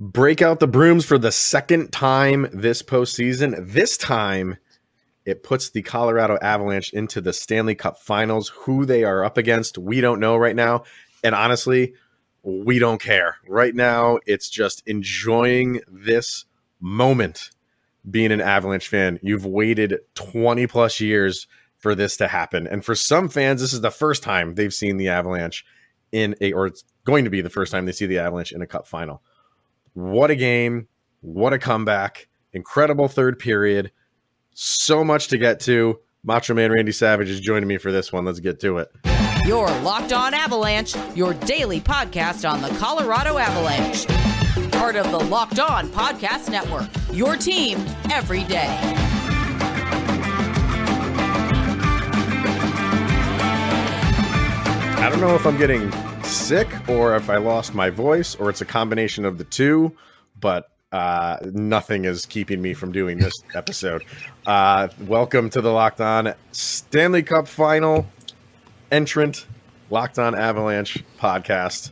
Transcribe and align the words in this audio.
break 0.00 0.40
out 0.40 0.60
the 0.60 0.66
brooms 0.66 1.04
for 1.04 1.18
the 1.18 1.30
second 1.30 1.92
time 1.92 2.48
this 2.52 2.82
postseason. 2.82 3.72
This 3.72 3.98
time, 3.98 4.56
it 5.26 5.42
puts 5.42 5.70
the 5.70 5.82
Colorado 5.82 6.38
Avalanche 6.40 6.92
into 6.94 7.20
the 7.20 7.34
Stanley 7.34 7.74
Cup 7.74 8.00
finals. 8.00 8.48
Who 8.48 8.86
they 8.86 9.04
are 9.04 9.22
up 9.22 9.36
against, 9.36 9.76
we 9.76 10.00
don't 10.00 10.18
know 10.18 10.36
right 10.36 10.56
now. 10.56 10.84
And 11.22 11.34
honestly, 11.34 11.92
we 12.42 12.78
don't 12.78 13.00
care. 13.00 13.36
Right 13.46 13.74
now, 13.74 14.18
it's 14.24 14.48
just 14.48 14.82
enjoying 14.86 15.82
this 15.86 16.46
moment 16.80 17.50
being 18.10 18.32
an 18.32 18.40
Avalanche 18.40 18.88
fan. 18.88 19.20
You've 19.22 19.44
waited 19.44 19.98
20 20.14 20.66
plus 20.66 20.98
years 21.00 21.46
for 21.76 21.94
this 21.94 22.16
to 22.16 22.28
happen. 22.28 22.66
And 22.66 22.82
for 22.82 22.94
some 22.94 23.28
fans, 23.28 23.60
this 23.60 23.74
is 23.74 23.82
the 23.82 23.90
first 23.90 24.22
time 24.22 24.54
they've 24.54 24.72
seen 24.72 24.96
the 24.96 25.08
Avalanche 25.08 25.66
in 26.10 26.34
a, 26.40 26.52
or 26.54 26.66
it's 26.66 26.84
going 27.04 27.24
to 27.24 27.30
be 27.30 27.42
the 27.42 27.50
first 27.50 27.70
time 27.70 27.84
they 27.84 27.92
see 27.92 28.06
the 28.06 28.18
Avalanche 28.18 28.52
in 28.52 28.62
a 28.62 28.66
cup 28.66 28.86
final. 28.86 29.22
What 29.94 30.30
a 30.30 30.36
game. 30.36 30.88
What 31.20 31.52
a 31.52 31.58
comeback. 31.58 32.28
Incredible 32.52 33.08
third 33.08 33.38
period. 33.38 33.92
So 34.54 35.04
much 35.04 35.28
to 35.28 35.38
get 35.38 35.60
to. 35.60 35.98
Macho 36.22 36.54
Man 36.54 36.70
Randy 36.70 36.92
Savage 36.92 37.30
is 37.30 37.40
joining 37.40 37.66
me 37.66 37.78
for 37.78 37.92
this 37.92 38.12
one. 38.12 38.24
Let's 38.24 38.40
get 38.40 38.60
to 38.60 38.78
it. 38.78 38.88
Your 39.46 39.66
Locked 39.80 40.12
On 40.12 40.34
Avalanche, 40.34 40.94
your 41.14 41.34
daily 41.34 41.80
podcast 41.80 42.48
on 42.48 42.60
the 42.60 42.68
Colorado 42.78 43.38
Avalanche. 43.38 44.06
Part 44.72 44.96
of 44.96 45.10
the 45.10 45.18
Locked 45.18 45.58
On 45.58 45.88
Podcast 45.88 46.50
Network. 46.50 46.88
Your 47.12 47.36
team 47.36 47.78
every 48.10 48.44
day. 48.44 48.78
I 54.98 55.08
don't 55.10 55.20
know 55.20 55.34
if 55.34 55.46
I'm 55.46 55.56
getting 55.56 55.90
sick 56.30 56.88
or 56.88 57.16
if 57.16 57.28
I 57.28 57.38
lost 57.38 57.74
my 57.74 57.90
voice 57.90 58.36
or 58.36 58.50
it's 58.50 58.60
a 58.60 58.64
combination 58.64 59.24
of 59.24 59.36
the 59.36 59.42
two, 59.42 59.96
but 60.38 60.70
uh, 60.92 61.38
nothing 61.52 62.04
is 62.04 62.24
keeping 62.24 62.62
me 62.62 62.72
from 62.72 62.92
doing 62.92 63.18
this 63.18 63.42
episode. 63.54 64.04
Uh, 64.46 64.86
welcome 65.08 65.50
to 65.50 65.60
the 65.60 65.72
Locked 65.72 66.00
On 66.00 66.32
Stanley 66.52 67.24
Cup 67.24 67.48
Final 67.48 68.06
entrant, 68.92 69.46
Locked 69.90 70.20
On 70.20 70.36
Avalanche 70.36 71.02
podcast. 71.18 71.90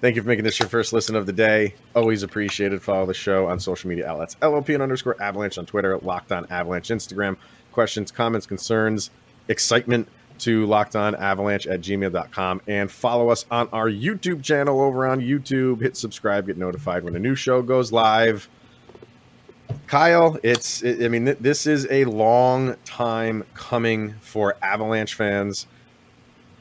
Thank 0.00 0.14
you 0.14 0.22
for 0.22 0.28
making 0.28 0.44
this 0.44 0.60
your 0.60 0.68
first 0.68 0.92
listen 0.92 1.16
of 1.16 1.26
the 1.26 1.32
day. 1.32 1.74
Always 1.96 2.22
appreciated. 2.22 2.82
Follow 2.82 3.06
the 3.06 3.14
show 3.14 3.46
on 3.46 3.58
social 3.58 3.88
media 3.88 4.06
outlets 4.06 4.36
LOP 4.40 4.68
and 4.68 4.82
underscore 4.82 5.20
Avalanche 5.20 5.58
on 5.58 5.66
Twitter, 5.66 5.98
Locked 5.98 6.30
On 6.30 6.46
Avalanche 6.50 6.88
Instagram. 6.88 7.36
Questions, 7.72 8.12
comments, 8.12 8.46
concerns, 8.46 9.10
excitement 9.48 10.06
to 10.42 10.66
locked 10.66 10.96
on 10.96 11.14
avalanche 11.14 11.66
at 11.66 11.80
gmail.com 11.80 12.60
and 12.66 12.90
follow 12.90 13.30
us 13.30 13.46
on 13.50 13.68
our 13.72 13.88
YouTube 13.88 14.42
channel 14.42 14.80
over 14.80 15.06
on 15.06 15.20
YouTube. 15.20 15.80
Hit 15.80 15.96
subscribe, 15.96 16.46
get 16.46 16.56
notified 16.56 17.04
when 17.04 17.14
a 17.14 17.18
new 17.18 17.34
show 17.34 17.62
goes 17.62 17.92
live. 17.92 18.48
Kyle, 19.86 20.38
it's, 20.42 20.84
I 20.84 21.08
mean, 21.08 21.36
this 21.40 21.66
is 21.66 21.86
a 21.90 22.04
long 22.04 22.76
time 22.84 23.44
coming 23.54 24.14
for 24.20 24.56
Avalanche 24.62 25.14
fans, 25.14 25.66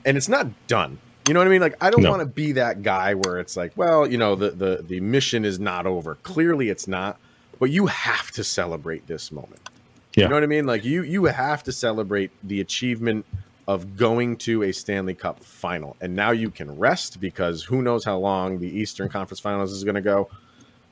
and 0.06 0.16
it's 0.16 0.30
not 0.30 0.48
done. 0.68 1.00
You 1.28 1.34
know 1.34 1.40
what 1.40 1.48
I 1.48 1.52
mean? 1.52 1.62
Like, 1.62 1.76
I 1.82 1.90
don't 1.90 2.04
no. 2.04 2.09
want 2.09 2.22
to 2.22 2.26
be 2.26 2.54
that 2.54 2.84
guy 2.84 3.14
where 3.14 3.40
it's 3.40 3.56
like, 3.56 3.74
well, 3.76 4.08
you 4.08 4.18
know, 4.18 4.36
the, 4.36 4.52
the, 4.52 4.84
the 4.88 5.00
mission 5.00 5.46
is 5.46 5.59
not 5.59 5.86
over. 5.86 6.16
Clearly, 6.24 6.70
it's 6.70 6.88
not, 6.88 7.20
but 7.59 7.70
you 7.70 7.88
have 7.88 8.32
to 8.32 8.44
celebrate 8.44 9.08
this 9.08 9.32
moment. 9.32 9.62
Yeah. 10.16 10.26
You 10.26 10.30
know 10.30 10.36
what 10.36 10.44
I 10.44 10.48
mean? 10.48 10.66
Like, 10.66 10.84
you, 10.84 11.04
you 11.04 11.26
have 11.26 11.64
to 11.64 11.72
celebrate 11.72 12.32
the 12.44 12.59
achievement 12.62 13.26
of 13.72 13.96
going 13.96 14.36
to 14.36 14.64
a 14.64 14.74
Stanley 14.74 15.14
Cup 15.14 15.42
final. 15.42 15.96
And 16.02 16.14
now 16.14 16.32
you 16.32 16.50
can 16.50 16.78
rest 16.78 17.22
because 17.22 17.64
who 17.64 17.82
knows 17.82 18.04
how 18.04 18.18
long 18.18 18.60
the 18.60 18.68
Eastern 18.68 19.08
Conference 19.08 19.40
Finals 19.40 19.72
is 19.72 19.86
going 19.86 19.96
to 19.96 20.02
go. 20.02 20.30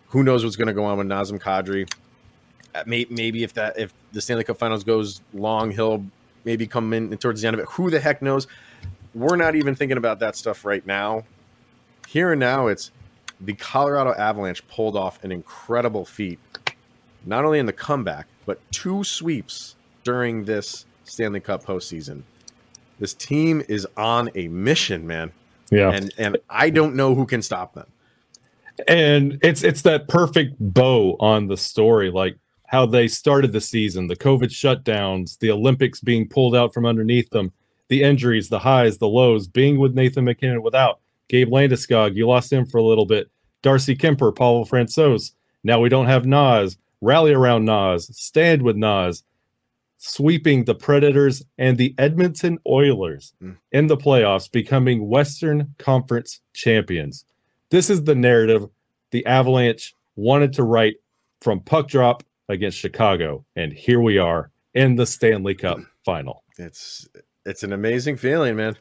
Who 0.08 0.24
knows 0.24 0.46
what's 0.46 0.56
going 0.56 0.70
to 0.70 0.74
go 0.74 0.86
on 0.86 0.98
with 0.98 1.08
Nazem 1.08 1.42
Kadri. 1.42 1.92
Uh, 2.74 2.84
maybe 2.86 3.44
if 3.44 3.54
that 3.56 3.78
if 3.78 3.94
the 4.14 4.22
Stanley 4.22 4.46
Cup 4.46 4.58
Finals 4.58 4.86
goes 4.86 5.22
long, 5.34 5.72
he'll 5.72 6.06
maybe 6.46 6.66
come 6.66 6.94
in 6.94 7.18
towards 7.18 7.42
the 7.42 7.48
end 7.48 7.56
of 7.56 7.60
it. 7.60 7.68
Who 7.72 7.90
the 7.90 8.00
heck 8.00 8.22
knows? 8.22 8.48
We're 9.14 9.36
not 9.36 9.56
even 9.56 9.76
thinking 9.76 9.98
about 9.98 10.20
that 10.20 10.38
stuff 10.38 10.64
right 10.64 10.86
now. 10.88 11.26
Here 12.08 12.32
and 12.32 12.40
now, 12.40 12.68
it's 12.68 12.92
the 13.42 13.56
Colorado 13.56 14.14
Avalanche 14.14 14.66
pulled 14.70 14.96
off 14.96 15.22
an 15.26 15.34
incredible 15.34 16.06
feat, 16.06 16.40
not 17.26 17.44
only 17.44 17.60
in 17.60 17.66
the 17.66 17.74
comeback, 17.74 18.28
but 18.46 18.60
two 18.72 19.04
sweeps 19.04 19.76
during 20.04 20.46
this 20.46 20.86
Stanley 21.04 21.42
Cup 21.42 21.66
postseason. 21.66 22.22
This 23.00 23.14
team 23.14 23.64
is 23.68 23.88
on 23.98 24.30
a 24.36 24.48
mission, 24.50 25.08
man. 25.08 25.32
Yeah. 25.72 25.92
And 25.92 26.14
and 26.18 26.38
I 26.50 26.70
don't 26.70 26.96
know 26.96 27.16
who 27.16 27.26
can 27.26 27.42
stop 27.42 27.74
them. 27.74 27.88
And 28.88 29.40
it's 29.42 29.64
it's 29.64 29.82
that 29.84 30.08
perfect 30.08 30.56
bow 30.60 31.16
on 31.20 31.48
the 31.48 31.58
story, 31.58 32.12
like 32.12 32.38
how 32.68 32.86
they 32.86 33.08
started 33.08 33.52
the 33.52 33.62
season, 33.62 34.08
the 34.08 34.16
COVID 34.16 34.50
shutdowns, 34.50 35.40
the 35.40 35.52
Olympics 35.52 36.02
being 36.02 36.28
pulled 36.28 36.56
out 36.56 36.74
from 36.74 36.86
underneath 36.86 37.30
them, 37.32 37.52
the 37.88 38.04
injuries, 38.04 38.50
the 38.50 38.60
highs, 38.60 38.98
the 38.98 39.08
lows, 39.08 39.48
being 39.48 39.80
with 39.80 39.96
Nathan 39.96 40.26
MacKinnon 40.26 40.62
without 40.62 41.00
Gabe 41.30 41.50
Landeskog, 41.50 42.16
you 42.16 42.28
lost 42.28 42.52
him 42.52 42.66
for 42.66 42.78
a 42.78 42.84
little 42.84 43.06
bit. 43.06 43.30
Darcy 43.62 43.96
Kuemper, 43.96 44.36
Pavel 44.36 44.66
Francouz. 44.66 45.34
Now 45.64 45.80
we 45.80 45.90
don't 45.90 46.06
have 46.06 46.26
Nas. 46.26 46.78
Rally 47.02 47.34
around 47.34 47.66
Nas. 47.66 48.10
Stand 48.16 48.62
with 48.62 48.76
Nas 48.76 49.24
sweeping 50.00 50.64
the 50.64 50.74
Predators 50.74 51.44
and 51.58 51.78
the 51.78 51.94
Edmonton 51.98 52.58
Oilers 52.68 53.34
mm. 53.44 53.56
in 53.72 53.88
the 53.88 53.98
playoffs, 53.98 54.52
becoming 54.52 55.08
Western 55.08 55.76
Conference 55.78 56.40
champions. 56.54 57.26
This 57.70 57.90
is 57.90 58.04
the 58.04 58.16
narrative 58.16 58.68
the 59.12 59.26
Avalanche 59.26 59.94
wanted 60.16 60.54
to 60.54 60.64
write 60.64 60.96
from 61.42 61.60
puck 61.60 61.88
drop 61.88 62.24
against 62.48 62.78
Chicago, 62.78 63.46
and 63.56 63.74
here 63.74 64.00
we 64.00 64.18
are 64.18 64.52
in 64.74 64.96
the 64.96 65.06
Stanley 65.06 65.54
Cup 65.54 65.80
final. 66.06 66.44
It's 66.58 67.08
it's 67.46 67.64
an 67.64 67.74
amazing 67.74 68.18
feeling, 68.18 68.56
man. 68.56 68.78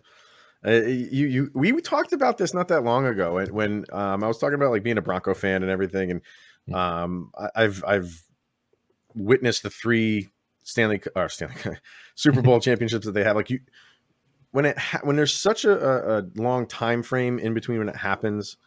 Uh, 0.66 0.72
you 0.72 1.26
you 1.26 1.50
we 1.54 1.80
talked 1.80 2.12
about 2.12 2.38
this 2.38 2.54
not 2.54 2.68
that 2.68 2.84
long 2.84 3.06
ago 3.06 3.44
when, 3.50 3.84
um, 3.92 4.24
I 4.24 4.26
was 4.26 4.38
talking 4.38 4.54
about 4.54 4.70
like 4.70 4.82
being 4.82 4.98
a 4.98 5.02
Bronco 5.02 5.34
fan 5.34 5.62
and 5.62 5.70
everything, 5.70 6.10
and 6.10 6.20
mm. 6.68 6.74
um, 6.74 7.30
I, 7.38 7.48
I've 7.56 7.84
I've 7.86 8.22
witnessed 9.14 9.62
the 9.62 9.70
three 9.70 10.28
Stanley 10.68 11.00
or 11.16 11.30
Stanley 11.30 11.56
Super 12.14 12.42
Bowl 12.42 12.60
championships 12.60 13.06
that 13.06 13.12
they 13.12 13.24
have. 13.24 13.36
Like 13.36 13.48
you, 13.48 13.60
when 14.50 14.66
it 14.66 14.76
ha- 14.76 15.00
when 15.02 15.16
there's 15.16 15.32
such 15.32 15.64
a, 15.64 16.18
a, 16.18 16.26
long 16.34 16.66
time 16.66 17.02
frame 17.02 17.38
in 17.38 17.54
between 17.54 17.78
when 17.78 17.88
it 17.88 17.96
happens, 17.96 18.58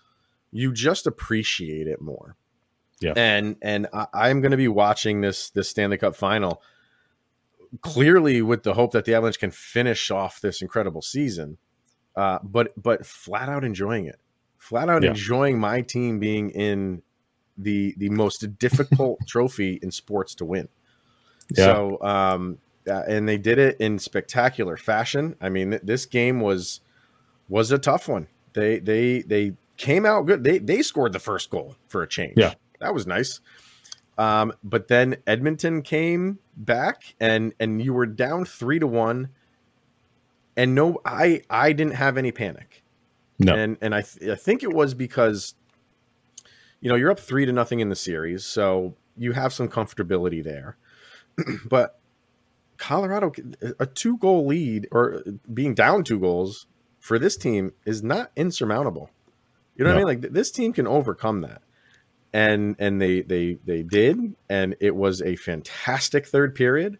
you 0.52 0.74
just 0.74 1.06
appreciate 1.06 1.88
it 1.88 2.02
more. 2.02 2.36
Yeah, 3.00 3.14
and 3.16 3.56
and 3.62 3.88
I, 3.94 4.30
am 4.30 4.42
going 4.42 4.52
to 4.52 4.58
be 4.58 4.68
watching 4.68 5.22
this 5.22 5.52
this 5.52 5.70
Stanley 5.70 6.00
Cup 6.00 6.16
final 6.16 6.64
clearly 7.82 8.42
with 8.42 8.64
the 8.64 8.74
hope 8.74 8.92
that 8.94 9.06
the 9.06 9.14
Avalanche 9.14 9.40
can 9.40 9.52
finish 9.52 10.10
off 10.10 10.42
this 10.42 10.62
incredible 10.62 11.04
season, 11.04 11.60
uh, 12.16 12.40
but 12.44 12.74
but 12.82 13.06
flat 13.06 13.48
out 13.48 13.64
enjoying 13.64 14.06
it, 14.06 14.20
flat 14.58 14.90
out 14.90 15.04
yeah. 15.04 15.12
enjoying 15.12 15.60
my 15.60 15.82
team 15.82 16.18
being 16.20 16.50
in 16.50 17.04
the 17.60 17.94
the 17.98 18.10
most 18.10 18.58
difficult 18.58 19.20
trophy 19.28 19.80
in 19.84 19.92
sports 19.92 20.34
to 20.36 20.46
win. 20.46 20.68
Yeah. 21.58 21.66
So, 21.66 22.02
um, 22.02 22.58
uh, 22.88 23.04
and 23.08 23.28
they 23.28 23.38
did 23.38 23.60
it 23.60 23.78
in 23.80 24.00
spectacular 24.00 24.78
fashion. 24.78 25.36
I 25.40 25.50
mean, 25.50 25.72
th- 25.72 25.82
this 25.84 26.06
game 26.06 26.40
was 26.42 26.82
was 27.50 27.72
a 27.72 27.78
tough 27.78 28.08
one. 28.08 28.28
They 28.54 28.80
they 28.80 29.22
they 29.22 29.54
came 29.78 30.06
out 30.06 30.26
good. 30.26 30.44
They 30.44 30.58
they 30.58 30.82
scored 30.82 31.14
the 31.14 31.20
first 31.20 31.50
goal 31.50 31.76
for 31.88 32.02
a 32.02 32.08
change. 32.08 32.34
Yeah, 32.38 32.54
that 32.80 32.94
was 32.94 33.06
nice. 33.06 33.40
Um, 34.18 34.54
but 34.64 34.88
then 34.88 35.18
Edmonton 35.26 35.82
came 35.82 36.40
back, 36.56 37.16
and 37.20 37.54
and 37.60 37.82
you 37.82 37.94
were 37.94 38.06
down 38.06 38.46
three 38.46 38.80
to 38.80 38.88
one. 38.88 39.30
And 40.58 40.76
no, 40.76 41.00
I 41.06 41.42
I 41.50 41.72
didn't 41.74 41.96
have 41.96 42.18
any 42.18 42.32
panic. 42.32 42.84
No, 43.40 43.56
and 43.56 43.78
and 43.82 43.96
I 43.96 44.02
th- 44.02 44.30
I 44.30 44.36
think 44.36 44.64
it 44.64 44.74
was 44.74 44.94
because, 44.94 45.56
you 46.82 46.90
know, 46.90 46.96
you're 46.96 47.10
up 47.10 47.20
three 47.20 47.46
to 47.46 47.52
nothing 47.52 47.80
in 47.80 47.90
the 47.90 47.96
series, 47.96 48.46
so 48.46 48.96
you 49.18 49.32
have 49.32 49.54
some 49.54 49.68
comfortability 49.68 50.44
there. 50.44 50.78
but 51.66 52.00
Colorado, 52.78 53.32
a 53.80 53.86
two 53.86 54.18
goal 54.18 54.48
lead 54.48 54.88
or 54.92 55.24
being 55.54 55.76
down 55.76 56.04
two 56.04 56.20
goals 56.20 56.66
for 57.00 57.20
this 57.20 57.38
team 57.38 57.74
is 57.86 58.02
not 58.02 58.32
insurmountable. 58.36 59.10
You 59.76 59.86
know 59.86 59.92
no. 59.92 59.98
what 59.98 60.12
I 60.12 60.16
mean? 60.16 60.22
Like 60.24 60.34
this 60.34 60.52
team 60.52 60.74
can 60.74 60.88
overcome 60.88 61.42
that. 61.42 61.62
And 62.34 62.76
and 62.80 63.02
they 63.02 63.22
they 63.22 63.58
they 63.66 63.84
did 63.84 64.36
and 64.50 64.76
it 64.80 64.96
was 64.96 65.22
a 65.22 65.36
fantastic 65.36 66.26
third 66.26 66.56
period. 66.56 66.98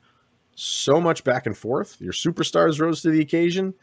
So 0.56 1.00
much 1.00 1.24
back 1.24 1.46
and 1.46 1.58
forth. 1.58 2.00
Your 2.02 2.14
superstars 2.14 2.80
rose 2.80 3.02
to 3.04 3.10
the 3.10 3.22
occasion. 3.22 3.74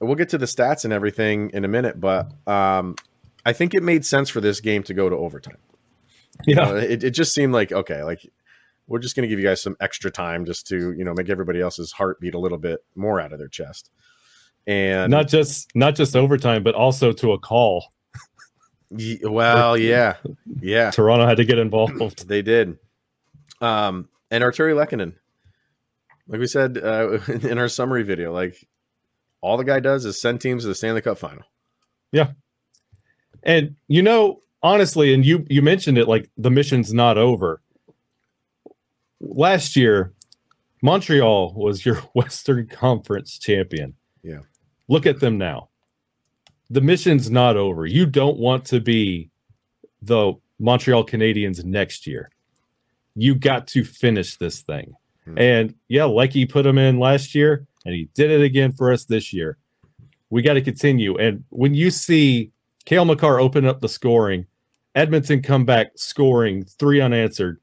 We'll 0.00 0.16
get 0.16 0.30
to 0.30 0.38
the 0.38 0.46
stats 0.46 0.84
and 0.84 0.92
everything 0.92 1.50
in 1.54 1.64
a 1.64 1.68
minute, 1.68 2.00
but 2.00 2.32
um, 2.46 2.96
I 3.44 3.52
think 3.52 3.74
it 3.74 3.82
made 3.82 4.04
sense 4.04 4.28
for 4.28 4.40
this 4.40 4.60
game 4.60 4.82
to 4.84 4.94
go 4.94 5.08
to 5.08 5.16
overtime. 5.16 5.56
Yeah, 6.46 6.76
it, 6.76 7.02
it 7.02 7.10
just 7.10 7.34
seemed 7.34 7.52
like 7.52 7.72
okay, 7.72 8.02
like 8.02 8.30
we're 8.88 8.98
just 8.98 9.14
going 9.14 9.22
to 9.22 9.28
give 9.28 9.38
you 9.38 9.46
guys 9.46 9.62
some 9.62 9.76
extra 9.80 10.10
time 10.10 10.44
just 10.44 10.66
to 10.66 10.92
you 10.92 11.04
know 11.04 11.14
make 11.14 11.30
everybody 11.30 11.60
else's 11.60 11.92
heart 11.92 12.18
beat 12.20 12.34
a 12.34 12.38
little 12.38 12.58
bit 12.58 12.80
more 12.96 13.20
out 13.20 13.32
of 13.32 13.38
their 13.38 13.48
chest 13.48 13.90
and 14.66 15.10
not 15.10 15.28
just 15.28 15.70
not 15.74 15.94
just 15.94 16.16
overtime 16.16 16.62
but 16.62 16.74
also 16.74 17.12
to 17.12 17.32
a 17.32 17.38
call 17.38 17.84
Ye- 18.90 19.20
well, 19.22 19.76
yeah, 19.76 20.16
yeah, 20.60 20.90
Toronto 20.90 21.26
had 21.26 21.36
to 21.36 21.44
get 21.44 21.58
involved. 21.58 22.26
they 22.26 22.42
did. 22.42 22.78
Um, 23.60 24.08
and 24.30 24.42
Artturi 24.42 24.74
Lehkonen, 24.74 25.14
like 26.26 26.40
we 26.40 26.46
said 26.46 26.78
uh, 26.78 27.18
in 27.28 27.58
our 27.58 27.68
summary 27.68 28.02
video, 28.02 28.32
like 28.32 28.66
all 29.40 29.56
the 29.56 29.64
guy 29.64 29.80
does 29.80 30.04
is 30.04 30.20
send 30.20 30.40
teams 30.40 30.62
to 30.62 30.68
the 30.68 30.74
Stanley 30.74 31.02
Cup 31.02 31.18
final. 31.18 31.44
Yeah. 32.12 32.32
And 33.42 33.76
you 33.88 34.02
know, 34.02 34.42
honestly, 34.62 35.12
and 35.12 35.24
you 35.24 35.44
you 35.50 35.60
mentioned 35.60 35.98
it 35.98 36.08
like 36.08 36.30
the 36.38 36.50
mission's 36.50 36.92
not 36.94 37.18
over. 37.18 37.60
Last 39.20 39.76
year, 39.76 40.12
Montreal 40.82 41.54
was 41.54 41.84
your 41.84 41.96
Western 42.14 42.66
Conference 42.66 43.38
champion. 43.38 43.94
Yeah. 44.22 44.40
Look 44.88 45.06
at 45.06 45.20
them 45.20 45.38
now. 45.38 45.68
The 46.70 46.80
mission's 46.80 47.30
not 47.30 47.56
over. 47.56 47.86
You 47.86 48.06
don't 48.06 48.38
want 48.38 48.64
to 48.66 48.80
be 48.80 49.30
the 50.02 50.34
Montreal 50.58 51.06
Canadiens 51.06 51.64
next 51.64 52.06
year. 52.06 52.30
You 53.14 53.34
got 53.34 53.66
to 53.68 53.84
finish 53.84 54.36
this 54.36 54.60
thing. 54.60 54.94
Hmm. 55.24 55.38
And 55.38 55.74
yeah, 55.88 56.04
like 56.04 56.32
he 56.32 56.46
put 56.46 56.66
him 56.66 56.78
in 56.78 56.98
last 56.98 57.34
year, 57.34 57.66
and 57.84 57.94
he 57.94 58.08
did 58.14 58.30
it 58.30 58.42
again 58.42 58.72
for 58.72 58.92
us 58.92 59.04
this 59.04 59.32
year. 59.32 59.56
We 60.30 60.42
got 60.42 60.54
to 60.54 60.62
continue. 60.62 61.16
And 61.16 61.44
when 61.48 61.74
you 61.74 61.90
see 61.90 62.52
Cale 62.84 63.06
Makar 63.06 63.40
open 63.40 63.64
up 63.64 63.80
the 63.80 63.88
scoring, 63.88 64.46
Edmonton 64.94 65.42
come 65.42 65.64
back 65.64 65.92
scoring 65.96 66.64
three 66.64 67.00
unanswered, 67.00 67.60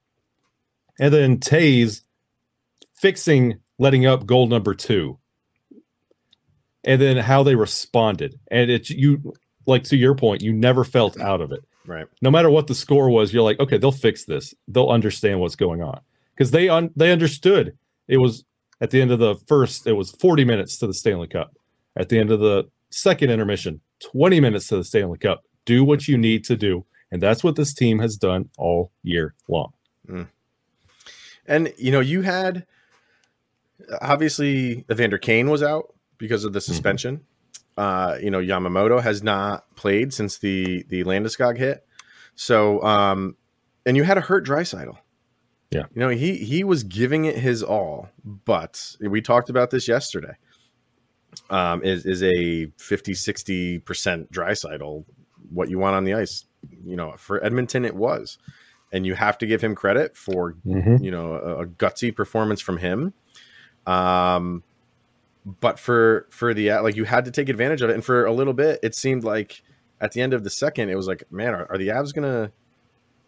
and 0.99 1.13
then 1.13 1.39
Tays 1.39 2.03
fixing 2.95 3.59
letting 3.77 4.05
up 4.05 4.25
goal 4.25 4.47
number 4.47 4.73
two, 4.73 5.17
and 6.83 7.01
then 7.01 7.17
how 7.17 7.43
they 7.43 7.55
responded. 7.55 8.39
And 8.49 8.69
it's 8.71 8.89
you 8.89 9.33
like 9.65 9.83
to 9.85 9.97
your 9.97 10.15
point, 10.15 10.41
you 10.41 10.53
never 10.53 10.83
felt 10.83 11.19
out 11.19 11.41
of 11.41 11.51
it. 11.51 11.63
Right. 11.85 12.07
No 12.21 12.31
matter 12.31 12.49
what 12.49 12.67
the 12.67 12.75
score 12.75 13.09
was, 13.09 13.33
you're 13.33 13.43
like, 13.43 13.59
okay, 13.59 13.77
they'll 13.77 13.91
fix 13.91 14.25
this. 14.25 14.53
They'll 14.67 14.89
understand 14.89 15.39
what's 15.39 15.55
going 15.55 15.81
on 15.81 15.99
because 16.35 16.51
they 16.51 16.69
un- 16.69 16.91
they 16.95 17.11
understood 17.11 17.77
it 18.07 18.17
was 18.17 18.43
at 18.81 18.91
the 18.91 19.01
end 19.01 19.11
of 19.11 19.19
the 19.19 19.35
first. 19.47 19.87
It 19.87 19.93
was 19.93 20.11
40 20.11 20.45
minutes 20.45 20.77
to 20.77 20.87
the 20.87 20.93
Stanley 20.93 21.27
Cup. 21.27 21.55
At 21.95 22.09
the 22.09 22.19
end 22.19 22.31
of 22.31 22.39
the 22.39 22.69
second 22.89 23.29
intermission, 23.31 23.81
20 24.11 24.39
minutes 24.39 24.67
to 24.67 24.77
the 24.77 24.83
Stanley 24.83 25.17
Cup. 25.17 25.43
Do 25.65 25.83
what 25.83 26.07
you 26.07 26.17
need 26.17 26.43
to 26.45 26.55
do. 26.55 26.85
And 27.11 27.21
that's 27.21 27.43
what 27.43 27.55
this 27.55 27.73
team 27.73 27.99
has 27.99 28.17
done 28.17 28.49
all 28.57 28.91
year 29.03 29.33
long. 29.47 29.71
Mm. 30.07 30.27
And 31.45 31.73
you 31.77 31.91
know, 31.91 31.99
you 31.99 32.21
had 32.21 32.65
obviously 34.01 34.85
Evander 34.91 35.17
Kane 35.17 35.49
was 35.49 35.63
out 35.63 35.93
because 36.17 36.43
of 36.43 36.53
the 36.53 36.61
suspension. 36.61 37.21
Uh, 37.77 38.17
you 38.21 38.31
know, 38.31 38.39
Yamamoto 38.39 39.01
has 39.01 39.21
not 39.21 39.75
played 39.75 40.13
since 40.13 40.37
the 40.37 40.83
the 40.89 41.03
Landeskog 41.03 41.57
hit. 41.57 41.85
So, 42.35 42.81
um, 42.83 43.35
and 43.85 43.97
you 43.97 44.03
had 44.03 44.17
a 44.17 44.21
hurt 44.21 44.45
Draisaitl. 44.45 44.97
Yeah. 45.71 45.83
You 45.93 45.99
know, 45.99 46.09
he 46.09 46.37
he 46.37 46.63
was 46.63 46.83
giving 46.83 47.25
it 47.25 47.37
his 47.37 47.63
all, 47.63 48.09
but 48.23 48.95
we 49.01 49.21
talked 49.21 49.49
about 49.49 49.71
this 49.71 49.87
yesterday. 49.87 50.35
Um, 51.49 51.83
is 51.83 52.05
is 52.05 52.23
a 52.23 52.71
50 52.77 53.11
60% 53.11 54.31
Draisaitl 54.31 55.03
what 55.49 55.69
you 55.69 55.77
want 55.77 55.95
on 55.95 56.05
the 56.05 56.13
ice? 56.13 56.45
You 56.85 56.95
know, 56.95 57.13
for 57.17 57.43
Edmonton 57.43 57.83
it 57.83 57.95
was. 57.95 58.37
And 58.95 59.05
you 59.05 59.13
have 59.15 59.37
to 59.39 59.45
give 59.45 59.61
him 59.61 59.75
credit 59.75 60.15
for 60.15 60.53
Mm-hmm. 60.65 61.03
you 61.03 61.11
know 61.11 61.33
a, 61.33 61.61
a 61.63 61.65
gutsy 61.65 62.15
performance 62.15 62.61
from 62.61 62.77
him 62.77 63.13
um 63.85 64.63
but 65.61 65.77
for 65.79 66.25
for 66.31 66.53
the 66.53 66.71
like 66.79 66.95
you 66.95 67.03
had 67.03 67.25
to 67.25 67.31
take 67.31 67.49
advantage 67.49 67.81
of 67.81 67.89
it 67.89 67.93
and 67.93 68.03
for 68.03 68.25
a 68.25 68.31
little 68.33 68.53
bit 68.53 68.79
it 68.81 68.95
seemed 68.95 69.23
like 69.23 69.61
at 70.01 70.11
the 70.13 70.21
end 70.21 70.33
of 70.33 70.43
the 70.43 70.49
second 70.49 70.89
it 70.89 70.95
was 70.95 71.07
like 71.07 71.23
man 71.31 71.53
are, 71.53 71.67
are 71.69 71.77
the 71.77 71.89
avs 71.89 72.13
gonna 72.13 72.51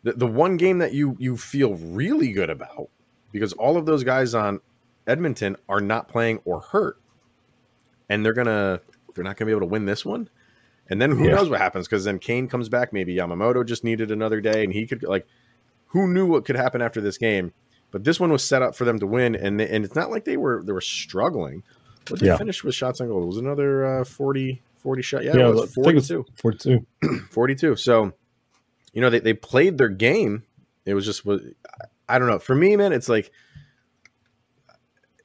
the, 0.03 0.13
the 0.13 0.25
one 0.27 0.57
game 0.57 0.79
that 0.79 0.93
you 0.93 1.15
you 1.19 1.37
feel 1.37 1.75
really 1.75 2.31
good 2.31 2.49
about 2.49 2.89
because 3.31 3.53
all 3.53 3.77
of 3.77 3.85
those 3.85 4.03
guys 4.03 4.33
on 4.33 4.59
edmonton 5.05 5.55
are 5.69 5.81
not 5.81 6.07
playing 6.07 6.39
or 6.45 6.61
hurt 6.61 6.97
and 8.09 8.25
they're 8.25 8.33
gonna 8.33 8.79
they're 9.13 9.23
not 9.23 9.37
gonna 9.37 9.47
be 9.47 9.51
able 9.51 9.61
to 9.61 9.67
win 9.67 9.85
this 9.85 10.03
one 10.05 10.27
and 10.89 10.99
then 11.01 11.11
who 11.11 11.25
Yeah. 11.25 11.35
knows 11.35 11.49
what 11.49 11.59
happens 11.61 11.87
because 11.87 12.03
then 12.05 12.17
kane 12.19 12.47
comes 12.47 12.67
back 12.69 12.91
maybe 12.93 13.15
yamamoto 13.15 13.63
just 13.65 13.83
needed 13.83 14.09
another 14.11 14.41
day 14.41 14.63
and 14.63 14.73
he 14.73 14.87
could 14.87 15.03
like 15.03 15.27
who 15.87 16.07
knew 16.07 16.25
what 16.25 16.45
could 16.45 16.55
happen 16.55 16.81
after 16.81 17.01
this 17.01 17.17
game 17.17 17.53
but 17.89 18.03
this 18.03 18.19
one 18.19 18.31
was 18.33 18.43
set 18.43 18.61
up 18.61 18.75
for 18.75 18.83
them 18.83 18.99
to 18.99 19.07
win, 19.07 19.33
and 19.33 19.61
they, 19.61 19.69
and 19.69 19.85
it's 19.85 19.95
not 19.95 20.09
like 20.11 20.25
they 20.25 20.35
were 20.35 20.61
they 20.61 20.73
were 20.73 20.81
struggling. 20.81 21.63
What 22.09 22.19
did 22.19 22.25
Yeah. 22.25 22.33
they 22.33 22.39
finish 22.39 22.61
with 22.61 22.75
shots 22.75 22.99
on 22.99 23.07
goal? 23.07 23.23
It 23.23 23.27
was 23.27 23.37
another 23.37 24.01
uh, 24.01 24.03
40, 24.03 24.61
40 24.79 25.01
shot. 25.01 25.23
Yeah, 25.23 25.37
Yeah, 25.37 25.47
it 25.47 25.55
was 25.55 25.73
think 25.73 25.87
it 25.87 25.95
was 25.95 26.07
42. 26.09 26.25
42. 26.35 27.19
42. 27.31 27.75
So, 27.77 28.11
you 28.91 28.99
know, 29.01 29.09
they, 29.09 29.19
they 29.21 29.33
played 29.33 29.77
their 29.77 29.87
game. 29.87 30.43
It 30.85 30.95
was 30.95 31.05
just 31.05 31.25
was 31.25 31.41
I 32.09 32.19
don't 32.19 32.27
know. 32.27 32.39
For 32.39 32.53
me, 32.55 32.75
man, 32.75 32.91
it's 32.91 33.07
like 33.07 33.31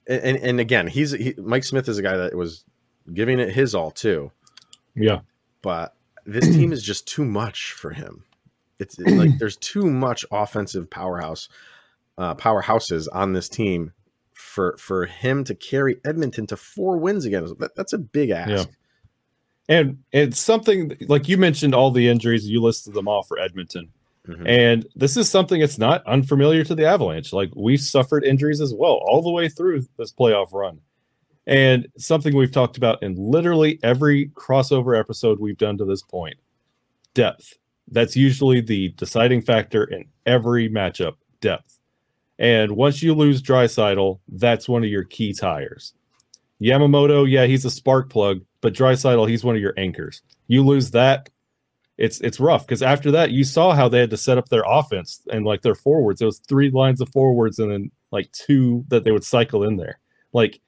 and 0.06 0.36
and 0.36 0.60
again, 0.60 0.86
he's 0.86 1.10
he, 1.10 1.34
Mike 1.38 1.64
Smith 1.64 1.88
is 1.88 1.98
a 1.98 2.02
guy 2.02 2.16
that 2.16 2.36
was 2.36 2.64
giving 3.12 3.38
it 3.40 3.52
his 3.52 3.74
all 3.74 3.90
too, 3.90 4.30
Yeah. 4.94 5.20
but 5.62 5.94
this 6.24 6.46
team 6.46 6.72
is 6.72 6.82
just 6.82 7.06
too 7.08 7.24
much 7.24 7.72
for 7.72 7.90
him. 7.90 8.24
It's, 8.82 8.98
like 8.98 9.38
there's 9.38 9.56
too 9.56 9.90
much 9.90 10.24
offensive 10.30 10.90
powerhouse 10.90 11.48
uh, 12.18 12.34
powerhouses 12.34 13.08
on 13.12 13.32
this 13.32 13.48
team 13.48 13.92
for 14.34 14.76
for 14.78 15.06
him 15.06 15.44
to 15.44 15.54
carry 15.54 15.96
Edmonton 16.04 16.46
to 16.48 16.56
four 16.56 16.98
wins 16.98 17.24
again. 17.24 17.46
That, 17.58 17.74
that's 17.76 17.92
a 17.92 17.98
big 17.98 18.30
ask. 18.30 18.50
Yeah. 18.50 18.64
And 19.68 19.98
it's 20.12 20.38
something 20.38 20.96
like 21.08 21.28
you 21.28 21.38
mentioned 21.38 21.74
all 21.74 21.90
the 21.90 22.08
injuries, 22.08 22.48
you 22.48 22.60
listed 22.60 22.94
them 22.94 23.08
all 23.08 23.22
for 23.22 23.38
Edmonton. 23.38 23.88
Mhm. 24.28 24.46
And 24.46 24.86
this 24.94 25.16
is 25.16 25.28
something 25.28 25.60
that's 25.60 25.78
not 25.78 26.06
unfamiliar 26.06 26.64
to 26.64 26.74
the 26.74 26.86
Avalanche. 26.86 27.32
Like 27.32 27.50
we've 27.54 27.80
suffered 27.80 28.24
injuries 28.24 28.60
as 28.60 28.74
well 28.74 29.00
all 29.06 29.22
the 29.22 29.30
way 29.30 29.48
through 29.48 29.82
this 29.96 30.12
playoff 30.12 30.52
run. 30.52 30.80
And 31.46 31.88
something 31.96 32.36
we've 32.36 32.52
talked 32.52 32.76
about 32.76 33.02
in 33.02 33.16
literally 33.16 33.80
every 33.82 34.28
crossover 34.28 34.98
episode 34.98 35.40
we've 35.40 35.58
done 35.58 35.78
to 35.78 35.84
this 35.84 36.02
point 36.02 36.36
depth. 37.14 37.58
That's 37.92 38.16
usually 38.16 38.60
the 38.60 38.88
deciding 38.90 39.42
factor 39.42 39.84
in 39.84 40.06
every 40.26 40.68
matchup 40.68 41.14
depth. 41.40 41.78
And 42.38 42.72
once 42.72 43.02
you 43.02 43.14
lose 43.14 43.42
Draisaitl, 43.42 44.18
that's 44.28 44.68
one 44.68 44.82
of 44.82 44.90
your 44.90 45.04
key 45.04 45.32
tires. 45.34 45.92
Yamamoto, 46.60 47.28
yeah, 47.30 47.44
he's 47.46 47.64
a 47.64 47.70
spark 47.70 48.08
plug, 48.08 48.40
but 48.60 48.72
Draisaitl, 48.72 49.28
he's 49.28 49.44
one 49.44 49.54
of 49.56 49.60
your 49.62 49.74
anchors. 49.76 50.22
You 50.48 50.64
lose 50.64 50.90
that, 50.92 51.28
it's 51.98 52.20
it's 52.22 52.40
rough 52.40 52.66
because 52.66 52.82
after 52.82 53.10
that 53.12 53.30
you 53.32 53.44
saw 53.44 53.74
how 53.74 53.88
they 53.88 53.98
had 54.00 54.10
to 54.10 54.16
set 54.16 54.38
up 54.38 54.48
their 54.48 54.64
offense 54.66 55.20
and 55.30 55.44
like 55.44 55.60
their 55.60 55.74
forwards. 55.74 56.22
It 56.22 56.24
was 56.24 56.38
three 56.38 56.70
lines 56.70 57.00
of 57.02 57.10
forwards 57.10 57.58
and 57.58 57.70
then 57.70 57.90
like 58.10 58.32
two 58.32 58.84
that 58.88 59.04
they 59.04 59.12
would 59.12 59.24
cycle 59.24 59.62
in 59.62 59.76
there. 59.76 60.00
Like 60.32 60.60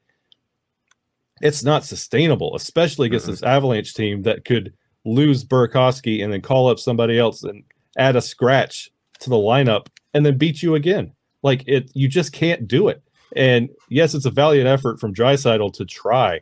it's 1.41 1.65
not 1.65 1.85
sustainable, 1.85 2.55
especially 2.55 3.07
against 3.07 3.27
Mhm. 3.27 3.31
this 3.31 3.43
Avalanche 3.43 3.95
team 3.95 4.23
that 4.23 4.45
could 4.45 4.75
lose 5.05 5.45
Burakovsky 5.45 6.23
and 6.23 6.33
then 6.33 6.41
call 6.41 6.69
up 6.69 6.79
somebody 6.79 7.19
else 7.19 7.43
and 7.43 7.63
add 7.99 8.17
a 8.17 8.23
scratch 8.23 8.91
to 9.21 9.31
the 9.31 9.37
lineup 9.37 9.87
and 10.15 10.25
then 10.25 10.39
beat 10.39 10.63
you 10.63 10.75
again. 10.75 11.13
Like 11.43 11.63
it, 11.67 11.91
you 11.95 12.09
just 12.09 12.33
can't 12.33 12.67
do 12.67 12.89
it. 12.89 13.03
And 13.37 13.69
yes, 13.89 14.15
it's 14.15 14.25
a 14.27 14.31
valiant 14.31 14.69
effort 14.69 14.99
from 15.01 15.13
Draisaitl 15.15 15.73
to 15.75 15.85
try, 15.85 16.41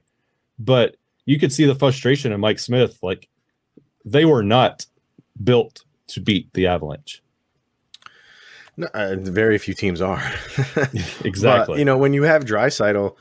but 0.58 0.96
you 1.26 1.38
could 1.38 1.52
see 1.52 1.64
the 1.64 1.74
frustration 1.74 2.32
in 2.32 2.40
Mike 2.40 2.58
Smith. 2.58 2.98
Like 3.02 3.28
they 4.04 4.24
were 4.24 4.42
not 4.42 4.86
built 5.42 5.84
to 6.08 6.20
beat 6.20 6.52
the 6.54 6.66
Avalanche. 6.66 7.22
No, 8.76 8.86
uh, 8.94 9.16
very 9.18 9.58
few 9.58 9.74
teams 9.74 10.00
are. 10.00 10.22
Exactly. 11.24 11.74
But, 11.74 11.78
you 11.78 11.84
know, 11.84 11.98
when 11.98 12.14
you 12.14 12.22
have 12.22 12.44
Draisaitl, 12.44 13.14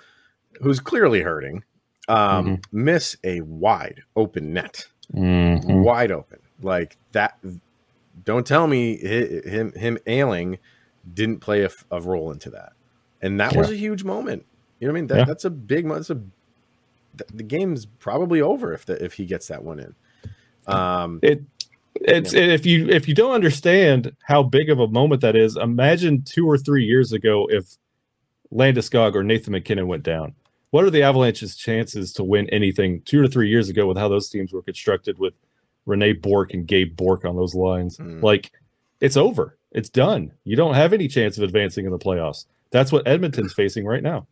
who's 0.62 0.80
clearly 0.80 1.22
hurting, 1.22 1.64
um, 2.08 2.46
Mm-hmm. 2.46 2.84
miss 2.86 3.16
a 3.24 3.42
wide 3.42 4.02
open 4.16 4.54
net, 4.54 4.88
Mhm. 5.14 5.84
wide 5.84 6.12
open 6.12 6.40
like 6.62 6.98
that. 7.12 7.38
Don't 8.24 8.46
tell 8.46 8.68
me 8.68 8.98
him 8.98 9.74
him 9.74 9.98
ailing 10.08 10.60
didn't 11.14 11.40
play 11.40 11.64
a, 11.64 11.70
a 11.90 12.00
role 12.00 12.32
into 12.32 12.50
that, 12.52 12.74
and 13.22 13.40
that 13.40 13.56
was 13.56 13.70
a 13.70 13.76
huge 13.76 14.04
moment. 14.04 14.46
You 14.80 14.88
know 14.88 14.94
what 14.94 14.98
I 14.98 15.02
mean? 15.02 15.08
That, 15.08 15.18
Yeah. 15.20 15.26
That's 15.26 15.46
a 15.46 15.50
big. 15.50 15.88
That's 15.88 16.10
a 16.10 16.22
the 17.34 17.44
game's 17.44 17.86
probably 17.86 18.42
over 18.42 18.74
if 18.74 18.86
the, 18.86 19.04
if 19.04 19.14
he 19.14 19.26
gets 19.26 19.48
that 19.48 19.64
one 19.64 19.80
in. 19.80 19.96
Um, 20.68 21.20
It 21.22 21.42
it's 21.96 22.34
if 22.34 22.66
you 22.66 22.88
if 22.90 23.08
you 23.08 23.14
don't 23.14 23.34
understand 23.34 24.16
how 24.24 24.44
big 24.44 24.70
of 24.70 24.80
a 24.80 24.88
moment 24.88 25.22
that 25.22 25.36
is, 25.36 25.58
imagine 25.58 26.22
two 26.24 26.50
or 26.50 26.58
three 26.58 26.86
years 26.86 27.12
ago 27.12 27.48
if 27.50 27.78
Landeskog 28.54 29.16
or 29.16 29.24
Nathan 29.24 29.52
MacKinnon 29.54 29.88
went 29.88 30.04
down. 30.04 30.34
What 30.72 30.84
are 30.84 30.90
the 30.90 31.04
Avalanche's 31.04 31.56
chances 31.56 32.12
to 32.14 32.24
win 32.24 32.50
anything 32.50 33.02
two 33.06 33.22
or 33.22 33.28
three 33.28 33.50
years 33.50 33.70
ago 33.70 33.88
with 33.88 33.98
how 33.98 34.08
those 34.08 34.30
teams 34.30 34.52
were 34.52 34.62
constructed 34.62 35.20
with 35.20 35.34
Rene 35.86 36.14
Bourque 36.14 36.54
and 36.54 36.66
Gabe 36.66 36.96
Bourque 36.96 37.26
on 37.26 37.36
those 37.36 37.54
lines? 37.54 37.98
Mm. 37.98 38.24
Like 38.24 38.52
it's 39.00 39.18
over. 39.18 39.58
It's 39.72 39.90
done. 39.90 40.34
You 40.44 40.56
don't 40.56 40.76
have 40.76 40.94
any 40.94 41.08
chance 41.08 41.38
of 41.38 41.44
advancing 41.44 41.86
in 41.86 41.92
the 41.92 42.00
playoffs. 42.00 42.46
That's 42.72 42.92
what 42.92 43.08
Edmonton's 43.08 43.54
facing 43.54 43.86
right 43.86 44.04
now. 44.04 44.28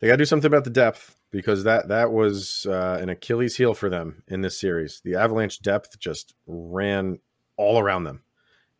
They 0.00 0.06
got 0.06 0.14
to 0.14 0.18
do 0.18 0.24
something 0.24 0.46
about 0.46 0.64
the 0.64 0.70
depth. 0.70 1.16
because 1.30 1.64
that 1.64 1.88
that 1.88 2.12
was 2.12 2.66
uh, 2.66 2.98
an 3.00 3.08
Achilles 3.08 3.56
heel 3.56 3.74
for 3.74 3.90
them 3.90 4.22
in 4.28 4.40
this 4.40 4.58
series. 4.58 5.00
The 5.04 5.16
Avalanche 5.16 5.60
depth 5.60 5.98
just 5.98 6.34
ran 6.46 7.18
all 7.56 7.78
around 7.78 8.04
them. 8.04 8.22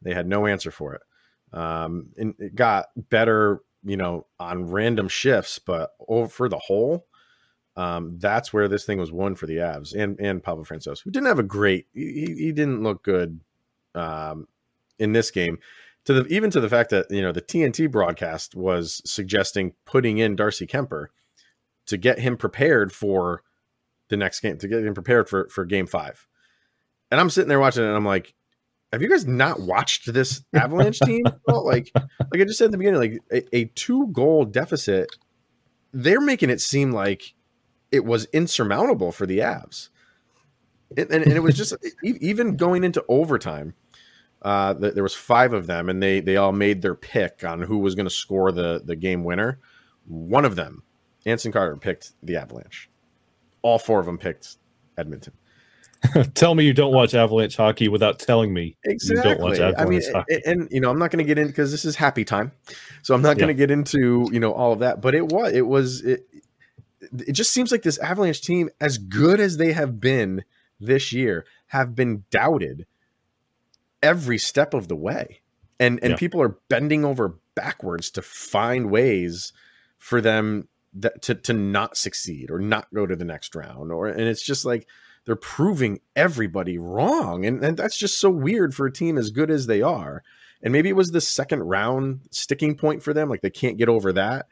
They 0.03 0.15
had 0.15 0.27
no 0.27 0.47
answer 0.47 0.71
for 0.71 0.95
it. 0.95 1.03
Um, 1.53 2.11
and 2.17 2.35
it 2.39 2.55
got 2.55 2.87
better, 2.97 3.61
you 3.89 3.97
know, 3.97 4.27
on 4.39 4.71
random 4.71 5.09
shifts, 5.09 5.59
but 5.59 5.93
over 6.09 6.29
for 6.29 6.49
the 6.49 6.59
whole, 6.59 7.07
um, 7.77 8.19
that's 8.19 8.53
where 8.53 8.69
this 8.69 8.85
thing 8.85 8.99
was 8.99 9.11
won 9.11 9.35
for 9.35 9.47
the 9.47 9.57
Avs 9.57 9.95
and 9.95 10.21
and 10.21 10.43
Pablo 10.43 10.65
Francouz, 10.65 11.03
who 11.03 11.11
didn't 11.11 11.29
have 11.29 11.39
a 11.39 11.45
great, 11.45 11.87
he, 11.95 12.35
he 12.37 12.53
didn't 12.53 12.83
look 12.83 13.03
good 13.03 13.41
um, 13.95 14.47
in 14.99 15.13
this 15.13 15.31
game. 15.31 15.59
To 16.05 16.13
the 16.13 16.27
even 16.29 16.51
to 16.51 16.61
the 16.61 16.69
fact 16.69 16.91
that 16.91 17.11
you 17.11 17.23
know 17.23 17.33
the 17.33 17.41
TNT 17.41 17.91
broadcast 17.91 18.55
was 18.55 19.01
suggesting 19.05 19.75
putting 19.85 20.19
in 20.19 20.37
Darcy 20.37 20.67
Kuemper 20.67 21.07
to 21.87 21.97
get 21.97 22.19
him 22.19 22.37
prepared 22.37 22.93
for 22.93 23.43
the 24.09 24.17
next 24.17 24.41
game, 24.41 24.59
to 24.59 24.69
get 24.69 24.85
him 24.85 24.95
prepared 24.95 25.29
for 25.29 25.49
for 25.49 25.65
Game 25.65 25.87
Five. 25.87 26.27
And 27.11 27.21
I'm 27.21 27.31
sitting 27.31 27.49
there 27.49 27.61
watching 27.61 27.85
it, 27.85 27.89
and 27.89 27.97
I'm 27.97 28.05
like, 28.05 28.35
have 28.93 29.03
you 29.03 29.09
guys 29.09 29.27
not 29.27 29.61
watched 29.61 30.13
this 30.13 30.43
Avalanche 30.55 31.01
team? 31.01 31.25
Like, 31.47 31.91
like 31.95 32.41
I 32.41 32.45
just 32.45 32.59
said 32.59 32.67
in 32.67 32.71
the 32.71 32.79
beginning, 32.79 33.01
like 33.01 33.19
a, 33.31 33.57
a 33.57 33.65
two 33.67 34.09
goal 34.09 34.45
deficit, 34.45 35.11
they're 35.93 36.21
making 36.21 36.51
it 36.51 36.61
seem 36.61 36.93
like 36.93 37.35
it 37.93 38.05
was 38.05 38.27
insurmountable 38.27 39.13
for 39.13 39.27
the 39.27 39.39
Avs, 39.39 39.89
and, 40.97 41.11
and, 41.11 41.25
and 41.25 41.33
it 41.33 41.43
was 41.43 41.57
just 41.57 41.75
even 42.05 42.57
going 42.57 42.85
into 42.85 43.05
overtime. 43.09 43.75
Uh, 44.41 44.73
there 44.73 45.03
was 45.03 45.15
five 45.15 45.53
of 45.53 45.67
them, 45.67 45.89
and 45.89 46.03
they 46.03 46.21
they 46.21 46.37
all 46.37 46.53
made 46.53 46.81
their 46.81 46.95
pick 46.95 47.45
on 47.45 47.61
who 47.61 47.79
was 47.79 47.95
going 47.95 48.07
to 48.07 48.11
score 48.11 48.53
the 48.53 48.81
the 48.85 48.97
game 48.97 49.25
winner. 49.25 49.59
One 50.07 50.45
of 50.45 50.57
them, 50.57 50.83
Anson 51.27 51.53
Carter, 51.53 51.77
picked 51.77 52.13
the 52.23 52.37
Avalanche. 52.37 52.89
All 53.63 53.79
four 53.79 54.01
of 54.01 54.07
them 54.07 54.17
picked 54.17 54.57
Edmonton. 54.97 55.35
Tell 56.35 56.55
me 56.55 56.65
you 56.65 56.73
don't 56.73 56.93
watch 56.93 57.15
Avalanche 57.15 57.57
hockey 57.57 57.89
without 57.89 58.19
telling 58.19 58.53
me 58.53 58.77
exactly. 58.85 59.17
you 59.17 59.37
don't 59.37 59.41
watch 59.41 59.61
I 59.61 59.85
mean, 59.85 60.01
hockey. 60.13 60.41
and, 60.45 60.61
and, 60.61 60.69
you 60.71 60.81
know, 60.81 60.91
I'm 60.91 60.99
not 60.99 61.11
going 61.11 61.25
to 61.25 61.27
get 61.27 61.39
in 61.39 61.49
because 61.49 61.71
this 61.71 61.85
is 61.85 61.97
happy 61.97 62.25
time, 62.25 62.53
so 63.03 63.15
I'm 63.15 63.23
not 63.23 63.37
going 63.37 63.49
to 63.49 63.55
get 63.55 63.71
into 63.71 64.29
you 64.33 64.41
know 64.41 64.53
all 64.53 64.73
of 64.73 64.79
that. 64.81 65.01
But 65.01 65.15
it 65.15 65.27
was 65.27 65.53
it 65.53 65.67
was 65.67 66.03
it, 66.03 66.27
it 67.01 67.33
just 67.33 67.53
seems 67.53 67.73
like 67.73 67.83
this 67.83 67.99
Avalanche 67.99 68.43
team, 68.43 68.71
as 68.81 68.99
good 68.99 69.41
as 69.41 69.57
they 69.57 69.73
have 69.73 70.01
been 70.01 70.45
this 70.79 71.13
year, 71.13 71.45
have 71.69 71.95
been 71.95 72.25
doubted 72.31 72.87
every 74.03 74.39
step 74.39 74.75
of 74.75 74.89
the 74.89 74.97
way, 74.97 75.41
and 75.81 75.99
and 76.03 76.13
Yeah. 76.13 76.17
people 76.17 76.41
are 76.41 76.57
bending 76.69 77.05
over 77.05 77.39
backwards 77.55 78.11
to 78.13 78.23
find 78.23 78.89
ways 78.91 79.53
for 79.99 80.21
them 80.21 80.69
that 80.95 81.23
to 81.23 81.35
to 81.35 81.53
not 81.53 81.97
succeed 81.97 82.51
or 82.51 82.61
not 82.61 82.87
go 82.95 83.05
to 83.05 83.17
the 83.17 83.25
next 83.25 83.57
round, 83.57 83.91
or 83.91 84.07
and 84.07 84.21
it's 84.23 84.43
just 84.45 84.65
like 84.65 84.87
they're 85.29 85.37
proving 85.37 86.01
everybody 86.17 86.79
wrong, 86.79 87.45
and 87.45 87.63
and 87.63 87.77
that's 87.77 87.99
just 87.99 88.17
so 88.17 88.31
weird 88.31 88.75
for 88.75 88.87
a 88.87 88.93
team 88.93 89.19
as 89.19 89.29
good 89.29 89.51
as 89.51 89.67
they 89.67 89.83
are. 89.83 90.23
And 90.63 90.73
maybe 90.73 90.89
it 90.89 90.97
was 90.97 91.11
the 91.11 91.21
second 91.21 91.65
round 91.65 92.23
sticking 92.31 92.75
point 92.77 93.03
for 93.03 93.13
them, 93.13 93.29
like 93.29 93.43
they 93.43 93.51
can't 93.51 93.77
get 93.77 93.91
over 93.91 94.11
that, 94.15 94.47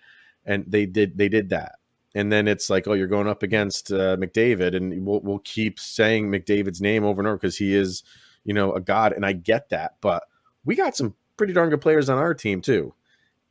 and 0.45 0.64
they 0.68 0.85
did 0.85 1.16
they 1.16 1.30
did 1.30 1.49
that 1.49 1.76
and 2.14 2.33
then 2.33 2.49
it's 2.49 2.71
like, 2.71 2.88
oh, 2.88 2.95
you're 2.95 3.06
going 3.06 3.28
up 3.28 3.42
against 3.42 3.92
uh, 3.92 4.16
McDavid, 4.16 4.75
and 4.75 5.06
we'll 5.06 5.21
we'll 5.21 5.40
keep 5.40 5.78
saying 5.78 6.28
McDavid's 6.28 6.80
name 6.80 7.04
over 7.04 7.21
and 7.21 7.28
over 7.28 7.37
because 7.37 7.59
he 7.59 7.75
is, 7.75 8.02
you 8.42 8.54
know, 8.54 8.73
a 8.73 8.80
god, 8.80 9.12
and 9.12 9.25
I 9.25 9.33
get 9.35 9.68
that, 9.68 9.97
but 10.00 10.25
we 10.64 10.75
got 10.75 10.97
some 10.97 11.14
pretty 11.37 11.52
darn 11.52 11.68
good 11.68 11.83
players 11.83 12.09
on 12.09 12.16
our 12.16 12.33
team 12.33 12.62
too, 12.62 12.95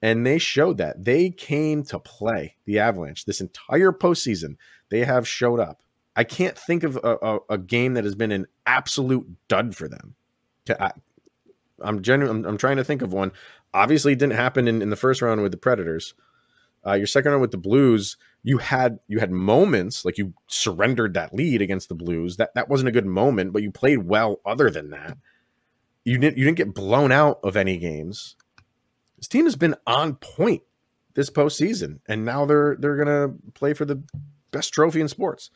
and 0.01 0.25
they 0.25 0.39
showed 0.39 0.77
that 0.77 1.05
they 1.05 1.29
came 1.29 1.83
to 1.85 1.99
play 1.99 2.55
the 2.65 2.79
Avalanche 2.79 3.25
this 3.25 3.39
entire 3.39 3.91
postseason. 3.91 4.57
They 4.89 5.05
have 5.05 5.27
showed 5.27 5.59
up. 5.59 5.81
I 6.15 6.23
can't 6.23 6.57
think 6.57 6.83
of 6.83 6.97
a, 6.97 7.17
a, 7.21 7.39
a 7.51 7.57
game 7.57 7.95
that 7.95 8.03
has 8.03 8.15
been 8.15 8.31
an 8.31 8.47
absolute 8.65 9.27
dud 9.47 9.75
for 9.75 9.87
them. 9.87 10.15
I, 10.69 10.91
I'm 11.81 12.01
genuine. 12.01 12.37
I'm, 12.37 12.51
I'm 12.51 12.57
trying 12.57 12.77
to 12.77 12.83
think 12.83 13.01
of 13.01 13.13
one. 13.13 13.31
Obviously, 13.73 14.13
it 14.13 14.19
didn't 14.19 14.33
happen 14.33 14.67
in, 14.67 14.81
in 14.81 14.89
the 14.89 14.95
first 14.95 15.21
round 15.21 15.41
with 15.41 15.51
the 15.51 15.57
Predators. 15.57 16.13
Uh, 16.85 16.93
your 16.93 17.07
second 17.07 17.31
round 17.31 17.41
with 17.41 17.51
the 17.51 17.57
Blues, 17.57 18.17
you 18.43 18.59
had 18.59 18.99
you 19.07 19.19
had 19.19 19.31
moments 19.31 20.05
like 20.05 20.17
you 20.17 20.33
surrendered 20.47 21.15
that 21.15 21.33
lead 21.33 21.61
against 21.61 21.89
the 21.89 21.95
Blues. 21.95 22.37
That 22.37 22.53
that 22.55 22.69
wasn't 22.69 22.89
a 22.89 22.93
good 22.93 23.05
moment, 23.05 23.53
but 23.53 23.63
you 23.63 23.71
played 23.71 24.05
well. 24.05 24.39
Other 24.45 24.69
than 24.69 24.91
that, 24.91 25.17
you 26.03 26.17
didn't 26.17 26.37
you 26.37 26.45
didn't 26.45 26.57
get 26.57 26.73
blown 26.73 27.11
out 27.11 27.39
of 27.43 27.57
any 27.57 27.77
games. 27.77 28.35
This 29.17 29.27
team 29.27 29.45
has 29.45 29.55
been 29.55 29.75
on 29.87 30.15
point 30.15 30.61
this 31.15 31.29
postseason, 31.31 31.99
and 32.07 32.23
now 32.23 32.45
they're 32.45 32.75
they're 32.79 32.97
gonna 32.97 33.33
play 33.55 33.73
for 33.73 33.85
the 33.85 34.01
best 34.51 34.73
trophy 34.73 35.01
in 35.01 35.07
sports. 35.07 35.49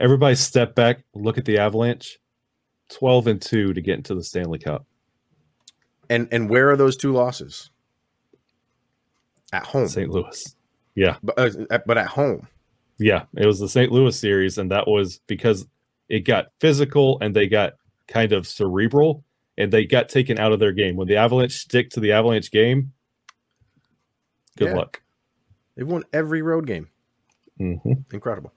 Everybody 0.00 0.34
step 0.34 0.74
back, 0.74 1.04
look 1.14 1.38
at 1.38 1.44
the 1.44 1.58
Avalanche. 1.58 2.18
12 2.90 3.26
and 3.26 3.40
2 3.42 3.72
to 3.74 3.80
get 3.80 3.96
into 3.96 4.14
the 4.14 4.22
Stanley 4.22 4.58
Cup. 4.58 4.84
And 6.10 6.28
and 6.30 6.50
where 6.50 6.70
are 6.70 6.76
those 6.76 6.96
two 6.96 7.12
losses? 7.12 7.70
At 9.52 9.64
home, 9.64 9.88
St. 9.88 10.10
Louis. 10.10 10.56
Yeah. 10.94 11.16
but, 11.22 11.38
uh, 11.70 11.78
but 11.86 11.96
at 11.98 12.06
home. 12.08 12.46
Yeah. 12.98 13.24
It 13.36 13.46
was 13.46 13.58
the 13.60 13.68
St. 13.68 13.90
Louis 13.92 14.18
series, 14.18 14.58
and 14.58 14.70
that 14.70 14.86
was 14.86 15.20
because 15.26 15.66
it 16.08 16.20
got 16.20 16.46
physical 16.60 17.18
and 17.20 17.34
they 17.34 17.46
got 17.48 17.74
kind 18.08 18.32
of 18.32 18.46
cerebral 18.46 19.24
and 19.56 19.72
they 19.72 19.84
got 19.86 20.08
taken 20.10 20.38
out 20.38 20.52
of 20.52 20.58
their 20.60 20.72
game. 20.72 20.96
When 20.96 21.08
the 21.08 21.16
Avalanche 21.16 21.52
stick 21.54 21.90
to 21.90 22.00
the 22.00 22.12
Avalanche 22.12 22.50
game, 22.50 22.92
good 24.58 24.68
Yeah. 24.68 24.74
luck. 24.74 25.02
They've 25.76 25.86
won 25.88 26.04
every 26.12 26.42
road 26.42 26.66
game. 26.66 26.88
hmm 27.58 27.76
Incredible. 28.12 28.52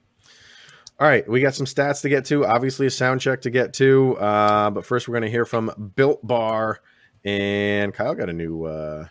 All 0.98 1.08
right, 1.08 1.28
we 1.28 1.42
got 1.42 1.54
some 1.54 1.66
stats 1.66 2.02
to 2.02 2.10
get 2.10 2.26
to. 2.26 2.46
Obviously, 2.46 2.86
a 2.88 2.90
sound 2.90 3.20
check 3.20 3.42
to 3.42 3.50
get 3.50 3.74
to. 3.74 4.16
Uh, 4.18 4.70
but 4.70 4.86
first, 4.86 5.08
we're 5.08 5.14
going 5.14 5.24
to 5.24 5.30
hear 5.30 5.44
from 5.46 5.92
Built 5.96 6.26
Bar, 6.26 6.80
and 7.26 7.94
Kyle 7.94 8.16
got 8.16 8.30
a 8.30 8.34
new 8.34 8.64
uh, 8.64 9.08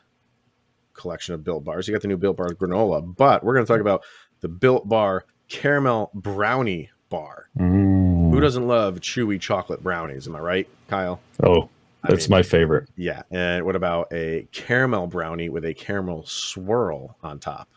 collection 0.95 1.35
of 1.35 1.45
Built 1.45 1.63
Bars. 1.63 1.87
He 1.87 1.93
got 1.93 2.01
the 2.01 2.09
new 2.09 2.17
Built 2.17 2.39
Bar 2.39 2.49
granola, 2.55 3.15
but 3.17 3.45
we're 3.45 3.53
going 3.55 3.67
to 3.67 3.71
talk 3.73 3.83
about 3.83 4.03
the 4.41 4.49
Built 4.49 4.89
Bar 4.89 5.27
caramel 5.49 6.11
brownie 6.15 6.89
bar. 7.11 7.51
Who 7.59 8.41
doesn't 8.41 8.67
love 8.67 9.01
chewy 9.01 9.39
chocolate 9.39 9.83
brownies? 9.83 10.27
Am 10.27 10.35
I 10.35 10.41
right, 10.41 10.69
Kyle? 10.89 11.21
Oh, 11.43 11.69
I 12.03 12.09
that's 12.11 12.31
mean- 12.31 12.39
my 12.39 12.43
favorite. 12.43 12.89
Yeah. 12.97 13.23
And 13.31 13.65
what 13.67 13.77
about 13.77 14.09
a 14.11 14.49
caramel 14.53 15.07
brownie 15.07 15.51
with 15.51 15.65
a 15.67 15.75
caramel 15.75 16.25
swirl 16.25 17.17
on 17.23 17.39
top? 17.39 17.69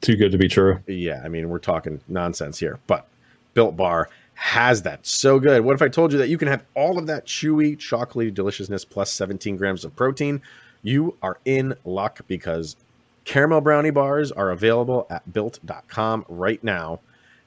Too 0.00 0.16
good 0.16 0.32
to 0.32 0.38
be 0.38 0.48
true. 0.48 0.80
Yeah, 0.86 1.22
I 1.24 1.28
mean, 1.28 1.48
we're 1.48 1.58
talking 1.58 2.00
nonsense 2.08 2.58
here, 2.58 2.78
but 2.86 3.06
Built 3.54 3.76
Bar 3.76 4.08
has 4.34 4.82
that. 4.82 5.04
So 5.04 5.40
good. 5.40 5.64
What 5.64 5.74
if 5.74 5.82
I 5.82 5.88
told 5.88 6.12
you 6.12 6.18
that 6.18 6.28
you 6.28 6.38
can 6.38 6.48
have 6.48 6.64
all 6.74 6.96
of 6.98 7.06
that 7.08 7.26
chewy, 7.26 7.76
chocolatey 7.76 8.32
deliciousness 8.32 8.84
plus 8.84 9.12
17 9.12 9.56
grams 9.56 9.84
of 9.84 9.96
protein? 9.96 10.40
You 10.82 11.16
are 11.22 11.38
in 11.44 11.74
luck 11.84 12.20
because 12.28 12.76
caramel 13.24 13.60
brownie 13.60 13.90
bars 13.90 14.30
are 14.30 14.50
available 14.50 15.06
at 15.10 15.32
built.com 15.32 16.24
right 16.28 16.62
now. 16.62 17.00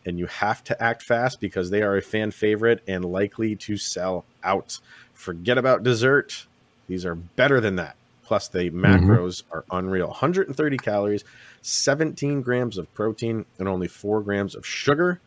And 0.05 0.19
you 0.19 0.25
have 0.25 0.63
to 0.65 0.83
act 0.83 1.03
fast 1.03 1.39
because 1.39 1.69
they 1.69 1.81
are 1.81 1.95
a 1.95 2.01
fan 2.01 2.31
favorite 2.31 2.83
and 2.87 3.05
likely 3.05 3.55
to 3.57 3.77
sell 3.77 4.25
out. 4.43 4.79
Forget 5.13 5.57
about 5.57 5.83
dessert. 5.83 6.47
These 6.87 7.05
are 7.05 7.15
better 7.15 7.61
than 7.61 7.75
that. 7.77 7.95
Plus, 8.31 8.47
the 8.47 8.71
mm-hmm. 8.71 8.85
macros 8.85 9.43
are 9.51 9.65
unreal 9.71 10.07
130 10.07 10.77
calories, 10.77 11.25
17 11.63 12.41
grams 12.41 12.77
of 12.77 12.93
protein, 12.93 13.43
and 13.59 13.67
only 13.67 13.89
4 13.89 14.21
grams 14.21 14.55
of 14.55 14.65
sugar. 14.65 15.19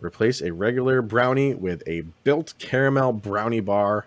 Replace 0.00 0.42
a 0.42 0.52
regular 0.52 1.00
brownie 1.00 1.54
with 1.54 1.84
a 1.86 2.00
built 2.24 2.54
caramel 2.58 3.12
brownie 3.12 3.60
bar, 3.60 4.06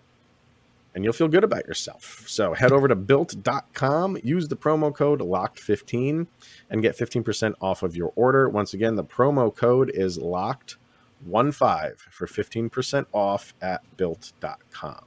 and 0.93 1.05
you'll 1.05 1.13
feel 1.13 1.29
good 1.29 1.45
about 1.45 1.67
yourself. 1.67 2.25
So 2.27 2.53
head 2.53 2.73
over 2.73 2.89
to 2.89 2.97
built.com, 2.97 4.17
use 4.25 4.49
the 4.49 4.57
promo 4.57 4.93
code 4.93 5.21
LOCKED15, 5.21 6.27
and 6.69 6.81
get 6.81 6.97
15% 6.97 7.53
off 7.61 7.81
of 7.81 7.95
your 7.95 8.11
order. 8.17 8.49
Once 8.49 8.73
again, 8.73 8.97
the 8.97 9.05
promo 9.05 9.55
code 9.55 9.89
is 9.93 10.17
LOCKED15 10.17 11.97
for 12.11 12.27
15% 12.27 13.05
off 13.13 13.53
at 13.61 13.83
built.com. 13.95 15.06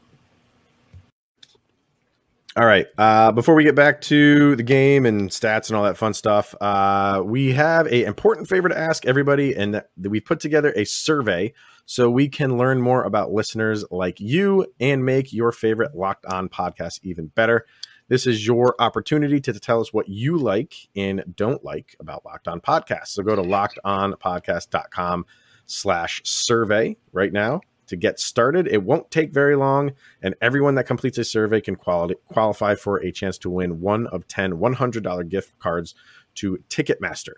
All 2.57 2.67
right. 2.67 2.87
Uh, 2.99 3.31
before 3.31 3.55
we 3.55 3.63
get 3.63 3.77
back 3.77 4.01
to 4.03 4.57
the 4.57 4.65
game 4.65 5.07
and 5.07 5.31
stats 5.31 5.69
and 5.69 5.77
all 5.77 5.85
that 5.85 5.97
fun 5.97 6.15
stuff, 6.15 6.53
uh, 6.61 7.23
we 7.25 7.53
have 7.53 7.87
a 7.87 8.05
important 8.05 8.49
favor 8.49 8.69
to 8.69 8.77
ask 8.77 9.07
everybody, 9.07 9.55
and 9.55 9.75
that 9.75 9.91
that 9.99 10.11
we 10.11 10.19
put 10.21 10.41
together 10.41 10.73
a 10.75 10.85
survey 10.85 11.53
so 11.87 12.11
we 12.11 12.29
can 12.29 12.59
learn 12.59 12.81
more 12.81 13.05
about 13.05 13.33
listeners 13.33 13.85
like 13.91 14.19
you 14.19 14.67
and 14.81 15.05
make 15.05 15.33
your 15.33 15.53
favorite 15.53 15.95
Locked 15.95 16.27
On 16.27 16.49
podcast 16.49 17.01
even 17.03 17.29
better. 17.29 17.67
This 18.09 18.27
is 18.27 18.45
your 18.45 18.75
opportunity 18.81 19.41
to, 19.41 19.53
tell 19.53 19.81
us 19.81 19.93
what 19.93 20.09
you 20.09 20.37
like 20.37 20.75
and 20.97 21.23
don't 21.37 21.65
like 21.65 21.95
about 22.01 22.25
Locked 22.25 22.49
On 22.49 22.61
Podcasts. 22.61 23.09
So 23.09 23.23
go 23.23 23.37
to 23.37 23.43
lockedonpodcast.com 23.43 25.27
slash 25.67 26.21
survey 26.25 26.97
right 27.13 27.33
now 27.33 27.61
to 27.91 27.97
get 27.97 28.21
started. 28.21 28.69
It 28.69 28.83
won't 28.83 29.11
take 29.11 29.33
very 29.33 29.57
long, 29.57 29.91
and 30.23 30.37
everyone 30.41 30.77
that 30.77 30.87
completes 30.87 31.19
a 31.19 31.25
survey 31.25 31.61
can 31.61 31.75
quali- 31.75 32.15
qualify 32.29 32.77
for 32.77 32.99
a 32.99 33.11
chance 33.11 33.37
to 33.39 33.51
win 33.51 33.81
one 33.81 34.07
of 34.07 34.29
10 34.29 34.53
$100 34.53 35.29
gift 35.29 35.59
cards 35.59 35.97
to 36.37 36.59
Ticketmaster. 36.69 37.35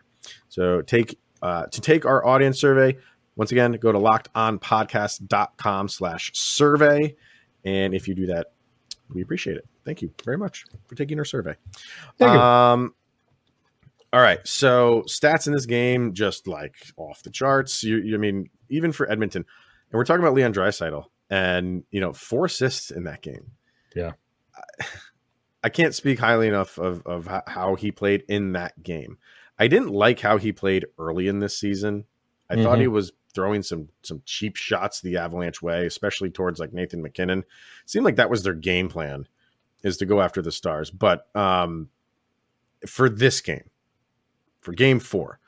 So 0.48 0.82
take 0.82 1.18
uh, 1.40 1.66
to 1.66 1.80
take 1.80 2.04
our 2.04 2.24
audience 2.24 2.60
survey, 2.60 2.98
once 3.34 3.50
again, 3.50 3.72
go 3.72 3.90
to 3.90 3.98
lockedonpodcast.com 3.98 5.88
slash 5.88 6.30
survey. 6.34 7.16
And 7.64 7.94
if 7.94 8.06
you 8.06 8.14
do 8.14 8.26
that, 8.26 8.48
we 9.12 9.22
appreciate 9.22 9.56
it. 9.56 9.66
Thank 9.84 10.02
you 10.02 10.12
very 10.24 10.36
much 10.36 10.64
for 10.86 10.94
taking 10.94 11.18
our 11.18 11.24
survey. 11.24 11.56
Thank 12.18 12.32
you. 12.32 12.38
Um, 12.38 12.94
all 14.12 14.20
right. 14.20 14.46
So 14.46 15.02
stats 15.08 15.46
in 15.46 15.54
this 15.54 15.64
game, 15.64 16.12
just 16.12 16.46
like 16.46 16.74
off 16.98 17.22
the 17.22 17.30
charts. 17.30 17.82
You, 17.82 17.96
you 17.96 18.14
I 18.14 18.18
mean, 18.18 18.50
even 18.68 18.92
for 18.92 19.10
Edmonton, 19.10 19.46
and 19.92 19.98
we're 19.98 20.04
talking 20.04 20.22
about 20.24 20.34
Leon 20.34 20.54
Draisaitl 20.54 21.04
and, 21.30 21.84
you 21.90 22.00
know, 22.00 22.12
four 22.12 22.46
assists 22.46 22.90
in 22.90 23.04
that 23.04 23.22
game. 23.22 23.52
Yeah. 23.94 24.12
I, 24.56 24.84
I 25.64 25.68
can't 25.68 25.94
speak 25.94 26.18
highly 26.18 26.48
enough 26.48 26.78
of, 26.78 27.06
of 27.06 27.28
how 27.46 27.76
he 27.76 27.92
played 27.92 28.24
in 28.28 28.52
that 28.52 28.82
game. 28.82 29.18
I 29.58 29.68
didn't 29.68 29.90
like 29.90 30.18
how 30.18 30.38
he 30.38 30.50
played 30.50 30.86
early 30.98 31.28
in 31.28 31.38
this 31.38 31.56
season. 31.58 32.04
I 32.50 32.56
thought 32.56 32.78
Mhm. 32.78 32.82
he 32.82 32.88
was 32.88 33.12
throwing 33.34 33.62
some 33.62 33.88
some 34.02 34.20
cheap 34.26 34.56
shots 34.56 35.00
the 35.00 35.16
Avalanche 35.16 35.62
way, 35.62 35.86
especially 35.86 36.30
towards 36.30 36.58
like 36.60 36.72
Nathan 36.72 37.00
MacKinnon. 37.00 37.44
seemed 37.86 38.04
like 38.04 38.16
that 38.16 38.28
was 38.28 38.42
their 38.42 38.52
game 38.54 38.88
plan 38.88 39.26
is 39.82 39.96
to 39.98 40.06
go 40.06 40.20
after 40.20 40.42
the 40.42 40.52
stars. 40.52 40.90
But 40.90 41.34
um 41.36 41.88
for 42.86 43.08
this 43.08 43.40
game, 43.40 43.70
for 44.58 44.72
game 44.72 44.98
four, 45.00 45.38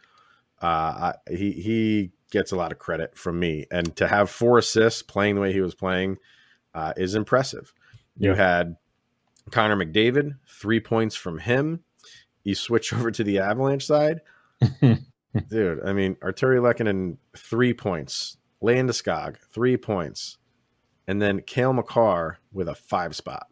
uh 0.63 0.67
I, 0.67 1.15
he 1.29 1.51
he 1.53 2.13
gets 2.35 2.51
a 2.51 2.57
lot 2.57 2.73
of 2.73 2.81
credit 2.81 3.17
from 3.17 3.39
me. 3.39 3.65
And 3.71 3.95
to 3.97 4.09
have 4.09 4.29
four 4.29 4.59
assists 4.59 5.03
playing 5.03 5.37
the 5.37 5.41
way 5.41 5.53
he 5.53 5.61
was 5.61 5.75
playing 5.75 6.19
uh, 6.75 6.93
is 6.97 7.15
impressive. 7.15 7.73
You 8.17 8.35
had 8.35 8.77
Connor 9.53 9.77
McDavid, 9.77 10.37
three 10.47 10.81
points 10.81 11.15
from 11.15 11.39
him. 11.39 11.85
You 12.43 12.57
switch 12.57 12.93
over 12.93 13.13
to 13.13 13.23
the 13.23 13.39
Avalanche 13.39 13.87
side. 13.87 14.21
Dude, 14.81 15.81
I 15.85 15.93
mean, 15.93 16.17
Artturi 16.17 16.61
Lehkonen, 16.61 17.19
three 17.37 17.73
points. 17.73 18.37
Landeskog, 18.63 19.37
three 19.53 19.77
points. 19.77 20.39
And 21.07 21.23
then 21.23 21.41
Cale 21.41 21.73
Makar 21.73 22.39
with 22.53 22.69
a 22.69 22.75
five 22.75 23.15
spot. 23.15 23.47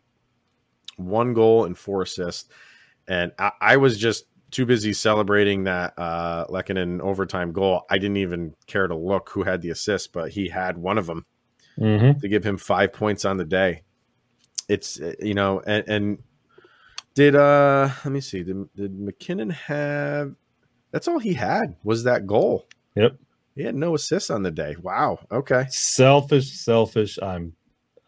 One 0.96 1.34
goal 1.34 1.64
and 1.66 1.78
four 1.78 2.02
assists. 2.02 2.48
And 3.06 3.30
I, 3.38 3.52
I 3.60 3.76
was 3.76 3.96
just 3.96 4.24
too 4.52 4.64
busy 4.66 4.92
celebrating 4.92 5.64
that 5.64 5.94
uh, 5.98 6.46
Lehkonen 6.46 7.00
overtime 7.00 7.52
goal. 7.52 7.82
I 7.90 7.98
didn't 7.98 8.18
even 8.18 8.54
care 8.66 8.86
to 8.86 8.94
look 8.94 9.30
who 9.30 9.42
had 9.42 9.62
the 9.62 9.70
assist, 9.70 10.12
but 10.12 10.30
he 10.30 10.48
had 10.48 10.78
one 10.78 10.98
of 10.98 11.06
them 11.06 11.26
Mhm. 11.78 12.20
to 12.20 12.28
give 12.28 12.44
him 12.44 12.58
five 12.58 12.92
points 12.92 13.24
on 13.24 13.38
the 13.38 13.44
day. 13.44 13.82
It's 14.68 15.00
uh, 15.00 15.14
you 15.20 15.34
know, 15.34 15.60
and, 15.66 15.84
and 15.88 16.18
did 17.14 17.34
uh 17.34 17.88
let 18.04 18.12
me 18.12 18.20
see, 18.20 18.42
did, 18.42 18.72
did 18.76 18.98
MacKinnon 18.98 19.50
have? 19.50 20.34
That's 20.92 21.08
all 21.08 21.18
he 21.18 21.32
had 21.34 21.76
was 21.82 22.04
that 22.04 22.26
goal. 22.26 22.68
Yep. 22.94 23.16
He 23.54 23.62
had 23.64 23.74
no 23.74 23.94
assists 23.94 24.30
on 24.30 24.42
the 24.42 24.50
day. 24.50 24.76
Wow. 24.80 25.18
Okay. 25.30 25.64
Selfish, 25.70 26.52
selfish. 26.52 27.18
I'm. 27.22 27.54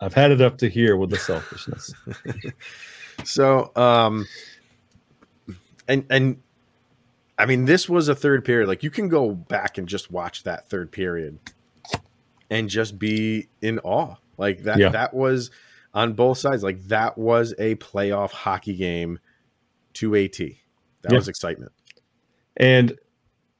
I've 0.00 0.14
had 0.14 0.30
it 0.32 0.40
up 0.42 0.58
to 0.58 0.68
here 0.68 0.96
with 0.96 1.10
the 1.10 1.16
selfishness. 1.16 1.92
So 3.24 3.70
um, 3.76 4.26
and 5.88 6.04
and 6.10 6.42
I 7.38 7.46
mean, 7.46 7.64
this 7.64 7.88
was 7.88 8.08
a 8.08 8.14
third 8.14 8.44
period. 8.44 8.68
Like 8.68 8.82
you 8.82 8.90
can 8.90 9.08
go 9.08 9.30
back 9.32 9.78
and 9.78 9.88
just 9.88 10.10
watch 10.10 10.44
that 10.44 10.68
third 10.68 10.92
period 10.92 11.38
and 12.50 12.68
just 12.68 12.98
be 12.98 13.48
in 13.60 13.78
awe. 13.80 14.16
Like 14.36 14.62
that. 14.64 14.78
Yeah. 14.78 14.90
That 14.90 15.14
was 15.14 15.50
on 15.92 16.12
both 16.14 16.38
sides. 16.38 16.62
Like 16.62 16.82
that 16.88 17.16
was 17.18 17.54
a 17.58 17.74
playoff 17.76 18.30
hockey 18.30 18.76
game 18.76 19.18
to 19.94 20.14
AT. 20.16 20.36
That 20.38 21.12
Yeah. 21.12 21.16
was 21.18 21.28
excitement. 21.28 21.72
and 22.56 22.96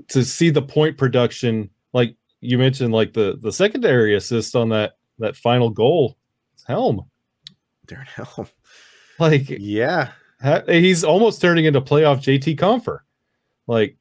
to 0.09 0.25
see 0.25 0.50
the 0.50 0.62
point 0.62 0.99
production, 0.99 1.71
like 1.93 2.16
you 2.40 2.59
mentioned, 2.59 2.93
like 2.93 3.12
the 3.12 3.38
the 3.40 3.52
secondary 3.52 4.14
assist 4.14 4.54
on 4.57 4.69
that 4.71 4.97
that 5.19 5.37
final 5.37 5.71
goal, 5.71 6.16
Helm. 6.66 7.02
Darren 7.87 8.07
Helm. 8.09 8.49
Like 9.19 9.49
Yeah. 9.49 10.11
He's 10.66 11.04
almost 11.04 11.40
turning 11.40 11.64
into 11.64 11.80
playoff 11.80 12.18
JT 12.18 12.59
Compher. 12.59 13.00
Like 13.66 13.96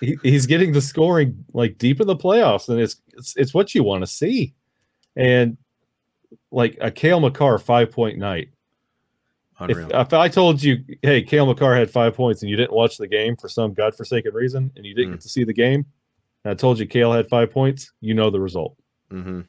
he, 0.00 0.16
he's 0.22 0.46
getting 0.46 0.72
the 0.72 0.80
scoring 0.80 1.44
like 1.52 1.78
deep 1.78 2.00
in 2.00 2.06
the 2.06 2.16
playoffs, 2.16 2.68
and 2.68 2.80
it's 2.80 3.00
it's, 3.16 3.36
it's 3.36 3.54
what 3.54 3.74
you 3.74 3.82
want 3.84 4.02
to 4.02 4.06
see. 4.06 4.54
And 5.16 5.56
like 6.50 6.76
a 6.80 6.90
Cale 6.90 7.20
Makar 7.20 7.58
five 7.58 7.90
point 7.90 8.18
night. 8.18 8.50
If, 9.68 9.76
if 9.94 10.12
I 10.14 10.28
told 10.28 10.62
you, 10.62 10.82
hey, 11.02 11.20
Cale 11.22 11.44
Makar 11.46 11.74
had 11.76 11.90
five 11.90 12.14
points, 12.14 12.40
and 12.42 12.50
you 12.50 12.56
didn't 12.56 12.72
watch 12.72 12.96
the 12.96 13.06
game 13.06 13.36
for 13.36 13.48
some 13.48 13.74
godforsaken 13.74 14.32
reason, 14.32 14.70
and 14.74 14.86
you 14.86 14.94
didn't 14.94 15.10
Mm. 15.10 15.14
get 15.16 15.20
to 15.20 15.28
see 15.28 15.44
the 15.44 15.52
game, 15.52 15.84
and 16.44 16.52
I 16.52 16.54
told 16.54 16.78
you 16.78 16.86
Cale 16.86 17.12
had 17.12 17.28
five 17.28 17.50
points, 17.50 17.92
you 18.00 18.14
know 18.14 18.30
the 18.30 18.40
result. 18.40 18.74
hmm 19.10 19.42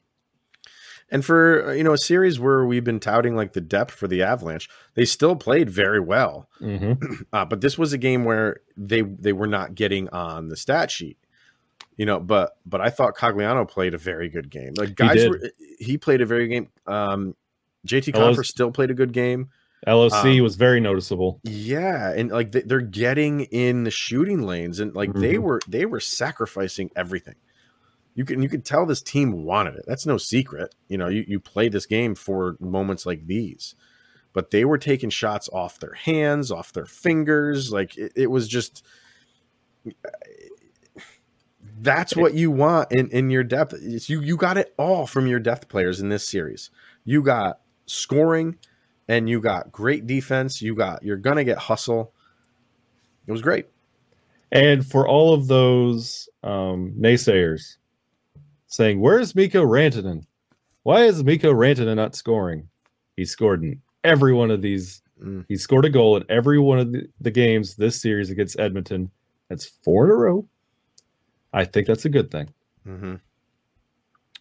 And 1.14 1.26
for 1.26 1.68
uh, 1.70 1.72
you 1.74 1.84
know 1.84 1.92
a 1.94 1.98
series 1.98 2.40
where 2.40 2.66
we've 2.66 2.84
been 2.86 3.00
touting 3.02 3.36
like 3.36 3.52
the 3.54 3.60
depth 3.62 3.94
for 3.94 4.08
the 4.08 4.24
Avalanche, 4.24 4.70
they 4.94 5.04
still 5.06 5.36
played 5.36 5.70
very 5.70 6.00
well. 6.00 6.48
Mm-hmm. 6.62 7.14
Uh, 7.34 7.46
but 7.46 7.62
this 7.62 7.78
was 7.78 7.92
a 7.94 7.98
game 7.98 8.24
where 8.24 8.62
they 8.78 9.02
they 9.02 9.34
were 9.34 9.48
not 9.48 9.76
getting 9.76 10.08
on 10.10 10.48
the 10.50 10.56
stat 10.58 10.90
sheet, 10.90 11.18
you 11.98 12.06
know. 12.06 12.20
But 12.20 12.56
but 12.66 12.80
I 12.82 12.90
thought 12.90 13.18
Cogliano 13.18 13.68
played 13.68 13.94
a 13.94 13.98
very 13.98 14.30
good 14.30 14.50
game. 14.50 14.74
Like 14.78 14.96
guys, 14.96 15.16
did. 15.16 15.30
were, 15.30 15.52
he 15.80 15.98
played 15.98 16.22
a 16.22 16.26
very 16.26 16.48
good 16.48 16.54
game. 16.54 16.70
Um, 16.88 17.36
JT? 17.88 18.14
Compher 18.14 18.46
still 18.46 18.72
played 18.72 18.92
a 18.92 18.94
good 18.94 19.12
game. 19.12 19.50
LOC 19.88 20.14
Um, 20.26 20.40
was 20.44 20.56
very 20.58 20.80
noticeable. 20.80 21.40
Yeah, 21.44 22.14
and 22.14 22.30
like 22.30 22.52
they, 22.52 22.62
they're 22.62 22.82
getting 22.82 23.42
in 23.46 23.84
the 23.84 23.92
shooting 23.92 24.44
lanes, 24.44 24.80
and 24.80 24.94
like 24.96 25.12
they 25.14 25.36
Mhm. 25.36 25.40
were 25.42 25.60
they 25.68 25.86
were 25.86 26.00
sacrificing 26.00 26.92
everything. 26.96 27.36
You 28.14 28.26
can 28.26 28.42
you 28.42 28.50
can 28.50 28.62
tell 28.62 28.86
this 28.86 29.02
team 29.02 29.44
wanted 29.44 29.76
it. 29.76 29.86
That's 29.88 30.06
no 30.06 30.18
secret. 30.18 30.76
You 30.90 30.98
know, 30.98 31.08
you, 31.08 31.24
you 31.28 31.40
play 31.40 31.70
this 31.70 31.86
game 31.86 32.16
for 32.16 32.58
moments 32.60 33.06
like 33.06 33.26
these, 33.26 33.76
but 34.34 34.52
they 34.52 34.66
were 34.66 34.78
taking 34.78 35.10
shots 35.10 35.50
off 35.54 35.80
their 35.80 35.94
hands, 35.94 36.52
off 36.52 36.74
their 36.74 36.86
fingers. 36.86 37.72
Like 37.72 37.98
it, 37.98 38.12
it 38.16 38.28
was 38.28 38.48
just. 38.48 38.86
That's 41.84 42.16
what 42.16 42.36
you 42.36 42.52
want 42.52 42.92
in, 42.92 43.10
in 43.10 43.32
your 43.32 43.44
depth. 43.44 43.74
It's 43.74 44.08
you 44.08 44.22
you 44.22 44.38
got 44.38 44.58
it 44.58 44.72
all 44.78 45.08
from 45.08 45.26
your 45.26 45.40
depth 45.40 45.68
players 45.68 46.00
in 46.00 46.10
this 46.10 46.28
series. 46.28 46.70
You 47.06 47.24
got 47.24 47.60
scoring, 47.88 48.58
and 49.08 49.28
you 49.28 49.42
got 49.42 49.72
great 49.72 50.06
defense. 50.06 50.62
You 50.62 50.76
got 50.76 51.02
you're 51.02 51.18
gonna 51.18 51.44
get 51.44 51.58
hustle. 51.58 52.14
It 53.26 53.32
was 53.32 53.42
great. 53.42 53.66
And 54.52 54.86
for 54.86 55.08
all 55.08 55.34
of 55.34 55.48
those 55.48 56.30
um, 56.44 56.94
naysayers 57.00 57.78
saying, 58.72 59.00
"Where's 59.00 59.36
Mikko 59.36 59.64
Rantanen? 59.66 60.26
Why 60.84 61.04
is 61.06 61.24
Mikko 61.24 61.54
Rantanen 61.54 61.96
not 61.96 62.16
scoring?" 62.16 62.68
He 63.16 63.26
scored 63.26 63.64
in 63.64 63.80
every 64.04 64.34
one 64.34 64.50
of 64.50 64.62
these. 64.64 65.02
Mm. 65.24 65.46
He 65.48 65.56
scored 65.58 65.86
a 65.86 65.90
goal 65.90 66.18
in 66.18 66.24
every 66.30 66.58
one 66.58 66.80
of 66.80 66.92
the, 66.92 67.08
the 67.20 67.30
games 67.32 67.76
this 67.76 68.02
series 68.02 68.32
against 68.32 68.60
Edmonton. 68.60 69.12
That's 69.50 69.66
four 69.66 70.06
in 70.06 70.12
a 70.12 70.16
row. 70.16 70.48
I 71.54 71.66
think 71.66 71.86
that's 71.86 72.06
a 72.06 72.10
good 72.10 72.32
thing. 72.32 72.50
hmm 72.84 73.16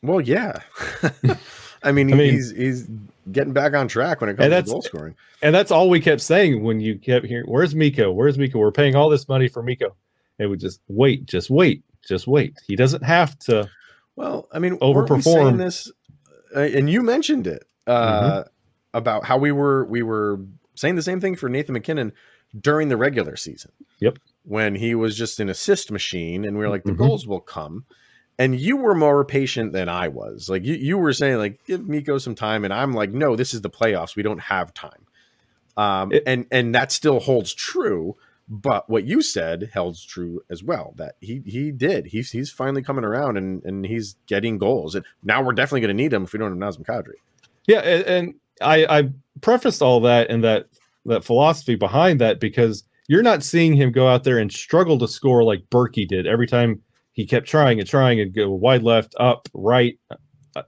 Well, 0.02 0.20
yeah. 0.20 0.60
I 1.82 1.92
mean, 1.92 2.12
I 2.12 2.16
mean- 2.16 2.32
he's 2.32 2.50
he's 2.50 2.88
getting 3.32 3.52
back 3.52 3.74
on 3.74 3.88
track 3.88 4.20
when 4.20 4.30
it 4.30 4.36
comes 4.36 4.48
to 4.66 4.72
goal 4.72 4.82
scoring. 4.82 5.14
And 5.42 5.54
that's 5.54 5.70
all 5.70 5.88
we 5.88 6.00
kept 6.00 6.20
saying 6.20 6.62
when 6.62 6.80
you 6.80 6.96
kept 6.98 7.26
hearing, 7.26 7.46
"Where's 7.50 7.74
Mikko? 7.74 8.12
Where's 8.12 8.38
Mikko? 8.38 8.58
We're 8.58 8.72
paying 8.72 8.94
all 8.96 9.08
this 9.08 9.28
money 9.28 9.48
for 9.48 9.62
Mikko." 9.62 9.94
And 10.38 10.50
we 10.50 10.56
just 10.56 10.80
wait, 10.88 11.26
just 11.26 11.50
wait, 11.50 11.82
just 12.06 12.26
wait. 12.26 12.54
He 12.66 12.76
doesn't 12.76 13.02
have 13.02 13.38
to. 13.40 13.68
Well, 14.20 14.48
I 14.52 14.58
mean, 14.58 14.74
we 14.74 14.78
Overperform. 14.80 15.22
saying 15.22 15.56
this, 15.56 15.90
uh, 16.54 16.60
and 16.60 16.90
you 16.90 17.02
mentioned 17.02 17.46
it 17.46 17.64
uh, 17.86 18.44
about 18.92 19.24
how 19.24 19.38
we 19.38 19.50
were 19.50 19.86
we 19.86 20.02
were 20.02 20.40
saying 20.74 20.96
the 20.96 21.02
same 21.02 21.20
thing 21.20 21.36
for 21.36 21.48
Nathan 21.48 21.72
MacKinnon 21.72 22.12
during 22.60 22.88
the 22.88 22.98
regular 22.98 23.34
season. 23.36 23.72
Yep. 24.00 24.18
When 24.44 24.74
he 24.74 24.94
was 24.94 25.16
just 25.16 25.40
an 25.40 25.48
assist 25.48 25.90
machine, 25.90 26.44
and 26.44 26.58
we 26.58 26.64
were 26.64 26.68
like, 26.70 26.84
the 26.84 26.92
Mhm. 26.92 26.98
goals 26.98 27.26
will 27.26 27.40
come. 27.40 27.84
And 28.38 28.58
you 28.58 28.76
were 28.76 28.94
more 28.94 29.24
patient 29.24 29.72
than 29.72 29.88
I 29.88 30.08
was. 30.08 30.48
Like 30.50 30.64
you, 30.64 30.74
you 30.74 30.98
were 30.98 31.12
saying, 31.12 31.38
like, 31.38 31.64
give 31.66 31.86
Mikko 31.88 32.18
some 32.18 32.34
time, 32.34 32.64
and 32.64 32.72
I'm 32.74 32.92
like, 32.92 33.12
no, 33.12 33.36
this 33.36 33.54
is 33.54 33.60
the 33.62 33.70
playoffs. 33.70 34.16
We 34.16 34.22
don't 34.22 34.40
have 34.40 34.74
time. 34.74 35.06
Um, 35.78 36.12
It- 36.12 36.24
and 36.26 36.46
and 36.50 36.74
that 36.74 36.92
still 36.92 37.20
holds 37.20 37.54
true. 37.54 38.16
But 38.52 38.90
what 38.90 39.04
you 39.04 39.22
said 39.22 39.70
holds 39.72 40.04
true 40.04 40.42
as 40.50 40.64
well. 40.64 40.92
That 40.96 41.14
he 41.20 41.40
he 41.46 41.70
did. 41.70 42.06
He's 42.06 42.32
he's 42.32 42.50
finally 42.50 42.82
coming 42.82 43.04
around 43.04 43.36
and 43.36 43.62
and 43.64 43.86
he's 43.86 44.16
getting 44.26 44.58
goals. 44.58 44.96
And 44.96 45.04
now 45.22 45.40
we're 45.40 45.52
definitely 45.52 45.82
going 45.82 45.96
to 45.96 46.02
need 46.02 46.12
him 46.12 46.24
if 46.24 46.32
we 46.32 46.40
don't 46.40 46.50
have 46.60 46.74
Nazem 46.74 46.84
Kadri. 46.84 47.14
Yeah, 47.68 47.78
and, 47.78 48.04
and 48.06 48.34
I, 48.60 48.98
I 48.98 49.10
prefaced 49.40 49.82
all 49.82 50.00
that 50.00 50.30
and 50.30 50.42
that 50.42 50.66
that 51.06 51.24
philosophy 51.24 51.76
behind 51.76 52.20
that 52.20 52.40
because 52.40 52.82
you're 53.06 53.22
not 53.22 53.44
seeing 53.44 53.74
him 53.74 53.92
go 53.92 54.08
out 54.08 54.24
there 54.24 54.38
and 54.38 54.52
struggle 54.52 54.98
to 54.98 55.06
score 55.08 55.44
like 55.44 55.62
Berkey 55.70 56.06
did 56.08 56.26
every 56.26 56.46
time 56.48 56.82
he 57.12 57.24
kept 57.26 57.46
trying 57.46 57.78
and 57.78 57.88
trying 57.88 58.20
and 58.20 58.32
go 58.34 58.50
wide 58.50 58.82
left, 58.82 59.14
up, 59.20 59.48
right, 59.54 59.98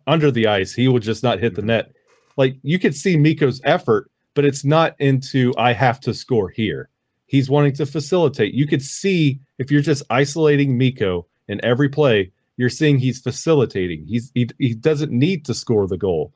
under 0.06 0.30
the 0.30 0.46
ice. 0.46 0.72
He 0.72 0.86
would 0.88 1.02
just 1.02 1.22
not 1.22 1.40
hit 1.40 1.54
the 1.56 1.62
Mhm. 1.62 1.66
net. 1.66 1.92
Like 2.36 2.56
you 2.62 2.78
could 2.78 2.94
see 2.94 3.16
Mikko's 3.16 3.60
effort, 3.64 4.08
but 4.34 4.44
it's 4.44 4.64
not 4.64 4.94
into 5.00 5.52
I 5.58 5.72
have 5.72 6.00
to 6.02 6.14
score 6.14 6.48
here. 6.48 6.88
He's 7.32 7.48
wanting 7.48 7.72
to 7.76 7.86
facilitate. 7.86 8.52
You 8.52 8.66
could 8.66 8.82
see 8.82 9.40
if 9.56 9.70
you're 9.70 9.80
just 9.80 10.02
isolating 10.10 10.76
Mikko 10.76 11.26
in 11.48 11.64
every 11.64 11.88
play, 11.88 12.30
you're 12.58 12.68
seeing 12.68 12.98
he's 12.98 13.22
facilitating. 13.22 14.04
He's 14.06 14.30
he, 14.34 14.50
he 14.58 14.74
doesn't 14.74 15.10
need 15.10 15.46
to 15.46 15.54
score 15.54 15.86
the 15.86 15.96
goal. 15.96 16.34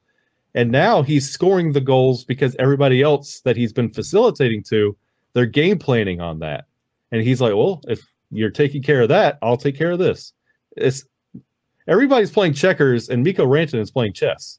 And 0.54 0.72
now 0.72 1.02
he's 1.02 1.28
scoring 1.28 1.72
the 1.72 1.82
goals 1.82 2.24
because 2.24 2.56
everybody 2.58 3.02
else 3.02 3.42
that 3.42 3.58
he's 3.58 3.74
been 3.74 3.92
facilitating 3.92 4.62
to, 4.70 4.96
they're 5.34 5.44
game 5.44 5.78
planning 5.78 6.22
on 6.22 6.38
that. 6.38 6.64
And 7.12 7.20
he's 7.20 7.42
like, 7.42 7.52
"Well, 7.52 7.82
if 7.86 8.00
you're 8.30 8.48
taking 8.48 8.82
care 8.82 9.02
of 9.02 9.10
that, 9.10 9.38
I'll 9.42 9.58
take 9.58 9.76
care 9.76 9.90
of 9.90 9.98
this." 9.98 10.32
It's 10.78 11.04
everybody's 11.86 12.30
playing 12.30 12.54
checkers 12.54 13.10
and 13.10 13.22
Mikko 13.22 13.44
Rantanen 13.44 13.82
is 13.82 13.90
playing 13.90 14.14
chess. 14.14 14.58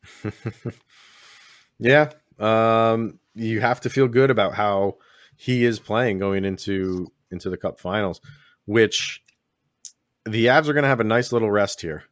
yeah. 1.80 2.12
Um, 2.38 3.18
you 3.34 3.60
have 3.60 3.82
to 3.82 3.90
feel 3.90 4.08
good 4.08 4.30
about 4.30 4.54
how 4.54 4.98
he 5.38 5.64
is 5.64 5.80
playing 5.80 6.20
going 6.20 6.44
into 6.44 7.08
into 7.32 7.50
the 7.50 7.58
cup 7.58 7.80
finals, 7.80 8.20
which 8.66 9.24
the 10.26 10.50
Abs 10.50 10.68
are 10.68 10.74
going 10.74 10.84
to 10.84 10.90
have 10.90 11.00
a 11.00 11.06
nice 11.06 11.32
little 11.32 11.50
rest 11.50 11.82
here. 11.82 12.04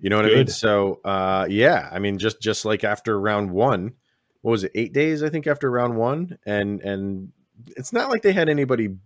You 0.00 0.10
know 0.10 0.16
what 0.16 0.24
Good. 0.24 0.32
I 0.32 0.36
mean? 0.36 0.46
So, 0.48 1.00
uh, 1.04 1.46
yeah, 1.48 1.88
I 1.92 2.00
mean, 2.00 2.18
just 2.18 2.40
just 2.40 2.64
like 2.64 2.82
after 2.82 3.18
round 3.18 3.52
one, 3.52 3.92
what 4.40 4.50
was 4.50 4.64
it? 4.64 4.72
Eight 4.74 4.92
days, 4.92 5.22
I 5.22 5.28
think, 5.28 5.46
after 5.46 5.70
round 5.70 5.96
one, 5.96 6.38
and 6.44 6.80
and 6.80 7.32
it's 7.76 7.92
not 7.92 8.10
like 8.10 8.22
they 8.22 8.32
had 8.32 8.48
anybody 8.48 8.96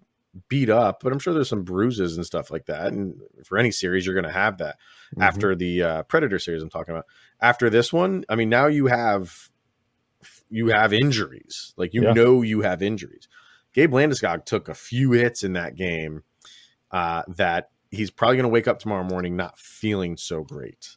beat 0.49 0.71
up, 0.71 1.03
but 1.03 1.13
I'm 1.13 1.19
sure 1.19 1.35
there's 1.35 1.49
some 1.49 1.65
bruises 1.65 2.17
and 2.17 2.25
stuff 2.25 2.51
like 2.51 2.67
that. 2.67 2.93
And 2.93 3.21
for 3.45 3.59
any 3.59 3.71
series, 3.71 4.07
you're 4.07 4.15
going 4.15 4.25
to 4.25 4.33
have 4.33 4.59
that. 4.59 4.77
Mm-hmm. 5.13 5.23
After 5.23 5.55
the 5.55 5.83
uh, 5.83 6.03
Predator 6.05 6.39
series, 6.39 6.63
I'm 6.63 6.71
talking 6.71 6.95
about. 6.95 7.07
After 7.41 7.69
this 7.71 7.93
one, 7.93 8.25
I 8.29 8.37
mean, 8.37 8.49
now 8.49 8.67
you 8.67 8.87
have 8.87 9.51
you 10.51 10.69
have 10.69 10.93
injuries. 10.93 11.75
Like 11.77 11.95
you 11.95 12.03
yeah. 12.05 12.13
know 12.13 12.43
you 12.43 12.63
have 12.63 12.83
injuries. 12.83 13.29
Gabe 13.75 13.93
Landeskog 13.93 14.45
took 14.45 14.69
a 14.69 14.75
few 14.75 15.13
hits 15.13 15.45
in 15.45 15.53
that 15.55 15.77
game 15.77 16.23
uh, 16.91 17.23
that 17.29 17.71
he's 17.91 18.11
probably 18.11 18.37
going 18.37 18.45
to 18.45 18.51
wake 18.51 18.69
up 18.69 18.79
tomorrow 18.79 19.05
morning 19.05 19.37
not 19.37 19.59
feeling 19.59 20.17
so 20.17 20.43
great. 20.43 20.97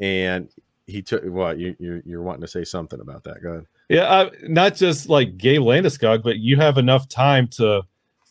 And 0.00 0.48
he 0.86 1.02
took 1.02 1.24
what 1.24 1.58
you, 1.58 1.76
you're, 1.78 2.02
you're 2.04 2.22
wanting 2.22 2.42
to 2.42 2.48
say 2.48 2.64
something 2.64 3.00
about 3.00 3.24
that. 3.24 3.42
Go 3.42 3.50
ahead. 3.50 3.66
Yeah, 3.88 4.04
uh, 4.04 4.30
not 4.44 4.74
just 4.74 5.08
like 5.08 5.36
Gabe 5.36 5.60
Landeskog, 5.60 6.22
but 6.22 6.38
you 6.38 6.56
have 6.56 6.78
enough 6.78 7.08
time 7.08 7.48
to 7.48 7.82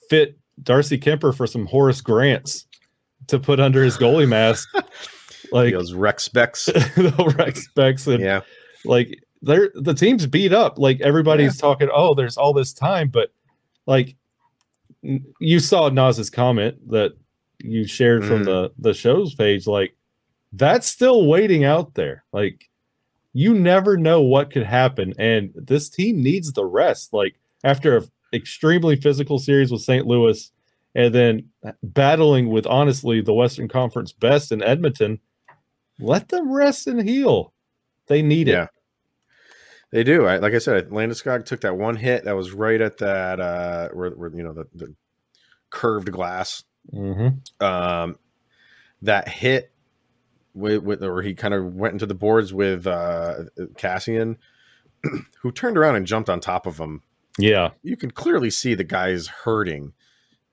fit 0.10 0.38
Darcy 0.62 0.98
Kuemper 0.98 1.36
for 1.36 1.48
some 1.48 1.66
Horace 1.66 2.02
Grants 2.02 2.66
to 3.28 3.40
put 3.40 3.60
under 3.60 3.84
his 3.84 3.98
goalie 3.98 4.28
mask. 4.28 4.70
like 5.52 5.74
those 5.74 5.94
Rex 5.94 6.24
specs, 6.24 6.66
the 6.66 7.36
Rex 7.38 7.66
specs, 7.66 8.08
and 8.08 8.22
yeah, 8.22 8.42
like 8.86 9.24
they're 9.42 9.72
the 9.76 9.94
team's 9.94 10.26
beat 10.26 10.54
up. 10.54 10.78
Like 10.78 11.02
everybody's 11.02 11.56
yeah. 11.56 11.62
talking, 11.62 11.90
oh, 11.94 12.14
there's 12.14 12.38
all 12.38 12.54
this 12.54 12.74
time, 12.74 13.10
but 13.10 13.32
like 13.86 14.16
you 15.40 15.60
saw 15.60 15.90
Nas's 15.90 16.30
comment 16.30 16.90
that 16.90 17.14
you 17.60 17.86
shared 17.86 18.24
mm. 18.24 18.28
from 18.28 18.44
the 18.44 18.72
the 18.78 18.94
show's 18.94 19.36
page, 19.36 19.68
like 19.68 19.96
that's 20.54 20.88
still 20.88 21.28
waiting 21.28 21.64
out 21.64 21.94
there. 21.96 22.24
Like 22.32 22.70
you 23.34 23.54
never 23.54 23.98
know 23.98 24.22
what 24.22 24.52
could 24.52 24.66
happen, 24.66 25.14
and 25.18 25.52
this 25.56 25.90
team 25.90 26.22
needs 26.22 26.52
the 26.52 26.66
rest. 26.66 27.14
Like 27.14 27.36
after 27.64 27.98
an 27.98 28.12
extremely 28.34 28.96
physical 28.96 29.40
series 29.40 29.72
with 29.72 29.82
St. 29.82 30.06
Louis, 30.06 30.52
and 30.96 31.14
then 31.14 31.50
battling 31.82 32.50
with 32.50 32.68
honestly 32.68 33.22
the 33.22 33.34
Western 33.34 33.68
Conference 33.68 34.12
best 34.12 34.52
in 34.52 34.64
Edmonton, 34.64 35.20
let 36.00 36.30
them 36.30 36.52
rest 36.52 36.88
and 36.88 37.08
heal. 37.08 37.54
They 38.08 38.22
need 38.22 38.48
yeah. 38.48 38.64
it. 38.64 38.70
They 39.92 40.04
do. 40.04 40.26
I, 40.26 40.38
like 40.38 40.54
I 40.54 40.60
said, 40.60 40.90
Landeskog 40.90 41.46
took 41.46 41.62
that 41.62 41.78
one 41.78 41.98
hit 41.98 42.24
that 42.24 42.36
was 42.36 42.52
right 42.54 42.80
at 42.80 42.98
that 43.00 43.40
uh, 43.40 43.90
where, 43.90 44.12
where 44.12 44.32
you 44.34 44.44
know 44.44 44.54
the, 44.54 44.68
the 44.74 44.96
curved 45.70 46.12
glass. 46.12 46.64
Mm-hmm. 46.94 47.64
Um, 47.64 48.18
that 49.04 49.28
hit 49.28 49.72
with, 50.54 50.84
with 50.84 51.04
or 51.04 51.22
he 51.22 51.34
kind 51.34 51.54
of 51.54 51.76
went 51.76 51.94
into 51.94 52.06
the 52.06 52.16
boards 52.16 52.54
with 52.54 52.88
uh, 52.88 53.44
Kassian, 53.78 54.38
who 55.42 55.52
turned 55.52 55.78
around 55.78 55.98
and 55.98 56.06
jumped 56.06 56.30
on 56.30 56.40
top 56.40 56.66
of 56.66 56.78
him. 56.78 57.02
Yeah, 57.38 57.72
you 57.84 57.98
can 57.98 58.12
clearly 58.12 58.50
see 58.50 58.76
the 58.76 58.84
guy's 58.84 59.28
hurting, 59.28 59.94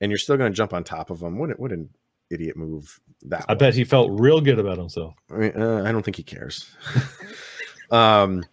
and 0.01 0.11
you're 0.11 0.17
still 0.17 0.37
going 0.37 0.51
to 0.51 0.55
jump 0.55 0.73
on 0.73 0.83
top 0.83 1.09
of 1.09 1.21
him. 1.21 1.37
What 1.37 1.57
what 1.59 1.71
an 1.71 1.89
idiot 2.29 2.57
move 2.57 2.99
that! 3.23 3.45
I 3.47 3.53
was. 3.53 3.59
bet 3.59 3.73
he 3.75 3.85
felt 3.85 4.19
real 4.19 4.41
good 4.41 4.59
about 4.59 4.77
himself. 4.77 5.15
I 5.31 5.35
mean, 5.35 5.51
uh, 5.55 5.83
I 5.85 5.91
don't 5.93 6.03
think 6.03 6.17
he 6.17 6.23
cares. 6.23 6.69
um 7.91 8.43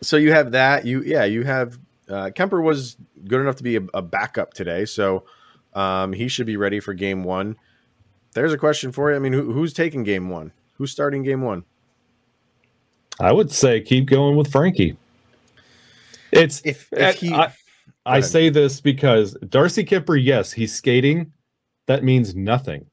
so 0.00 0.16
you 0.16 0.32
have 0.32 0.52
that. 0.52 0.84
You 0.84 1.02
yeah, 1.02 1.24
you 1.24 1.44
have 1.44 1.78
uh, 2.08 2.30
Kuemper 2.34 2.62
was 2.62 2.96
good 3.26 3.40
enough 3.40 3.56
to 3.56 3.62
be 3.62 3.76
a, 3.76 3.82
a 3.94 4.02
backup 4.02 4.54
today, 4.54 4.84
so 4.84 5.24
um, 5.74 6.12
he 6.12 6.28
should 6.28 6.46
be 6.46 6.56
ready 6.56 6.80
for 6.80 6.94
game 6.94 7.24
one. 7.24 7.56
There's 8.34 8.52
a 8.52 8.58
question 8.58 8.92
for 8.92 9.10
you. 9.10 9.16
I 9.16 9.18
mean, 9.18 9.32
who, 9.32 9.52
who's 9.52 9.72
taking 9.72 10.04
game 10.04 10.28
one? 10.28 10.52
Who's 10.74 10.90
starting 10.90 11.22
game 11.22 11.42
one? 11.42 11.64
I 13.20 13.32
would 13.32 13.50
say 13.50 13.80
keep 13.80 14.06
going 14.06 14.36
with 14.36 14.50
Frankie. 14.50 14.96
It's 16.30 16.62
if, 16.64 16.88
if 16.92 17.16
he. 17.16 17.32
I, 17.32 17.52
I 18.06 18.20
say 18.20 18.48
this 18.48 18.80
because 18.80 19.34
Darcy 19.48 19.84
Kuemper, 19.84 20.22
yes, 20.22 20.52
he's 20.52 20.74
skating. 20.74 21.32
That 21.86 22.04
means 22.04 22.34
nothing. 22.34 22.86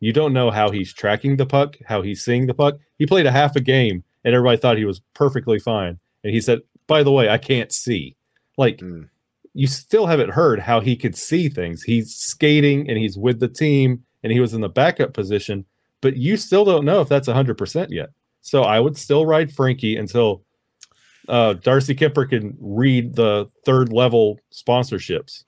You 0.00 0.12
don't 0.12 0.32
know 0.32 0.50
how 0.50 0.70
he's 0.70 0.92
tracking 0.92 1.36
the 1.36 1.46
puck, 1.46 1.76
how 1.86 2.02
he's 2.02 2.22
seeing 2.22 2.46
the 2.46 2.54
puck. 2.54 2.76
He 2.98 3.06
played 3.06 3.26
a 3.26 3.32
half 3.32 3.56
a 3.56 3.60
game, 3.60 4.04
and 4.24 4.34
everybody 4.34 4.58
thought 4.58 4.76
he 4.76 4.84
was 4.84 5.00
perfectly 5.14 5.58
fine 5.58 5.98
and 6.28 6.34
he 6.34 6.42
said, 6.42 6.60
"By 6.86 7.02
the 7.02 7.10
way, 7.10 7.30
I 7.30 7.38
can't 7.38 7.72
see." 7.72 8.14
Like 8.58 8.78
mm. 8.78 9.08
you 9.54 9.66
still 9.66 10.06
haven't 10.06 10.30
heard 10.30 10.60
how 10.60 10.80
he 10.80 10.94
could 10.94 11.16
see 11.16 11.48
things. 11.48 11.82
He's 11.82 12.14
skating 12.14 12.86
and 12.90 12.98
he's 12.98 13.16
with 13.16 13.40
the 13.40 13.48
team 13.48 14.04
and 14.22 14.30
he 14.30 14.40
was 14.40 14.52
in 14.52 14.60
the 14.60 14.68
backup 14.68 15.14
position, 15.14 15.64
but 16.02 16.16
you 16.16 16.36
still 16.36 16.66
don't 16.66 16.84
know 16.84 17.00
if 17.00 17.08
that's 17.08 17.28
100% 17.28 17.86
yet. 17.90 18.10
So 18.42 18.64
I 18.64 18.80
would 18.80 18.98
still 18.98 19.24
ride 19.24 19.52
Frankie 19.52 19.96
until 19.96 20.42
uh, 21.28 21.54
Darcy 21.54 21.94
Kuemper 21.94 22.28
can 22.28 22.56
read 22.60 23.14
the 23.14 23.48
third 23.64 23.92
level 23.92 24.38
sponsorships. 24.52 25.44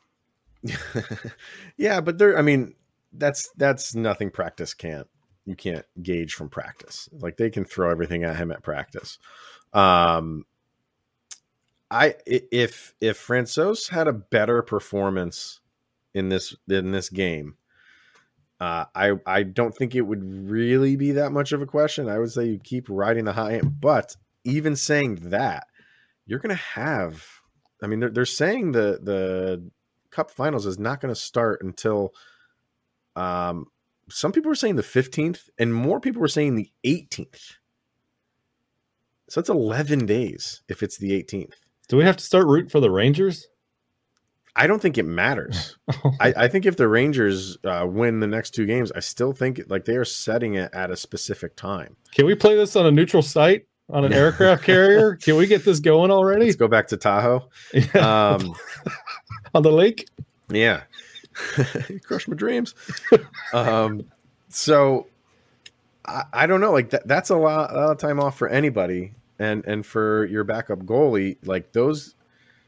yeah, 1.76 2.00
but 2.00 2.18
there 2.18 2.38
I 2.38 2.42
mean 2.42 2.74
that's 3.14 3.50
that's 3.56 3.94
nothing 3.94 4.30
practice 4.30 4.74
can't 4.74 5.08
you 5.46 5.56
can't 5.56 5.86
gauge 6.02 6.34
from 6.34 6.48
practice. 6.48 7.08
Like 7.12 7.36
they 7.36 7.50
can 7.50 7.64
throw 7.64 7.90
everything 7.90 8.24
at 8.24 8.36
him 8.36 8.52
at 8.52 8.62
practice. 8.62 9.18
Um 9.72 10.44
I 11.90 12.14
if 12.26 12.94
if 13.00 13.26
Francouz 13.26 13.90
had 13.90 14.06
a 14.06 14.12
better 14.12 14.62
performance 14.62 15.60
in 16.14 16.28
this 16.28 16.54
in 16.68 16.92
this 16.92 17.08
game, 17.08 17.56
uh, 18.60 18.84
I 18.94 19.14
I 19.26 19.42
don't 19.42 19.74
think 19.74 19.94
it 19.94 20.02
would 20.02 20.22
really 20.50 20.96
be 20.96 21.12
that 21.12 21.32
much 21.32 21.52
of 21.52 21.62
a 21.62 21.66
question. 21.66 22.08
I 22.08 22.18
would 22.18 22.30
say 22.30 22.44
you 22.44 22.58
keep 22.58 22.86
riding 22.88 23.24
the 23.24 23.32
high 23.32 23.54
end, 23.54 23.80
but 23.80 24.16
even 24.44 24.76
saying 24.76 25.16
that, 25.30 25.66
you're 26.26 26.38
going 26.38 26.56
to 26.56 26.62
have. 26.62 27.26
I 27.82 27.86
mean, 27.86 28.00
they're 28.00 28.10
they're 28.10 28.26
saying 28.26 28.72
the 28.72 29.00
the 29.02 29.70
Cup 30.10 30.30
Finals 30.30 30.66
is 30.66 30.78
not 30.78 31.00
going 31.00 31.12
to 31.14 31.20
start 31.20 31.62
until. 31.62 32.14
Um, 33.16 33.66
some 34.08 34.32
people 34.32 34.48
were 34.48 34.56
saying 34.56 34.76
the 34.76 34.82
15th, 34.82 35.48
and 35.58 35.72
more 35.72 36.00
people 36.00 36.20
were 36.20 36.28
saying 36.28 36.56
the 36.56 36.70
18th. 36.84 37.58
So 39.28 39.40
that's 39.40 39.48
11 39.48 40.06
days 40.06 40.62
if 40.68 40.82
it's 40.82 40.96
the 40.98 41.10
18th. 41.10 41.54
Do 41.90 41.96
we 41.96 42.04
have 42.04 42.16
to 42.18 42.24
start 42.24 42.46
rooting 42.46 42.70
for 42.70 42.78
the 42.78 42.88
Rangers? 42.88 43.48
I 44.54 44.68
don't 44.68 44.80
think 44.80 44.96
it 44.96 45.02
matters. 45.02 45.76
I, 46.20 46.32
I, 46.36 46.48
think 46.48 46.64
if 46.64 46.76
the 46.76 46.86
Rangers 46.86 47.58
uh, 47.64 47.84
win 47.88 48.20
the 48.20 48.28
next 48.28 48.52
two 48.52 48.64
games, 48.64 48.92
I 48.92 49.00
still 49.00 49.32
think 49.32 49.60
like 49.66 49.86
they 49.86 49.96
are 49.96 50.04
setting 50.04 50.54
it 50.54 50.70
at 50.72 50.92
a 50.92 50.96
specific 50.96 51.56
time. 51.56 51.96
Can 52.14 52.26
we 52.26 52.36
play 52.36 52.54
this 52.54 52.76
on 52.76 52.86
a 52.86 52.92
neutral 52.92 53.24
site 53.24 53.66
on 53.88 54.04
an 54.04 54.12
aircraft 54.12 54.62
carrier? 54.62 55.16
Can 55.16 55.34
we 55.34 55.48
get 55.48 55.64
this 55.64 55.80
going 55.80 56.12
already? 56.12 56.44
Let's 56.44 56.56
go 56.56 56.68
back 56.68 56.86
to 56.88 56.96
Tahoe. 56.96 57.48
Yeah. 57.74 58.34
Um, 58.34 58.54
on 59.54 59.64
the 59.64 59.72
lake. 59.72 60.08
Yeah, 60.48 60.82
crush 62.04 62.28
my 62.28 62.36
dreams. 62.36 62.76
um, 63.52 64.04
so 64.48 65.08
I, 66.04 66.22
I, 66.32 66.46
don't 66.46 66.60
know. 66.60 66.70
Like 66.70 66.90
that, 66.90 67.08
that's 67.08 67.30
a 67.30 67.36
lot, 67.36 67.72
a 67.72 67.74
lot 67.74 67.90
of 67.90 67.98
time 67.98 68.20
off 68.20 68.38
for 68.38 68.48
anybody 68.48 69.12
and 69.40 69.64
and 69.66 69.84
for 69.84 70.26
your 70.26 70.44
backup 70.44 70.80
goalie, 70.80 71.38
like 71.44 71.72
those, 71.72 72.14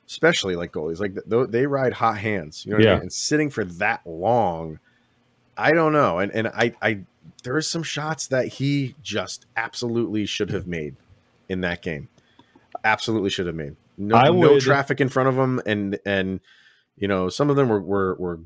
especially 0.09 0.57
like 0.57 0.73
goalies, 0.73 0.99
like 0.99 1.15
they 1.51 1.67
ride 1.67 1.93
hot 1.93 2.19
hands. 2.19 2.65
You 2.67 2.73
know, 2.73 2.79
yeah. 2.79 2.91
I 2.91 2.95
mean? 2.95 3.03
and 3.03 3.13
sitting 3.13 3.51
for 3.51 3.65
that 3.65 4.01
long, 4.07 4.81
I 5.57 5.73
don't 5.73 5.93
know. 5.93 6.19
And 6.19 6.33
and 6.33 6.49
I 6.49 6.75
I 6.81 7.01
there 7.45 7.55
are 7.55 7.63
some 7.63 7.83
shots 7.83 8.29
that 8.29 8.49
he 8.49 8.97
just 9.03 9.47
absolutely 9.55 10.25
should 10.25 10.51
have 10.51 10.67
made 10.67 10.97
in 11.49 11.61
that 11.61 11.83
game. 11.83 12.09
Absolutely 12.83 13.31
should 13.31 13.47
have 13.47 13.55
made. 13.55 13.77
No, 13.99 14.17
I 14.17 14.31
no 14.31 14.59
traffic 14.59 15.01
in 15.01 15.11
front 15.11 15.29
of 15.29 15.37
him, 15.37 15.61
and 15.67 15.99
and 16.07 16.41
you 16.97 17.07
know 17.07 17.29
some 17.29 17.51
of 17.51 17.57
them 17.57 17.69
were 17.69 17.83
were, 17.83 18.15
were 18.15 18.41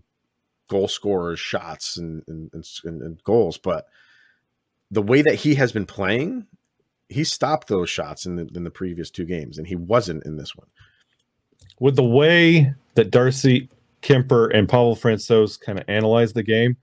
goal 0.68 0.88
scorers, 0.88 1.38
shots, 1.38 1.96
and 1.96 2.24
and, 2.26 2.50
and 2.52 3.02
and 3.02 3.22
goals, 3.22 3.56
but 3.56 3.86
the 4.90 5.02
way 5.02 5.22
that 5.22 5.36
he 5.36 5.54
has 5.54 5.70
been 5.70 5.86
playing 5.86 6.46
he 7.08 7.24
stopped 7.24 7.68
those 7.68 7.90
shots 7.90 8.26
in 8.26 8.36
the 8.36 8.48
in 8.54 8.64
the 8.64 8.70
previous 8.70 9.10
two 9.10 9.24
games, 9.24 9.58
and 9.58 9.66
he 9.66 9.76
wasn't 9.76 10.24
in 10.24 10.36
this 10.36 10.56
one. 10.56 10.68
With 11.78 11.96
the 11.96 12.04
way 12.04 12.72
that 12.94 13.10
Darcy 13.10 13.68
Kuemper 14.02 14.54
and 14.54 14.68
Pavel 14.68 14.96
Francouz 14.96 15.60
kind 15.60 15.78
of 15.78 15.84
analyzed 15.88 16.34
the 16.34 16.42
game, 16.42 16.76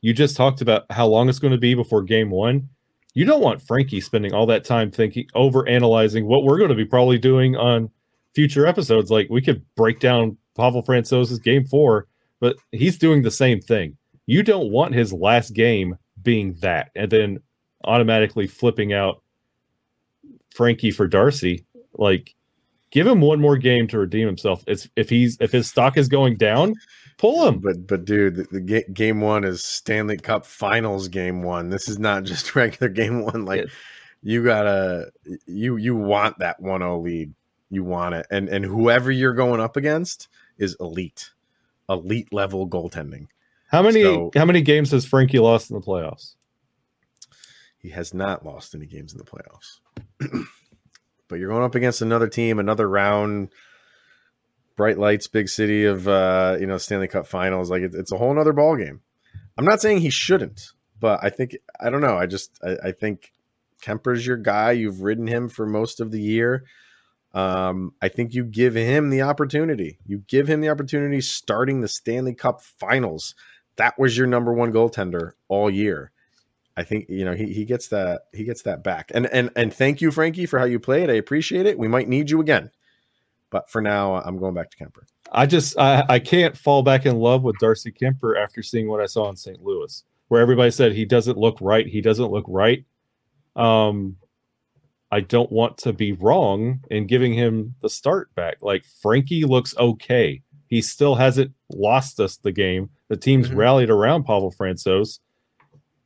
you 0.00 0.12
just 0.12 0.36
talked 0.36 0.60
about 0.60 0.84
how 0.90 1.06
long 1.06 1.28
it's 1.28 1.38
going 1.38 1.52
to 1.52 1.58
be 1.58 1.74
before 1.74 2.02
game 2.02 2.30
one. 2.30 2.68
You 3.14 3.24
don't 3.24 3.42
want 3.42 3.62
Frankie 3.62 4.00
spending 4.00 4.34
all 4.34 4.46
that 4.46 4.64
time 4.64 4.90
thinking 4.90 5.26
over 5.34 5.66
analyzing 5.68 6.26
what 6.26 6.44
we're 6.44 6.58
going 6.58 6.70
to 6.70 6.74
be 6.74 6.84
probably 6.84 7.18
doing 7.18 7.56
on 7.56 7.90
future 8.34 8.66
episodes. 8.66 9.10
Like 9.10 9.28
we 9.30 9.40
could 9.40 9.64
break 9.76 10.00
down 10.00 10.36
Pavel 10.56 10.82
Francouz's 10.82 11.38
game 11.38 11.64
four, 11.64 12.06
but 12.40 12.56
he's 12.72 12.98
doing 12.98 13.22
the 13.22 13.30
same 13.30 13.60
thing. 13.60 13.96
You 14.26 14.42
don't 14.42 14.70
want 14.70 14.94
his 14.94 15.12
last 15.12 15.54
game 15.54 15.96
being 16.22 16.54
that 16.60 16.90
and 16.94 17.10
then 17.10 17.38
automatically 17.84 18.46
flipping 18.46 18.92
out 18.92 19.22
Frankie 20.54 20.90
for 20.90 21.06
Darcy. 21.06 21.66
Like 21.96 22.34
give 22.90 23.06
him 23.06 23.20
one 23.20 23.40
more 23.40 23.56
game 23.58 23.86
to 23.88 23.98
redeem 23.98 24.26
himself. 24.26 24.64
It's 24.66 24.88
if 24.96 25.10
he's 25.10 25.36
if 25.40 25.52
his 25.52 25.68
stock 25.68 25.96
is 25.98 26.08
going 26.08 26.36
down, 26.36 26.74
pull 27.18 27.46
him. 27.46 27.58
But 27.58 27.86
but 27.86 28.04
dude, 28.04 28.36
the, 28.36 28.42
the 28.44 28.60
ga- 28.60 28.86
game 28.92 29.20
one 29.20 29.44
is 29.44 29.62
Stanley 29.62 30.16
Cup 30.16 30.46
Finals 30.46 31.08
game 31.08 31.42
one. 31.42 31.68
This 31.68 31.88
is 31.88 31.98
not 31.98 32.24
just 32.32 32.54
regular 32.54 32.88
game 32.88 33.22
one. 33.24 33.44
Like 33.44 33.60
Yeah. 33.62 33.66
you 34.22 34.44
gotta 34.44 35.10
you 35.46 35.76
you 35.76 35.94
want 35.96 36.38
that 36.38 36.60
1-0 36.62 37.02
lead. 37.02 37.34
You 37.70 37.82
want 37.84 38.14
it, 38.14 38.26
and 38.30 38.48
and 38.48 38.64
whoever 38.64 39.10
you're 39.10 39.34
going 39.34 39.60
up 39.60 39.76
against 39.76 40.28
is 40.58 40.76
elite, 40.78 41.30
elite 41.88 42.32
level 42.32 42.68
goaltending. 42.68 43.26
How 43.68 43.82
many 43.82 44.02
So- 44.02 44.30
how 44.36 44.44
many 44.44 44.60
games 44.62 44.92
has 44.92 45.04
Frankie 45.04 45.40
lost 45.40 45.70
in 45.70 45.74
the 45.74 45.82
playoffs? 45.84 46.34
He 47.84 47.90
has 47.90 48.14
not 48.14 48.46
lost 48.46 48.74
any 48.74 48.86
games 48.86 49.12
in 49.12 49.18
the 49.18 49.24
playoffs. 49.24 49.80
but 51.28 51.38
you're 51.38 51.50
going 51.50 51.64
up 51.64 51.74
against 51.74 52.00
another 52.00 52.28
team, 52.28 52.58
another 52.58 52.88
round, 52.88 53.50
bright 54.74 54.96
lights, 54.96 55.26
big 55.26 55.50
city 55.50 55.84
of 55.84 56.08
uh, 56.08 56.56
you 56.58 56.66
know 56.66 56.78
Stanley 56.78 57.08
Cup 57.08 57.26
Finals. 57.26 57.70
Like 57.70 57.82
it, 57.82 57.94
it's 57.94 58.10
a 58.10 58.16
whole 58.16 58.38
other 58.38 58.54
ball 58.54 58.76
game. 58.76 59.02
I'm 59.58 59.66
not 59.66 59.82
saying 59.82 59.98
he 59.98 60.08
shouldn't, 60.08 60.70
but 60.98 61.20
I 61.22 61.28
think 61.28 61.58
I 61.78 61.90
don't 61.90 62.00
know. 62.00 62.16
I 62.16 62.24
just 62.24 62.58
I, 62.64 62.88
I 62.88 62.92
think 62.92 63.32
Kuemper's 63.82 64.26
your 64.26 64.38
guy. 64.38 64.72
You've 64.72 65.02
ridden 65.02 65.26
him 65.26 65.50
for 65.50 65.66
most 65.66 66.00
of 66.00 66.10
the 66.10 66.22
year. 66.22 66.64
Um, 67.34 67.92
I 68.00 68.08
think 68.08 68.32
you 68.32 68.44
give 68.44 68.76
him 68.76 69.10
the 69.10 69.20
opportunity. 69.20 69.98
You 70.06 70.22
give 70.26 70.48
him 70.48 70.62
the 70.62 70.70
opportunity 70.70 71.20
starting 71.20 71.82
the 71.82 71.88
Stanley 71.88 72.32
Cup 72.32 72.62
Finals. 72.62 73.34
That 73.76 73.98
was 73.98 74.16
your 74.16 74.26
number 74.26 74.54
one 74.54 74.72
goaltender 74.72 75.32
all 75.48 75.68
year. 75.68 76.12
I 76.76 76.82
think 76.82 77.06
you 77.08 77.24
know 77.24 77.34
he, 77.34 77.52
he 77.52 77.64
gets 77.64 77.88
that 77.88 78.22
he 78.32 78.44
gets 78.44 78.62
that 78.62 78.82
back. 78.82 79.10
And 79.14 79.26
and 79.26 79.50
and 79.56 79.72
thank 79.72 80.00
you, 80.00 80.10
Frankie, 80.10 80.46
for 80.46 80.58
how 80.58 80.64
you 80.64 80.78
played. 80.80 81.10
I 81.10 81.14
appreciate 81.14 81.66
it. 81.66 81.78
We 81.78 81.88
might 81.88 82.08
need 82.08 82.30
you 82.30 82.40
again, 82.40 82.70
but 83.50 83.70
for 83.70 83.80
now, 83.80 84.16
I'm 84.16 84.38
going 84.38 84.54
back 84.54 84.70
to 84.70 84.76
Kuemper. 84.76 85.04
I 85.32 85.46
just 85.46 85.78
I, 85.78 86.04
I 86.08 86.18
can't 86.18 86.56
fall 86.56 86.82
back 86.82 87.06
in 87.06 87.16
love 87.16 87.42
with 87.42 87.56
Darcy 87.58 87.92
Kuemper 87.92 88.36
after 88.42 88.62
seeing 88.62 88.88
what 88.88 89.00
I 89.00 89.06
saw 89.06 89.28
in 89.30 89.36
St. 89.36 89.62
Louis, 89.62 90.02
where 90.28 90.40
everybody 90.40 90.70
said 90.70 90.92
he 90.92 91.04
doesn't 91.04 91.38
look 91.38 91.58
right. 91.60 91.86
He 91.86 92.00
doesn't 92.00 92.30
look 92.30 92.44
right. 92.48 92.84
Um, 93.56 94.16
I 95.10 95.20
don't 95.20 95.50
want 95.52 95.78
to 95.78 95.92
be 95.92 96.12
wrong 96.12 96.80
in 96.90 97.06
giving 97.06 97.32
him 97.32 97.74
the 97.82 97.88
start 97.88 98.34
back. 98.34 98.56
Like 98.60 98.84
Frankie 99.00 99.44
looks 99.44 99.76
okay. 99.76 100.42
He 100.66 100.82
still 100.82 101.14
hasn't 101.14 101.52
lost 101.70 102.18
us 102.18 102.36
the 102.36 102.50
game. 102.52 102.90
The 103.08 103.16
team's 103.16 103.48
Mhm. 103.50 103.56
rallied 103.56 103.90
around 103.90 104.24
Pavel 104.24 104.52
Francouz. 104.52 105.20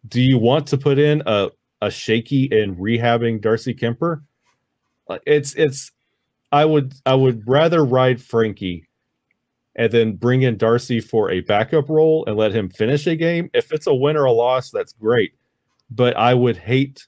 Do 0.09 0.21
you 0.21 0.39
want 0.39 0.67
to 0.69 0.79
put 0.79 0.99
in 0.99 1.23
a 1.27 1.51
a 1.81 1.91
shaky 1.91 2.49
and 2.51 2.77
rehabbing 2.77 3.41
Darcy 3.41 3.75
Kuemper? 3.75 4.23
It's 5.27 5.55
it's. 5.55 5.93
I 6.51 6.65
would 6.65 6.95
I 7.05 7.15
would 7.15 7.43
rather 7.47 7.85
ride 7.85 8.21
Frankie 8.23 8.89
and 9.77 9.93
then 9.93 10.17
bring 10.17 10.43
in 10.43 10.57
Darcy 10.57 11.01
for 11.01 11.31
a 11.31 11.41
backup 11.41 11.89
role 11.89 12.25
and 12.27 12.37
let 12.37 12.55
him 12.55 12.69
finish 12.71 13.07
a 13.07 13.17
game. 13.17 13.51
If 13.55 13.71
it's 13.73 13.87
a 13.87 13.95
win 13.95 14.17
or 14.17 14.25
a 14.25 14.33
loss, 14.33 14.71
that's 14.71 14.93
great. 14.95 15.33
But 15.91 16.17
I 16.17 16.35
would 16.35 16.57
hate 16.57 17.07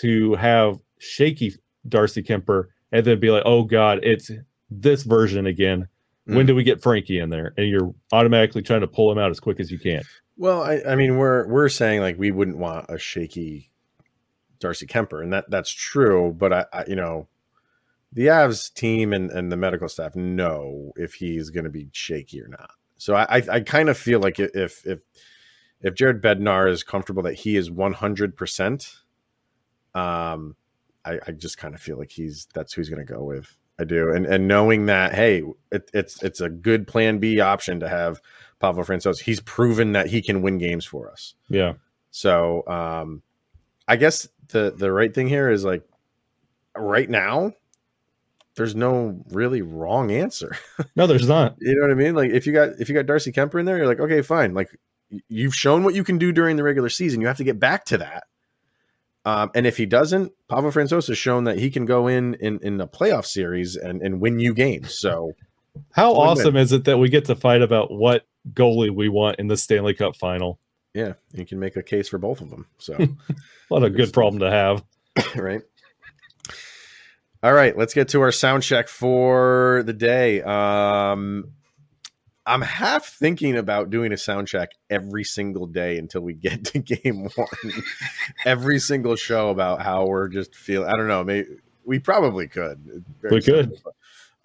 to 0.00 0.34
have 0.36 0.78
shaky 0.98 1.54
Darcy 1.88 2.22
Kuemper 2.22 2.66
and 2.92 3.04
then 3.04 3.20
be 3.20 3.30
like, 3.30 3.42
oh 3.46 3.64
God, 3.64 4.00
it's 4.02 4.30
this 4.70 5.02
version 5.02 5.46
again. 5.46 5.88
When 6.24 6.44
Mm. 6.44 6.48
do 6.48 6.54
we 6.54 6.62
get 6.62 6.82
Frankie 6.82 7.18
in 7.20 7.30
there? 7.30 7.54
And 7.56 7.68
you're 7.68 7.94
automatically 8.12 8.62
trying 8.62 8.82
to 8.82 8.86
pull 8.86 9.10
him 9.10 9.18
out 9.18 9.30
as 9.30 9.40
quick 9.40 9.60
as 9.60 9.70
you 9.70 9.78
can. 9.78 10.02
Well, 10.38 10.62
I, 10.62 10.80
I 10.88 10.94
mean, 10.94 11.18
we're 11.18 11.46
we're 11.48 11.68
saying 11.68 12.00
like 12.00 12.16
we 12.16 12.30
wouldn't 12.30 12.58
want 12.58 12.86
a 12.88 12.96
shaky 12.96 13.72
Darcy 14.60 14.86
Kuemper, 14.86 15.20
and 15.20 15.32
that 15.32 15.50
that's 15.50 15.70
true. 15.72 16.32
But 16.32 16.52
I, 16.52 16.66
I 16.72 16.84
you 16.86 16.94
know, 16.94 17.26
the 18.12 18.26
Avs 18.26 18.72
team 18.72 19.12
and, 19.12 19.30
and 19.32 19.50
the 19.50 19.56
medical 19.56 19.88
staff 19.88 20.14
know 20.14 20.92
if 20.94 21.14
he's 21.14 21.50
going 21.50 21.64
to 21.64 21.70
be 21.70 21.88
shaky 21.92 22.40
or 22.40 22.46
not. 22.46 22.70
So 22.98 23.16
I 23.16 23.38
I, 23.38 23.42
I 23.54 23.60
kind 23.60 23.88
of 23.88 23.98
feel 23.98 24.20
like 24.20 24.38
if 24.38 24.86
if 24.86 25.00
if 25.80 25.94
Jared 25.94 26.22
Bednar 26.22 26.70
is 26.70 26.84
comfortable 26.84 27.24
that 27.24 27.34
he 27.34 27.56
is 27.56 27.68
one 27.68 27.94
hundred 27.94 28.36
percent, 28.36 28.94
um, 29.96 30.54
I, 31.04 31.18
I 31.26 31.32
just 31.32 31.58
kind 31.58 31.74
of 31.74 31.80
feel 31.80 31.98
like 31.98 32.12
he's 32.12 32.46
that's 32.54 32.72
who 32.72 32.80
he's 32.80 32.90
going 32.90 33.04
to 33.04 33.12
go 33.12 33.24
with. 33.24 33.57
I 33.78 33.84
do, 33.84 34.10
and 34.12 34.26
and 34.26 34.48
knowing 34.48 34.86
that, 34.86 35.14
hey, 35.14 35.42
it, 35.70 35.90
it's 35.94 36.22
it's 36.22 36.40
a 36.40 36.48
good 36.48 36.86
Plan 36.86 37.18
B 37.18 37.40
option 37.40 37.80
to 37.80 37.88
have 37.88 38.20
Pavel 38.60 38.82
Francouz. 38.84 39.20
He's 39.20 39.40
proven 39.40 39.92
that 39.92 40.08
he 40.08 40.20
can 40.20 40.42
win 40.42 40.58
games 40.58 40.84
for 40.84 41.10
us. 41.10 41.34
Yeah. 41.48 41.74
So 42.10 42.66
um, 42.66 43.22
I 43.86 43.96
guess 43.96 44.28
the 44.48 44.74
the 44.76 44.90
right 44.90 45.14
thing 45.14 45.28
here 45.28 45.50
is 45.50 45.64
like 45.64 45.82
right 46.76 47.08
now, 47.08 47.52
there's 48.56 48.74
no 48.74 49.22
really 49.30 49.62
wrong 49.62 50.10
answer. 50.10 50.56
No, 50.96 51.06
there's 51.06 51.28
not. 51.28 51.54
you 51.60 51.76
know 51.76 51.82
what 51.82 51.92
I 51.92 51.94
mean? 51.94 52.16
Like 52.16 52.32
if 52.32 52.44
you 52.44 52.52
got 52.52 52.70
if 52.80 52.88
you 52.88 52.94
got 52.94 53.06
Darcy 53.06 53.30
Kuemper 53.30 53.60
in 53.60 53.66
there, 53.66 53.76
you're 53.76 53.86
like, 53.86 54.00
okay, 54.00 54.20
fine. 54.22 54.54
Like 54.54 54.76
you've 55.28 55.54
shown 55.54 55.84
what 55.84 55.94
you 55.94 56.02
can 56.02 56.18
do 56.18 56.32
during 56.32 56.56
the 56.56 56.64
regular 56.64 56.88
season. 56.88 57.20
You 57.20 57.28
have 57.28 57.36
to 57.36 57.44
get 57.44 57.60
back 57.60 57.84
to 57.86 57.98
that. 57.98 58.24
Um, 59.24 59.50
and 59.54 59.66
if 59.66 59.76
he 59.76 59.84
doesn't, 59.84 60.32
Pavel 60.48 60.70
Francouz 60.70 61.08
has 61.08 61.18
shown 61.18 61.44
that 61.44 61.58
he 61.58 61.70
can 61.70 61.84
go 61.84 62.06
in 62.06 62.34
in, 62.34 62.60
in 62.62 62.78
the 62.78 62.86
playoff 62.86 63.26
series 63.26 63.76
and, 63.76 64.00
and 64.00 64.20
win 64.20 64.38
you 64.38 64.54
games. 64.54 64.98
So 64.98 65.32
How 65.92 66.14
awesome 66.14 66.56
is 66.56 66.72
it 66.72 66.84
that 66.84 66.98
we 66.98 67.08
get 67.08 67.26
to 67.26 67.36
fight 67.36 67.62
about 67.62 67.90
what 67.92 68.26
goalie 68.52 68.94
we 68.94 69.08
want 69.08 69.38
in 69.38 69.48
the 69.48 69.56
Stanley 69.56 69.94
Cup 69.94 70.16
final? 70.16 70.58
yeah, 70.94 71.12
you 71.32 71.46
can 71.46 71.60
make 71.60 71.76
a 71.76 71.82
case 71.82 72.08
for 72.08 72.18
both 72.18 72.40
of 72.40 72.50
them. 72.50 72.66
So 72.78 72.96
What 73.68 73.84
a 73.84 73.90
good 73.90 74.12
problem 74.12 74.40
to 74.40 74.50
have. 74.50 74.84
right. 75.36 75.62
All 77.42 77.52
right, 77.52 77.76
let's 77.76 77.94
get 77.94 78.08
to 78.08 78.20
our 78.22 78.32
sound 78.32 78.64
check 78.64 78.88
for 78.88 79.84
the 79.86 79.92
day. 79.92 80.42
Um, 80.42 81.52
I'm 82.48 82.62
half 82.62 83.04
thinking 83.04 83.58
about 83.58 83.90
doing 83.90 84.10
a 84.10 84.16
sound 84.16 84.48
check 84.48 84.70
every 84.88 85.22
single 85.22 85.66
day 85.66 85.98
until 85.98 86.22
we 86.22 86.32
get 86.32 86.64
to 86.66 86.78
game 86.78 87.28
one. 87.34 87.48
every 88.46 88.78
single 88.78 89.16
show 89.16 89.50
about 89.50 89.82
how 89.82 90.06
we're 90.06 90.28
just 90.28 90.54
feeling. 90.54 90.88
I 90.88 90.96
don't 90.96 91.08
know. 91.08 91.22
Maybe 91.22 91.48
we 91.84 91.98
probably 91.98 92.48
could. 92.48 93.04
We 93.30 93.42
could. 93.42 93.78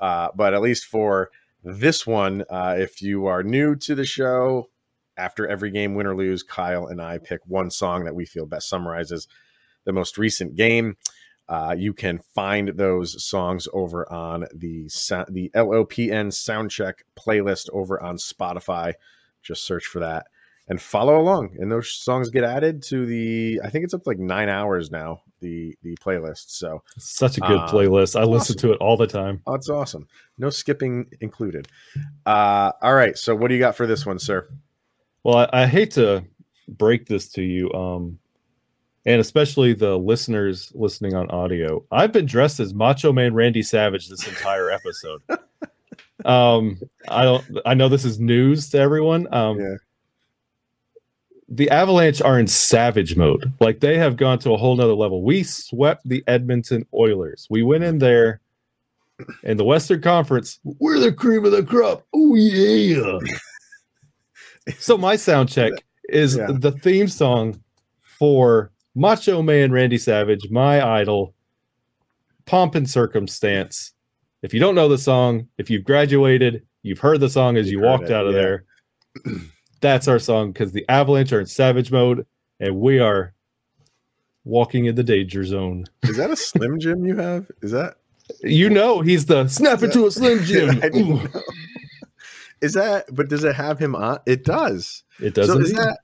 uh, 0.01 0.27
but 0.35 0.53
at 0.53 0.61
least 0.61 0.85
for 0.85 1.31
this 1.63 2.05
one, 2.05 2.43
uh, 2.49 2.75
if 2.77 3.01
you 3.01 3.27
are 3.27 3.41
new 3.41 3.73
to 3.77 3.95
the 3.95 4.05
show, 4.05 4.69
after 5.15 5.47
every 5.47 5.71
game, 5.71 5.95
win 5.95 6.05
or 6.05 6.15
lose, 6.15 6.43
Kyle 6.43 6.87
and 6.87 7.01
I 7.01 7.19
pick 7.19 7.39
one 7.45 7.71
song 7.71 8.03
that 8.03 8.15
we 8.15 8.25
feel 8.25 8.45
best 8.45 8.67
summarizes 8.67 9.29
the 9.85 9.93
most 9.93 10.17
recent 10.17 10.55
game. 10.55 10.97
Uh, 11.49 11.75
you 11.77 11.93
can 11.93 12.19
find 12.33 12.69
those 12.69 13.23
songs 13.23 13.67
over 13.73 14.11
on 14.11 14.45
the 14.53 14.83
the 15.29 15.51
LOPN 15.55 16.27
Soundcheck 16.31 16.93
playlist 17.17 17.69
over 17.73 18.01
on 18.01 18.17
Spotify. 18.17 18.93
Just 19.41 19.65
search 19.65 19.85
for 19.85 19.99
that 19.99 20.27
and 20.69 20.81
follow 20.81 21.19
along. 21.19 21.57
And 21.59 21.69
those 21.69 21.89
songs 21.89 22.29
get 22.29 22.43
added 22.45 22.81
to 22.83 23.05
the. 23.05 23.59
I 23.63 23.69
think 23.69 23.83
it's 23.83 23.93
up 23.93 24.03
to 24.03 24.09
like 24.09 24.19
nine 24.19 24.47
hours 24.49 24.89
now. 24.89 25.21
The 25.41 25.75
the 25.83 25.97
playlist. 25.97 26.51
So 26.51 26.81
It's 26.95 27.09
such 27.17 27.37
a 27.37 27.41
good 27.41 27.59
Um, 27.59 27.67
playlist. 27.67 28.17
I 28.17 28.23
listen 28.23 28.57
to 28.59 28.71
it 28.71 28.77
all 28.79 28.95
the 28.95 29.05
time. 29.07 29.41
oh, 29.45 29.55
it's 29.55 29.67
awesome. 29.69 30.07
No 30.37 30.49
skipping 30.49 31.07
included. 31.19 31.67
Uh, 32.25 32.71
all 32.81 32.93
right. 32.95 33.17
So 33.17 33.35
what 33.35 33.49
do 33.49 33.53
you 33.55 33.59
got 33.59 33.75
for 33.75 33.85
this 33.85 34.05
one, 34.05 34.19
sir? 34.19 34.47
Well, 35.25 35.49
I, 35.51 35.63
I 35.63 35.65
hate 35.67 35.91
to 35.91 36.23
break 36.69 37.07
this 37.07 37.27
to 37.33 37.41
you, 37.43 37.69
um, 37.73 38.19
and 39.05 39.19
especially 39.19 39.73
the 39.73 39.97
listeners 39.97 40.71
listening 40.75 41.13
on 41.15 41.29
audio. 41.29 41.83
I've 41.91 42.11
been 42.11 42.25
dressed 42.25 42.59
as 42.59 42.73
Macho 42.73 43.11
Man 43.11 43.33
Randy 43.33 43.61
Savage 43.63 44.07
this 44.07 44.27
entire 44.27 44.71
episode. 44.71 45.21
um, 46.25 46.79
I 47.09 47.23
don't. 47.23 47.43
I 47.65 47.73
know 47.73 47.89
this 47.89 48.05
is 48.05 48.19
news 48.19 48.69
to 48.69 48.79
everyone. 48.79 49.31
Um, 49.33 49.59
Yeah. 49.59 49.75
The 51.49 51.69
Avalanche 51.69 52.19
are 52.21 52.39
in 52.39 52.47
savage 52.47 53.15
mode. 53.15 53.51
Like 53.59 53.79
they 53.79 53.95
have 53.97 54.17
gone 54.17 54.39
to 54.39 54.53
a 54.53 54.57
whole 54.57 54.75
nother 54.75 54.93
level. 54.95 55.21
We 55.21 55.43
swept 55.43 56.07
the 56.07 56.23
Edmonton 56.25 56.85
Oilers. 56.95 57.45
We 57.49 57.61
went 57.61 57.83
in 57.83 57.99
there 57.99 58.39
in 59.43 59.57
the 59.57 59.63
Western 59.63 60.01
Conference. 60.01 60.59
We're 60.63 60.97
the 60.99 61.11
cream 61.11 61.45
of 61.45 61.51
the 61.51 61.61
crop. 61.61 62.05
Oh 62.13 62.33
yeah. 62.33 63.19
so 64.79 64.97
my 64.97 65.15
sound 65.15 65.49
check 65.49 65.73
is 66.09 66.37
Yeah. 66.37 66.47
the 66.57 66.71
theme 66.71 67.07
song 67.07 67.61
for 68.01 68.71
Macho 68.95 69.41
Man 69.41 69.71
Randy 69.71 69.97
Savage, 69.97 70.49
my 70.49 70.85
idol, 70.99 71.33
Pomp 72.45 72.75
and 72.75 72.89
Circumstance. 72.89 73.93
If 74.41 74.53
you 74.53 74.59
don't 74.59 74.75
know 74.75 74.89
the 74.89 74.97
song, 74.97 75.47
if 75.57 75.69
you've 75.69 75.83
graduated, 75.85 76.65
you've 76.83 76.99
heard 76.99 77.19
the 77.19 77.29
song 77.29 77.57
as 77.57 77.71
you 77.71 77.79
You've 77.79 77.87
walked 77.87 78.05
it, 78.05 78.11
out 78.11 78.27
of 78.27 78.33
yeah. 78.33 78.39
there. 78.41 78.65
that's 79.81 80.07
our 80.07 80.19
song 80.19 80.51
because 80.51 80.71
the 80.73 80.85
Avalanche 80.89 81.31
are 81.31 81.39
in 81.39 81.45
savage 81.45 81.91
mode 81.91 82.25
and 82.59 82.79
we 82.79 82.99
are 82.99 83.33
walking 84.43 84.85
in 84.85 84.95
the 84.95 85.03
danger 85.03 85.43
zone. 85.45 85.85
Is 86.03 86.17
that 86.17 86.29
a 86.29 86.35
Slim 86.35 86.79
Jim 86.79 87.05
you 87.05 87.15
have? 87.15 87.49
Is 87.61 87.71
that 87.71 87.95
You 88.41 88.69
know 88.69 89.01
he's 89.01 89.25
the 89.25 89.47
snap 89.47 89.81
into 89.81 90.05
a 90.05 90.11
slim 90.11 90.39
Jim. 90.43 90.69
I 90.83 90.89
didn't 90.89 91.09
know. 91.33 91.41
Is 92.61 92.73
that? 92.73 93.05
But 93.13 93.29
does 93.29 93.43
it 93.43 93.55
have 93.55 93.79
him 93.79 93.95
on? 93.95 94.19
It 94.25 94.43
does. 94.45 95.03
It 95.19 95.33
does. 95.33 95.47
so 95.47 95.57
is 95.59 95.73
that? 95.73 95.99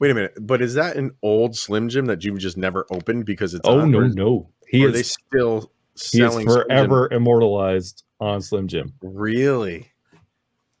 Wait 0.00 0.10
a 0.10 0.14
minute. 0.14 0.32
But 0.40 0.60
is 0.62 0.74
that 0.74 0.96
an 0.96 1.12
old 1.22 1.54
Slim 1.56 1.88
Jim 1.88 2.06
that 2.06 2.24
you've 2.24 2.38
just 2.38 2.56
never 2.56 2.86
opened 2.90 3.24
because 3.26 3.54
it's? 3.54 3.68
oh 3.68 3.84
no, 3.84 3.98
or 3.98 4.04
is- 4.06 4.14
no. 4.16 4.48
He 4.66 4.84
or 4.84 4.88
are 4.88 4.92
they 4.92 5.00
is 5.00 5.12
still 5.12 5.70
he 5.94 5.96
is 5.96 6.10
selling 6.32 6.48
Slim 6.48 6.58
Jim? 6.58 6.66
forever 6.68 7.08
immortalized 7.12 8.02
on 8.20 8.40
Slim 8.42 8.66
Jim. 8.68 8.92
Really? 9.02 9.92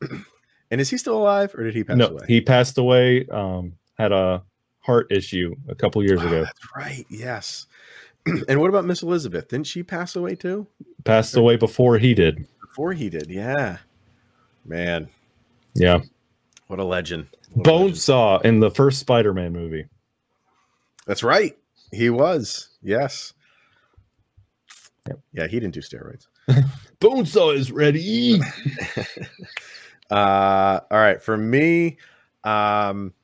and 0.70 0.80
is 0.80 0.90
he 0.90 0.96
still 0.96 1.18
alive, 1.18 1.54
or 1.54 1.64
did 1.64 1.74
he 1.74 1.84
pass 1.84 1.94
away? 1.96 1.98
no, 2.08 2.16
away? 2.16 2.24
he 2.28 2.40
passed 2.40 2.78
away. 2.78 3.26
Um, 3.26 3.74
had 3.98 4.12
a 4.12 4.42
heart 4.80 5.08
issue 5.10 5.54
a 5.68 5.74
couple 5.74 6.02
years 6.02 6.20
Wow, 6.20 6.26
ago. 6.28 6.42
That's 6.44 6.60
right. 6.76 7.04
Yes. 7.10 7.66
and 8.48 8.60
what 8.60 8.68
about 8.68 8.84
Miss 8.86 9.02
Elizabeth? 9.02 9.48
Didn't 9.48 9.66
she 9.66 9.82
pass 9.82 10.16
away 10.16 10.34
too? 10.36 10.66
Passed 11.04 11.36
away 11.36 11.56
before 11.56 11.98
he 11.98 12.14
did. 12.14 12.46
Before 12.60 12.92
he 12.92 13.10
did. 13.10 13.28
Yeah. 13.30 13.78
Man, 14.64 15.08
Yeah. 15.74 16.00
what 16.68 16.78
a 16.78 16.84
legend. 16.84 17.26
What 17.52 17.66
a. 17.66 17.70
Bonesaw 17.70 18.44
in 18.44 18.60
the 18.60 18.70
first 18.70 19.00
Spider-Man 19.00 19.52
movie. 19.52 19.86
That's 21.06 21.22
right. 21.22 21.56
He 21.92 22.10
was. 22.10 22.70
Yes. 22.82 23.32
Yep. 25.08 25.20
Yeah, 25.32 25.46
he 25.46 25.60
didn't 25.60 25.74
do 25.74 25.80
steroids. 25.80 26.26
Bonesaw 27.00 27.54
is 27.54 27.72
ready. 27.72 28.40
Uh, 30.10 30.80
all 30.90 30.98
right, 30.98 31.22
for 31.22 31.36
me, 31.36 31.96
um, 32.42 33.14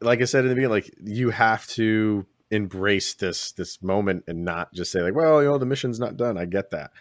like 0.00 0.22
I 0.22 0.24
said 0.24 0.44
in 0.44 0.48
the 0.48 0.54
beginning, 0.54 0.70
like 0.70 0.94
you 1.04 1.30
have 1.30 1.66
to 1.68 2.24
embrace 2.50 3.12
this 3.14 3.52
this 3.52 3.82
moment 3.82 4.24
and 4.26 4.44
not 4.44 4.72
just 4.72 4.90
say 4.90 5.02
like, 5.02 5.14
well, 5.14 5.42
you 5.42 5.48
know, 5.48 5.58
the 5.58 5.66
mission's 5.66 6.00
not 6.00 6.16
done. 6.16 6.38
I 6.38 6.46
get 6.46 6.70
that. 6.70 6.92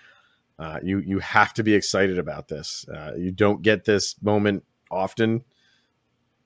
Uh, 0.60 0.80
you 0.84 1.00
you 1.00 1.20
have 1.20 1.54
to 1.54 1.64
be 1.64 1.74
excited 1.74 2.20
about 2.20 2.48
this. 2.48 2.86
Uh, 2.94 3.14
you 3.18 3.32
don't 3.32 3.62
get 3.62 3.86
this 3.86 4.22
moment 4.22 4.66
often. 4.92 5.44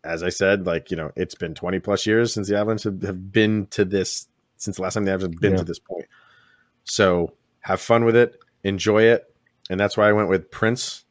As 0.04 0.24
I 0.24 0.30
said, 0.30 0.66
like 0.66 0.90
you 0.92 0.98
know, 0.98 1.12
it's 1.16 1.36
been 1.36 1.54
twenty 1.54 1.80
plus 1.80 2.06
years 2.08 2.34
since 2.34 2.48
the 2.48 2.58
Avalanche 2.58 2.84
have, 2.84 3.02
have 3.04 3.32
been 3.32 3.68
to 3.68 3.86
this 3.86 4.28
since 4.58 4.78
the 4.78 4.82
last 4.82 4.96
time 4.96 5.06
the 5.06 5.12
Avalanche 5.12 5.36
have 5.36 5.42
been 5.42 5.52
Yeah. 5.54 5.58
to 5.58 5.64
this 5.64 5.80
point. 5.80 6.06
So 6.86 7.34
have 7.62 7.80
fun 7.80 8.06
with 8.06 8.16
it, 8.16 8.38
enjoy 8.64 9.04
it, 9.04 9.34
and 9.70 9.80
that's 9.80 9.96
why 9.98 10.10
I 10.10 10.14
went 10.14 10.30
with 10.30 10.50
Prince 10.50 11.06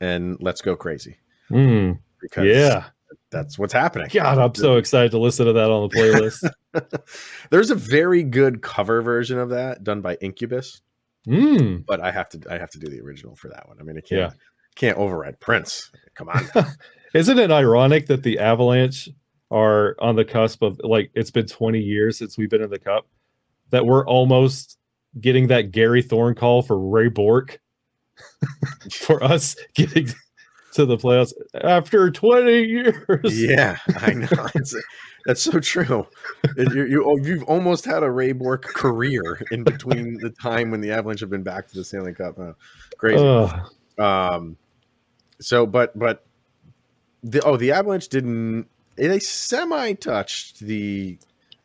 and 0.00 0.36
Let's 0.40 0.60
Go 0.60 0.76
Crazy 0.76 1.16
Mm, 1.50 1.98
because 2.20 2.44
yeah. 2.44 2.84
that's 3.30 3.58
what's 3.58 3.72
happening. 3.72 4.08
God, 4.12 4.36
I'm 4.38 4.54
so 4.54 4.76
excited 4.76 5.10
to 5.12 5.18
listen 5.18 5.46
to 5.46 5.54
that 5.54 5.70
on 5.70 5.88
the 5.88 5.96
playlist. 5.96 6.50
There's 7.50 7.70
a 7.70 7.74
very 7.74 8.22
good 8.22 8.60
cover 8.60 9.00
version 9.00 9.38
of 9.38 9.48
that 9.48 9.82
done 9.82 10.02
by 10.02 10.16
Incubus, 10.20 10.82
mm. 11.26 11.84
but 11.86 12.00
I 12.02 12.10
have 12.10 12.28
to 12.30 12.40
I 12.50 12.58
have 12.58 12.68
to 12.70 12.78
do 12.78 12.88
the 12.88 13.00
original 13.00 13.34
for 13.34 13.48
that 13.48 13.66
one. 13.66 13.78
I 13.80 13.82
mean, 13.82 13.96
I 13.96 14.00
can't 14.02 14.20
Yeah. 14.20 14.30
can't 14.74 14.98
override 14.98 15.40
Prince. 15.40 15.90
Come 16.14 16.28
on. 16.28 16.46
Isn't 17.14 17.38
it 17.38 17.50
ironic 17.50 18.06
that 18.06 18.22
the 18.22 18.38
Avalanche 18.38 19.08
are 19.50 19.96
on 19.98 20.16
the 20.16 20.24
cusp 20.24 20.62
of 20.62 20.80
like 20.84 21.10
it's 21.14 21.30
been 21.30 21.46
20 21.46 21.78
years 21.78 22.18
since 22.18 22.36
we've 22.36 22.50
been 22.50 22.62
in 22.62 22.70
the 22.70 22.78
cup 22.78 23.06
that 23.70 23.86
we're 23.86 24.06
almost 24.06 24.78
getting 25.20 25.46
that 25.48 25.70
Gary 25.72 26.02
Thorne 26.02 26.34
call 26.34 26.62
for 26.62 26.78
Ray 26.78 27.08
Bourque 27.08 27.60
for 28.92 29.22
us 29.22 29.56
getting 29.74 30.08
to 30.74 30.84
the 30.84 30.96
playoffs 30.96 31.32
after 31.62 32.10
20 32.10 32.62
years. 32.62 33.40
yeah, 33.40 33.78
I 33.96 34.12
know. 34.14 34.28
It's, 34.54 34.76
that's 35.26 35.42
so 35.42 35.58
true. 35.60 36.06
You, 36.56 36.86
you, 36.86 37.04
oh, 37.04 37.16
you've 37.16 37.42
almost 37.44 37.84
had 37.84 38.02
a 38.02 38.10
Ray 38.10 38.32
Bourque 38.32 38.62
career 38.62 39.42
in 39.50 39.64
between 39.64 40.18
the 40.18 40.30
time 40.30 40.70
when 40.70 40.80
the 40.80 40.90
Avalanche 40.90 41.20
have 41.20 41.30
been 41.30 41.42
back 41.42 41.68
to 41.68 41.74
the 41.74 41.84
Stanley 41.84 42.14
Cup. 42.14 42.38
Oh, 42.38 42.54
crazy. 42.96 43.24
Um, 43.98 44.56
so, 45.40 45.66
but, 45.66 45.98
but 45.98 46.24
the 47.22 47.40
oh, 47.44 47.56
the 47.56 47.72
Avalanche 47.72 48.08
didn't. 48.08 48.66
They 48.96 49.18
semi 49.20 49.92
touched 49.94 50.60
the 50.60 51.18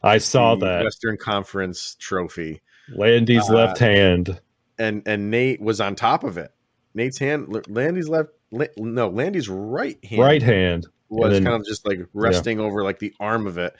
I 0.03 0.17
saw 0.19 0.55
the 0.55 0.65
that. 0.65 0.83
Western 0.83 1.17
Conference 1.17 1.95
trophy, 1.99 2.61
Landy's 2.95 3.49
Uh, 3.49 3.53
left 3.53 3.79
hand. 3.79 4.39
and 4.77 5.01
and 5.05 5.31
Nate 5.31 5.61
was 5.61 5.79
on 5.81 5.95
top 5.95 6.23
of 6.23 6.37
it. 6.37 6.51
Nate's 6.93 7.17
hand, 7.17 7.47
Landy's 7.67 8.07
left, 8.07 8.29
no, 8.77 9.09
Landy's 9.09 9.49
right 9.49 9.97
hand, 10.05 10.21
Right 10.21 10.43
hand. 10.43 10.85
was 11.09 11.33
then- 11.33 11.43
kind 11.43 11.55
of 11.55 11.65
just 11.65 11.87
like 11.87 11.99
resting 12.13 12.59
over 12.59 12.83
like 12.83 12.99
the 12.99 13.13
arm 13.19 13.47
of 13.47 13.57
it, 13.57 13.75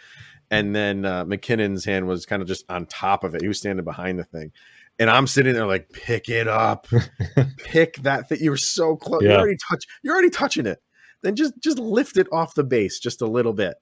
and 0.49 0.75
then 0.75 1.05
uh, 1.05 1.23
MacKinnon's 1.25 1.85
hand 1.85 2.07
was 2.07 2.25
kind 2.25 2.41
of 2.41 2.47
just 2.47 2.65
on 2.69 2.87
top 2.87 3.23
of 3.23 3.35
it. 3.35 3.41
He 3.41 3.47
was 3.47 3.59
standing 3.59 3.85
behind 3.85 4.17
the 4.17 4.23
thing, 4.23 4.51
and 4.97 5.11
I'm 5.11 5.27
sitting 5.27 5.53
there 5.53 5.67
like, 5.67 5.91
pick 5.91 6.27
it 6.27 6.47
up, 6.47 6.87
pick 7.57 7.97
that 7.97 8.29
thing. 8.29 8.39
You 8.41 8.49
were 8.49 8.57
so 8.57 8.95
close. 8.95 9.21
You're 9.21 9.33
already 9.33 9.57
touch. 9.69 9.85
You're 10.01 10.13
already 10.13 10.31
touching 10.31 10.65
it. 10.65 10.81
Then 11.23 11.35
just 11.35 11.53
just 11.59 11.79
lift 11.79 12.17
it 12.17 12.27
off 12.31 12.53
the 12.53 12.63
base 12.63 12.99
just 12.99 13.21
a 13.21 13.25
little 13.25 13.53
bit, 13.53 13.75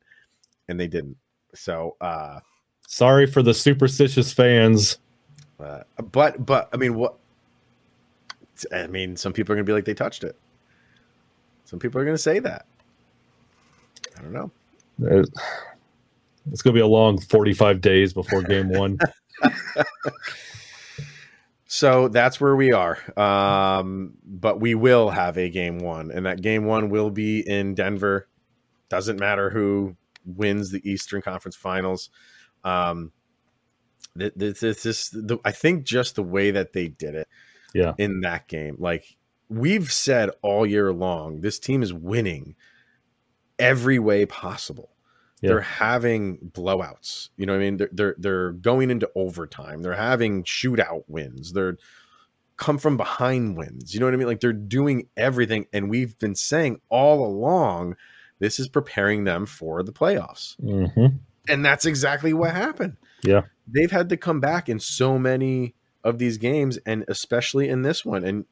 and 0.70 0.80
they 0.80 0.88
didn't. 0.88 1.18
So, 1.54 1.98
uh, 2.00 2.40
Sorry 2.88 3.26
for 3.26 3.44
the 3.44 3.54
superstitious 3.54 4.32
fans. 4.32 5.00
uh, 5.60 5.82
but 6.12 6.46
but 6.46 6.70
I 6.72 6.78
mean, 6.78 6.96
what? 6.96 7.16
I 8.72 8.88
mean, 8.88 9.18
some 9.18 9.34
people 9.34 9.52
are 9.52 9.56
gonna 9.58 9.66
be 9.66 9.74
like 9.74 9.86
they 9.86 9.94
touched 9.94 10.24
it. 10.24 10.38
Some 11.66 11.80
people 11.80 12.00
are 12.00 12.06
gonna 12.06 12.18
say 12.18 12.40
that. 12.40 12.66
I 14.18 14.22
don't 14.22 14.34
know. 14.34 14.52
It's 16.52 16.62
going 16.62 16.74
to 16.74 16.78
be 16.78 16.82
a 16.82 16.88
long 16.88 17.20
45 17.20 17.82
days 17.82 18.14
before 18.14 18.42
game 18.42 18.70
one. 18.70 18.98
So 21.74 22.10
that's 22.10 22.42
where 22.42 22.54
we 22.58 22.74
are. 22.74 22.98
Um, 23.18 24.16
but 24.26 24.60
we 24.60 24.76
will 24.76 25.10
have 25.10 25.38
a 25.38 25.48
game 25.48 25.80
one, 25.80 26.12
and 26.12 26.26
that 26.26 26.42
game 26.42 26.66
one 26.66 26.90
will 26.90 27.10
be 27.10 27.40
in 27.48 27.76
Denver. 27.76 28.28
Doesn't 28.90 29.18
matter 29.22 29.50
who 29.50 29.96
wins 30.26 30.72
the 30.72 30.82
Eastern 30.84 31.22
Conference 31.22 31.56
Finals. 31.56 32.10
Um, 32.66 33.14
th- 34.20 34.34
th- 34.38 34.60
this, 34.60 34.84
this, 34.84 35.10
the, 35.12 35.38
I 35.46 35.54
think 35.54 35.86
just 35.86 36.16
the 36.16 36.24
way 36.24 36.52
that 36.52 36.74
they 36.74 36.90
did 36.90 37.16
it, 37.16 37.30
Yeah. 37.74 37.94
in 37.98 38.20
that 38.20 38.50
game, 38.50 38.76
like 38.78 39.16
we've 39.48 39.94
said 39.94 40.30
all 40.42 40.66
year 40.66 40.92
long, 40.92 41.40
this 41.40 41.58
team 41.58 41.84
is 41.84 41.94
winning 41.94 42.56
every 43.58 43.98
way 43.98 44.26
possible. 44.26 44.90
Yeah. 45.42 45.50
They're 45.50 45.62
having 45.62 46.52
blowouts. 46.54 47.30
You 47.36 47.48
know 47.48 47.54
what 47.54 47.62
I 47.62 47.64
mean? 47.64 47.78
They're, 47.78 47.90
they're 47.92 48.16
they're 48.18 48.52
going 48.52 48.92
into 48.92 49.10
overtime. 49.16 49.82
They're 49.82 49.96
having 49.96 50.44
shootout 50.44 51.04
wins. 51.08 51.54
They're 51.54 51.78
come 52.58 52.78
from 52.78 52.96
behind 52.96 53.58
wins. 53.58 53.94
You 53.94 54.00
know 54.00 54.06
what 54.06 54.14
I 54.14 54.18
mean? 54.18 54.28
Like 54.28 54.40
they're 54.40 54.54
doing 54.54 55.08
everything. 55.18 55.66
And 55.74 55.90
we've 55.90 56.18
been 56.20 56.36
saying 56.36 56.80
all 56.90 57.26
along, 57.26 57.96
this 58.38 58.60
is 58.60 58.68
preparing 58.68 59.24
them 59.24 59.48
for 59.48 59.82
the 59.82 59.92
playoffs. 59.92 60.56
hmm 60.62 61.18
And 61.50 61.66
that's 61.66 61.86
exactly 61.88 62.34
what 62.34 62.54
happened. 62.54 62.98
Yeah. 63.24 63.42
They've 63.68 63.90
had 63.90 64.10
to 64.10 64.18
come 64.18 64.40
back 64.40 64.70
in 64.70 64.80
so 64.80 65.18
many 65.18 65.74
of 66.04 66.20
these 66.20 66.38
games, 66.38 66.78
and 66.86 67.04
especially 67.08 67.68
in 67.68 67.82
this 67.82 68.06
one. 68.06 68.24
And 68.24 68.46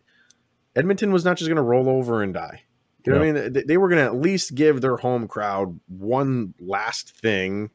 Edmonton 0.75 1.12
was 1.12 1.23
not 1.25 1.38
just 1.38 1.47
going 1.47 1.58
to 1.58 1.62
roll 1.62 1.88
over 1.88 2.23
and 2.23 2.34
die. 2.34 2.63
You 3.06 3.14
know 3.14 3.20
what 3.20 3.28
I 3.28 3.32
mean? 3.32 3.54
They- 3.54 3.64
They 3.64 3.78
were 3.78 3.90
going 3.90 4.00
to 4.00 4.06
at 4.06 4.16
least 4.22 4.56
give 4.56 4.82
their 4.82 4.98
home 4.98 5.28
crowd 5.28 5.80
one 5.88 6.54
last 6.60 7.16
thing. 7.18 7.70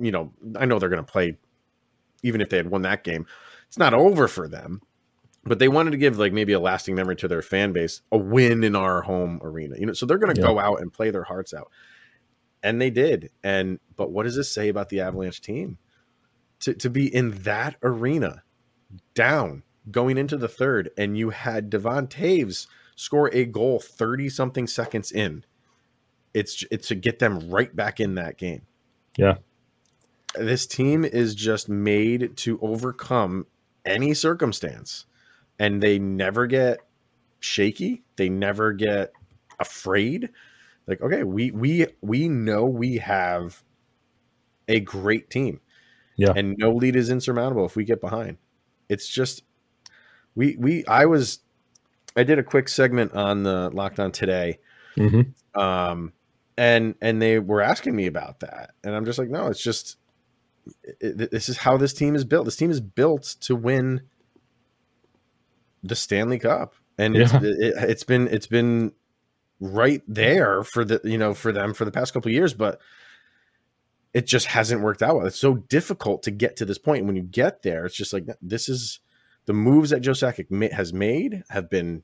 You 0.00 0.10
know, 0.10 0.32
I 0.56 0.64
know 0.66 0.78
they're 0.78 0.88
going 0.88 1.04
to 1.04 1.10
play, 1.12 1.38
even 2.22 2.40
if 2.40 2.48
they 2.48 2.56
had 2.56 2.70
won 2.70 2.82
that 2.82 3.04
game, 3.04 3.26
it's 3.68 3.78
not 3.78 3.94
over 3.94 4.28
for 4.28 4.48
them. 4.48 4.80
But 5.44 5.58
they 5.58 5.68
wanted 5.68 5.90
to 5.90 5.96
give 5.96 6.18
like 6.18 6.32
maybe 6.32 6.52
a 6.52 6.60
lasting 6.60 6.94
memory 6.94 7.16
to 7.16 7.28
their 7.28 7.42
fan 7.42 7.72
base, 7.72 8.00
a 8.12 8.16
win 8.16 8.62
in 8.62 8.76
our 8.76 9.02
home 9.02 9.40
arena. 9.42 9.76
You 9.78 9.86
know, 9.86 9.92
so 9.92 10.06
they're 10.06 10.18
going 10.18 10.34
to 10.34 10.40
Yeah. 10.40 10.46
go 10.46 10.58
out 10.60 10.80
and 10.80 10.92
play 10.92 11.10
their 11.10 11.24
hearts 11.24 11.52
out, 11.52 11.70
and 12.62 12.80
they 12.80 12.90
did. 12.90 13.30
And 13.42 13.80
but 13.96 14.12
what 14.12 14.22
does 14.22 14.36
this 14.36 14.52
say 14.52 14.68
about 14.68 14.88
the 14.88 15.00
Avalanche 15.00 15.40
team? 15.40 15.78
To 16.60 16.74
to 16.74 16.88
be 16.88 17.12
in 17.12 17.32
that 17.42 17.74
arena, 17.82 18.44
down 19.14 19.64
going 19.90 20.16
into 20.16 20.36
the 20.36 20.46
third, 20.48 20.90
and 20.96 21.18
you 21.18 21.30
had 21.30 21.70
Devon 21.70 22.06
Toews 22.06 22.68
score 23.02 23.30
a 23.32 23.44
goal 23.44 23.80
30 23.80 24.28
something 24.28 24.66
seconds 24.66 25.10
in. 25.10 25.44
It's 26.32 26.64
it's 26.70 26.88
to 26.88 26.94
get 26.94 27.18
them 27.18 27.50
right 27.50 27.74
back 27.74 28.00
in 28.00 28.14
that 28.14 28.38
game. 28.38 28.62
Yeah. 29.18 29.34
This 30.34 30.66
team 30.66 31.04
is 31.04 31.34
just 31.34 31.68
made 31.68 32.36
to 32.38 32.58
overcome 32.62 33.46
any 33.84 34.14
circumstance 34.14 35.06
and 35.58 35.82
they 35.82 35.98
never 35.98 36.46
get 36.46 36.78
shaky, 37.40 38.02
they 38.16 38.28
never 38.28 38.72
get 38.72 39.12
afraid. 39.58 40.30
Like 40.86 41.02
okay, 41.02 41.24
we 41.24 41.50
we 41.50 41.86
we 42.00 42.28
know 42.28 42.64
we 42.64 42.98
have 42.98 43.62
a 44.68 44.80
great 44.80 45.28
team. 45.28 45.60
Yeah. 46.16 46.32
And 46.36 46.56
no 46.56 46.70
lead 46.70 46.94
is 46.94 47.10
insurmountable 47.10 47.66
if 47.66 47.74
we 47.74 47.84
get 47.84 48.00
behind. 48.00 48.38
It's 48.88 49.08
just 49.08 49.42
we 50.34 50.56
we 50.56 50.86
I 50.86 51.06
was 51.06 51.40
I 52.16 52.22
did 52.24 52.38
a 52.38 52.42
quick 52.42 52.68
segment 52.68 53.12
on 53.12 53.42
the 53.42 53.70
lockdown 53.70 54.12
today 54.12 54.58
hmm 54.94 55.22
um 55.54 56.12
and 56.56 56.94
and 57.00 57.20
they 57.20 57.38
were 57.38 57.62
asking 57.62 57.96
me 57.96 58.06
about 58.06 58.40
that, 58.40 58.72
and 58.84 58.94
I'm 58.94 59.04
just 59.04 59.18
like, 59.18 59.30
no, 59.30 59.46
it's 59.46 59.62
just 59.62 59.96
it, 61.00 61.30
this 61.30 61.48
is 61.48 61.56
how 61.56 61.76
this 61.76 61.92
team 61.92 62.14
is 62.14 62.24
built. 62.24 62.44
This 62.44 62.56
team 62.56 62.70
is 62.70 62.80
built 62.80 63.36
to 63.40 63.56
win 63.56 64.02
the 65.82 65.96
Stanley 65.96 66.38
Cup, 66.38 66.74
and 66.98 67.16
it's, 67.16 67.32
Yeah. 67.32 67.40
it, 67.42 67.74
it's 67.90 68.04
been 68.04 68.28
it's 68.28 68.46
been 68.46 68.92
right 69.60 70.02
there 70.06 70.62
for 70.62 70.84
the 70.84 71.00
you 71.04 71.18
know 71.18 71.34
for 71.34 71.52
them 71.52 71.72
for 71.72 71.84
the 71.84 71.90
past 71.90 72.12
couple 72.12 72.28
of 72.28 72.34
years, 72.34 72.52
but 72.54 72.80
it 74.12 74.26
just 74.26 74.46
hasn't 74.46 74.82
worked 74.82 75.02
out 75.02 75.16
well. 75.16 75.26
It's 75.26 75.38
so 75.38 75.54
difficult 75.54 76.22
to 76.24 76.30
get 76.30 76.56
to 76.56 76.66
this 76.66 76.78
point. 76.78 76.98
And 76.98 77.06
when 77.06 77.16
you 77.16 77.22
get 77.22 77.62
there, 77.62 77.86
it's 77.86 77.96
just 77.96 78.12
like 78.12 78.26
this 78.42 78.68
is 78.68 79.00
the 79.46 79.52
moves 79.52 79.90
that 79.90 80.00
Joe 80.00 80.12
Sakic 80.12 80.72
has 80.72 80.92
made 80.92 81.42
have 81.50 81.68
been 81.70 82.02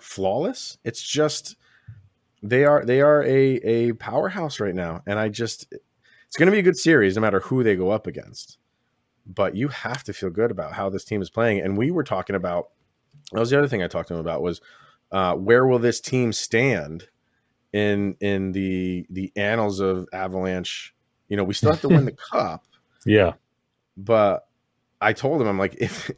flawless. 0.00 0.78
It's 0.84 1.02
just 1.02 1.56
they 2.42 2.64
are 2.64 2.84
they 2.84 3.00
are 3.00 3.22
a 3.22 3.56
a 3.56 3.92
powerhouse 3.92 4.60
right 4.60 4.74
now, 4.74 5.02
and 5.06 5.18
I 5.18 5.28
just 5.28 5.72
it's 6.26 6.36
going 6.36 6.46
to 6.46 6.52
be 6.52 6.58
a 6.60 6.62
good 6.62 6.78
series 6.78 7.16
no 7.16 7.22
matter 7.22 7.40
who 7.40 7.62
they 7.62 7.76
go 7.76 7.90
up 7.90 8.06
against. 8.06 8.58
But 9.26 9.54
you 9.54 9.68
have 9.68 10.02
to 10.04 10.12
feel 10.12 10.30
good 10.30 10.50
about 10.50 10.72
how 10.72 10.88
this 10.88 11.04
team 11.04 11.22
is 11.22 11.30
playing. 11.30 11.60
And 11.60 11.76
we 11.76 11.90
were 11.90 12.02
talking 12.04 12.34
about 12.34 12.70
that 13.32 13.38
was 13.38 13.50
the 13.50 13.58
other 13.58 13.68
thing 13.68 13.82
I 13.82 13.86
talked 13.88 14.08
to 14.08 14.14
him 14.14 14.20
about 14.20 14.42
was 14.42 14.60
uh, 15.12 15.34
where 15.34 15.66
will 15.66 15.78
this 15.78 16.00
team 16.00 16.32
stand 16.32 17.08
in 17.72 18.16
in 18.20 18.52
the 18.52 19.06
the 19.10 19.32
annals 19.36 19.78
of 19.80 20.08
Avalanche? 20.12 20.94
You 21.28 21.36
know, 21.36 21.44
we 21.44 21.54
still 21.54 21.70
have 21.70 21.80
to 21.82 21.88
win 21.88 22.06
the 22.06 22.12
cup, 22.32 22.64
Yeah. 23.06 23.34
but 23.96 24.48
I 25.00 25.12
told 25.12 25.40
him 25.40 25.46
I'm 25.46 25.58
like 25.58 25.76
if 25.80 26.10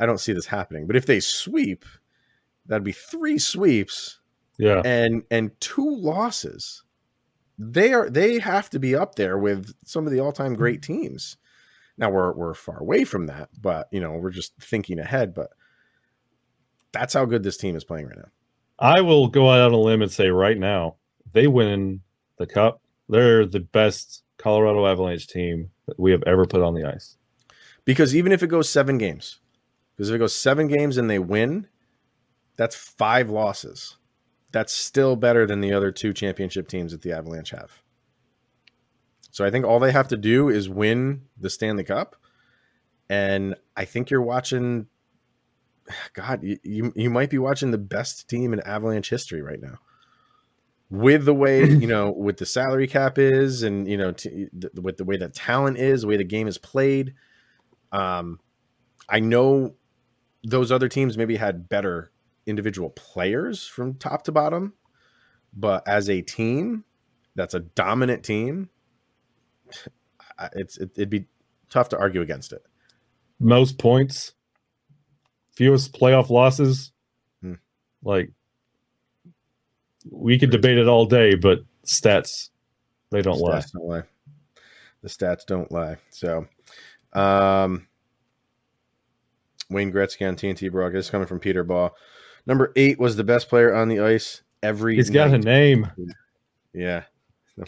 I 0.00 0.06
don't 0.06 0.20
see 0.20 0.32
this 0.32 0.46
happening, 0.46 0.86
but 0.86 0.96
if 0.96 1.06
they 1.06 1.20
sweep, 1.20 1.84
that'd 2.66 2.84
be 2.84 2.92
three 2.92 3.38
sweeps 3.38 4.20
Yeah. 4.58 4.82
and 4.84 5.22
and 5.30 5.58
two 5.60 5.90
losses. 5.96 6.84
They 7.58 7.92
are 7.92 8.08
they 8.08 8.38
have 8.38 8.70
to 8.70 8.78
be 8.78 8.94
up 8.94 9.16
there 9.16 9.38
with 9.38 9.74
some 9.84 10.06
of 10.06 10.12
the 10.12 10.20
all 10.20 10.32
time 10.32 10.52
mm-hmm. 10.52 10.60
great 10.60 10.82
teams. 10.82 11.36
Now 11.96 12.10
we're 12.10 12.32
we're 12.32 12.54
far 12.54 12.78
away 12.78 13.04
from 13.04 13.26
that, 13.26 13.48
but 13.60 13.88
you 13.90 14.00
know 14.00 14.12
we're 14.12 14.30
just 14.30 14.54
thinking 14.60 14.98
ahead. 14.98 15.34
But 15.34 15.50
that's 16.92 17.14
how 17.14 17.24
good 17.24 17.42
this 17.42 17.56
team 17.56 17.76
is 17.76 17.84
playing 17.84 18.06
right 18.06 18.18
now. 18.18 18.28
I 18.78 19.00
will 19.00 19.26
go 19.26 19.50
out 19.50 19.60
on 19.60 19.72
a 19.72 19.78
limb 19.78 20.02
and 20.02 20.10
say 20.10 20.28
right 20.28 20.56
now, 20.56 20.96
they 21.32 21.48
win 21.48 22.00
the 22.38 22.46
cup. 22.46 22.80
They're 23.08 23.44
the 23.44 23.60
best 23.60 24.22
Colorado 24.36 24.86
Avalanche 24.86 25.26
team 25.26 25.70
that 25.86 25.98
we 25.98 26.12
have 26.12 26.22
ever 26.26 26.46
put 26.46 26.62
on 26.62 26.74
the 26.74 26.84
ice. 26.84 27.16
Because 27.84 28.14
even 28.14 28.32
if 28.32 28.42
it 28.42 28.48
goes 28.48 28.68
seven 28.68 28.98
games, 28.98 29.40
because 29.98 30.10
if 30.10 30.14
it 30.14 30.18
goes 30.18 30.34
seven 30.34 30.68
games 30.68 30.96
and 30.96 31.10
they 31.10 31.18
win, 31.18 31.66
that's 32.56 32.76
five 32.76 33.30
losses. 33.30 33.96
That's 34.52 34.72
still 34.72 35.16
better 35.16 35.44
than 35.44 35.60
the 35.60 35.72
other 35.72 35.90
two 35.90 36.12
championship 36.12 36.68
teams 36.68 36.92
that 36.92 37.02
the 37.02 37.10
Avalanche 37.10 37.50
have. 37.50 37.82
So 39.32 39.44
I 39.44 39.50
think 39.50 39.66
all 39.66 39.80
they 39.80 39.90
have 39.90 40.06
to 40.08 40.16
do 40.16 40.48
is 40.48 40.68
win 40.68 41.22
the 41.36 41.50
Stanley 41.50 41.82
Cup, 41.82 42.14
and 43.10 43.56
I 43.76 43.86
think 43.86 44.08
you're 44.08 44.22
watching. 44.22 44.86
God, 46.12 46.44
you 46.44 46.92
you, 46.94 47.10
might 47.10 47.30
be 47.30 47.38
watching 47.38 47.72
the 47.72 47.78
best 47.78 48.28
team 48.28 48.52
in 48.52 48.60
Avalanche 48.60 49.10
history 49.10 49.42
right 49.42 49.60
now. 49.60 49.78
With 50.90 51.24
the 51.24 51.34
way 51.34 51.64
you 51.68 51.88
know, 51.88 52.12
with 52.12 52.36
the 52.36 52.46
salary 52.46 52.86
cap 52.86 53.18
is, 53.18 53.64
and 53.64 53.88
you 53.88 53.96
know, 53.96 54.12
t- 54.12 54.46
with 54.74 54.96
the 54.96 55.04
way 55.04 55.16
that 55.16 55.34
talent 55.34 55.76
is, 55.76 56.02
the 56.02 56.06
way 56.06 56.16
the 56.16 56.24
game 56.24 56.46
is 56.46 56.56
played, 56.56 57.14
um, 57.90 58.38
I 59.08 59.20
know 59.20 59.74
those 60.44 60.72
other 60.72 60.88
teams 60.88 61.16
maybe 61.16 61.36
had 61.36 61.68
better 61.68 62.10
individual 62.46 62.90
players 62.90 63.66
from 63.66 63.94
top 63.94 64.24
to 64.24 64.32
bottom, 64.32 64.74
but 65.52 65.86
as 65.86 66.08
a 66.08 66.22
team, 66.22 66.84
that's 67.34 67.54
a 67.54 67.60
dominant 67.60 68.24
team. 68.24 68.70
It's 70.54 70.78
it, 70.78 70.92
it'd 70.94 71.10
be 71.10 71.26
tough 71.68 71.88
to 71.88 71.98
argue 71.98 72.20
against 72.20 72.52
it. 72.52 72.64
Most 73.40 73.76
points, 73.76 74.34
fewest 75.50 75.98
playoff 75.98 76.30
losses. 76.30 76.92
Hmm. 77.42 77.54
Like 78.04 78.30
we 80.08 80.38
could 80.38 80.50
debate 80.50 80.78
it 80.78 80.86
all 80.86 81.06
day, 81.06 81.34
but 81.34 81.64
stats 81.84 82.50
they 83.10 83.20
don't 83.20 83.40
lie. 83.40 83.58
stats 83.58 83.72
don't 83.72 83.88
lie. 83.88 84.02
The 85.02 85.08
stats 85.08 85.44
don't 85.44 85.72
lie. 85.72 85.96
So, 86.10 86.46
um, 87.14 87.87
Wayne 89.70 89.92
Gretzky 89.92 90.26
on 90.26 90.36
TNT 90.36 90.70
broadcast 90.70 91.10
coming 91.10 91.26
from 91.26 91.40
Peter 91.40 91.62
Baugh. 91.64 91.90
Number 92.46 92.72
eight 92.76 92.98
was 92.98 93.16
the 93.16 93.24
best 93.24 93.48
player 93.48 93.74
on 93.74 93.88
the 93.88 94.00
ice 94.00 94.42
every. 94.62 94.96
He's 94.96 95.10
got 95.10 95.34
a 95.34 95.38
name. 95.38 95.90
Yeah. 96.72 97.04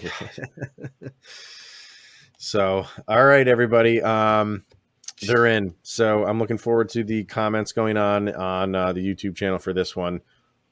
so, 2.39 2.87
all 3.07 3.25
right, 3.25 3.47
everybody. 3.47 4.01
Um, 4.03 4.65
they're 5.23 5.47
in. 5.47 5.75
So 5.83 6.25
I'm 6.25 6.39
looking 6.39 6.59
forward 6.59 6.89
to 6.91 7.05
the 7.05 7.25
comments 7.25 7.73
going 7.73 7.97
on 7.97 8.35
on 8.35 8.75
uh, 8.75 8.93
the 8.93 9.07
YouTube 9.07 9.37
channel 9.37 9.59
for 9.59 9.73
this 9.73 9.95
one. 9.95 10.21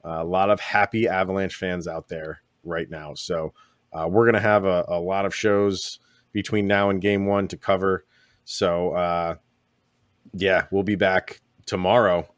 a 0.04 0.24
lot 0.24 0.50
of 0.50 0.60
happy 0.60 1.06
Avalanche 1.06 1.56
fans 1.56 1.86
out 1.86 2.08
there 2.08 2.40
right 2.64 2.88
now. 2.88 3.14
So 3.14 3.52
uh, 3.92 4.08
we're 4.08 4.24
gonna 4.26 4.40
have 4.40 4.64
a, 4.64 4.84
a 4.88 4.98
lot 4.98 5.26
of 5.26 5.34
shows 5.34 5.98
between 6.32 6.66
now 6.66 6.90
and 6.90 7.00
Game 7.00 7.26
One 7.26 7.48
to 7.48 7.56
cover. 7.56 8.06
So 8.44 8.92
uh, 8.92 9.34
yeah, 10.34 10.66
we'll 10.70 10.82
be 10.82 10.96
back 10.96 11.40
tomorrow. 11.66 12.28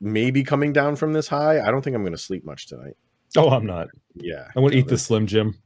Maybe 0.00 0.42
coming 0.42 0.72
down 0.72 0.96
from 0.96 1.12
this 1.12 1.28
high. 1.28 1.60
I 1.60 1.70
don't 1.70 1.82
think 1.82 1.94
I'm 1.94 2.04
gonna 2.04 2.18
sleep 2.18 2.44
much 2.44 2.66
tonight. 2.66 2.96
Oh, 3.36 3.50
I'm 3.50 3.66
not. 3.66 3.88
Yeah, 4.14 4.48
I'm 4.56 4.62
gonna 4.62 4.76
eat 4.76 4.88
the 4.88 4.98
Slim 4.98 5.26
Jim. 5.26 5.56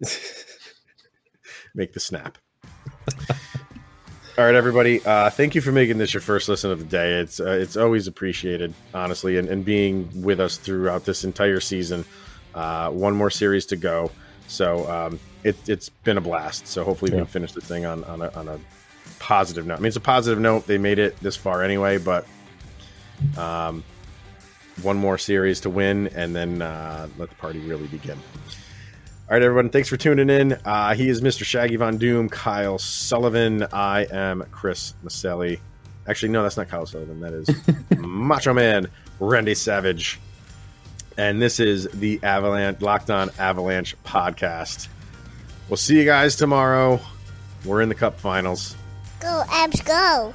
make 1.74 1.92
the 1.92 2.00
snap. 2.00 2.38
All 4.36 4.44
right, 4.44 4.56
everybody. 4.56 5.00
Uh, 5.04 5.30
thank 5.30 5.54
you 5.54 5.60
for 5.60 5.70
making 5.70 5.98
this 5.98 6.12
your 6.12 6.20
first 6.20 6.48
listen 6.48 6.72
of 6.72 6.80
the 6.80 6.84
day. 6.84 7.20
It's 7.20 7.38
uh, 7.38 7.50
it's 7.50 7.76
always 7.76 8.08
appreciated, 8.08 8.74
honestly, 8.92 9.38
and, 9.38 9.48
and 9.48 9.64
being 9.64 10.10
with 10.22 10.40
us 10.40 10.56
throughout 10.56 11.04
this 11.04 11.22
entire 11.22 11.60
season. 11.60 12.04
Uh, 12.52 12.90
one 12.90 13.14
more 13.14 13.30
series 13.30 13.64
to 13.66 13.76
go, 13.76 14.10
so 14.48 14.90
um, 14.90 15.20
it, 15.44 15.56
it's 15.68 15.88
been 15.88 16.18
a 16.18 16.20
blast. 16.20 16.66
So 16.66 16.82
hopefully 16.82 17.12
we 17.12 17.18
can 17.18 17.26
finish 17.26 17.52
this 17.52 17.62
thing 17.62 17.86
on 17.86 18.02
on 18.04 18.22
a, 18.22 18.30
on 18.30 18.48
a 18.48 18.58
positive 19.24 19.66
note. 19.66 19.76
I 19.76 19.78
mean, 19.78 19.86
it's 19.86 19.96
a 19.96 20.00
positive 20.00 20.38
note. 20.38 20.66
They 20.66 20.76
made 20.76 20.98
it 20.98 21.18
this 21.20 21.34
far 21.34 21.62
anyway, 21.62 21.96
but 21.96 22.26
um, 23.38 23.82
one 24.82 24.98
more 24.98 25.16
series 25.16 25.60
to 25.60 25.70
win, 25.70 26.08
and 26.08 26.36
then 26.36 26.60
uh, 26.60 27.08
let 27.16 27.30
the 27.30 27.34
party 27.36 27.58
really 27.60 27.86
begin. 27.86 28.18
All 28.18 29.30
right, 29.30 29.42
everyone. 29.42 29.70
Thanks 29.70 29.88
for 29.88 29.96
tuning 29.96 30.28
in. 30.28 30.52
Uh, 30.66 30.92
he 30.94 31.08
is 31.08 31.22
Mr. 31.22 31.42
Shaggy 31.42 31.76
Von 31.76 31.96
Doom, 31.96 32.28
Kyle 32.28 32.76
Sullivan. 32.76 33.66
I 33.72 34.06
am 34.10 34.44
Chris 34.52 34.92
Maselli. 35.02 35.58
Actually, 36.06 36.28
no, 36.28 36.42
that's 36.42 36.58
not 36.58 36.68
Kyle 36.68 36.84
Sullivan. 36.84 37.20
That 37.20 37.32
is 37.32 37.48
Macho 37.96 38.52
Man 38.52 38.88
Randy 39.20 39.54
Savage. 39.54 40.20
And 41.16 41.40
this 41.40 41.60
is 41.60 41.88
the 41.92 42.20
Avalanche 42.22 42.82
Locked 42.82 43.08
On 43.08 43.30
Avalanche 43.38 43.96
podcast. 44.04 44.88
We'll 45.70 45.78
see 45.78 45.98
you 45.98 46.04
guys 46.04 46.36
tomorrow. 46.36 47.00
We're 47.64 47.80
in 47.80 47.88
the 47.88 47.94
Cup 47.94 48.20
Finals. 48.20 48.76
Go, 49.20 49.44
Abs, 49.50 49.80
go. 49.80 50.34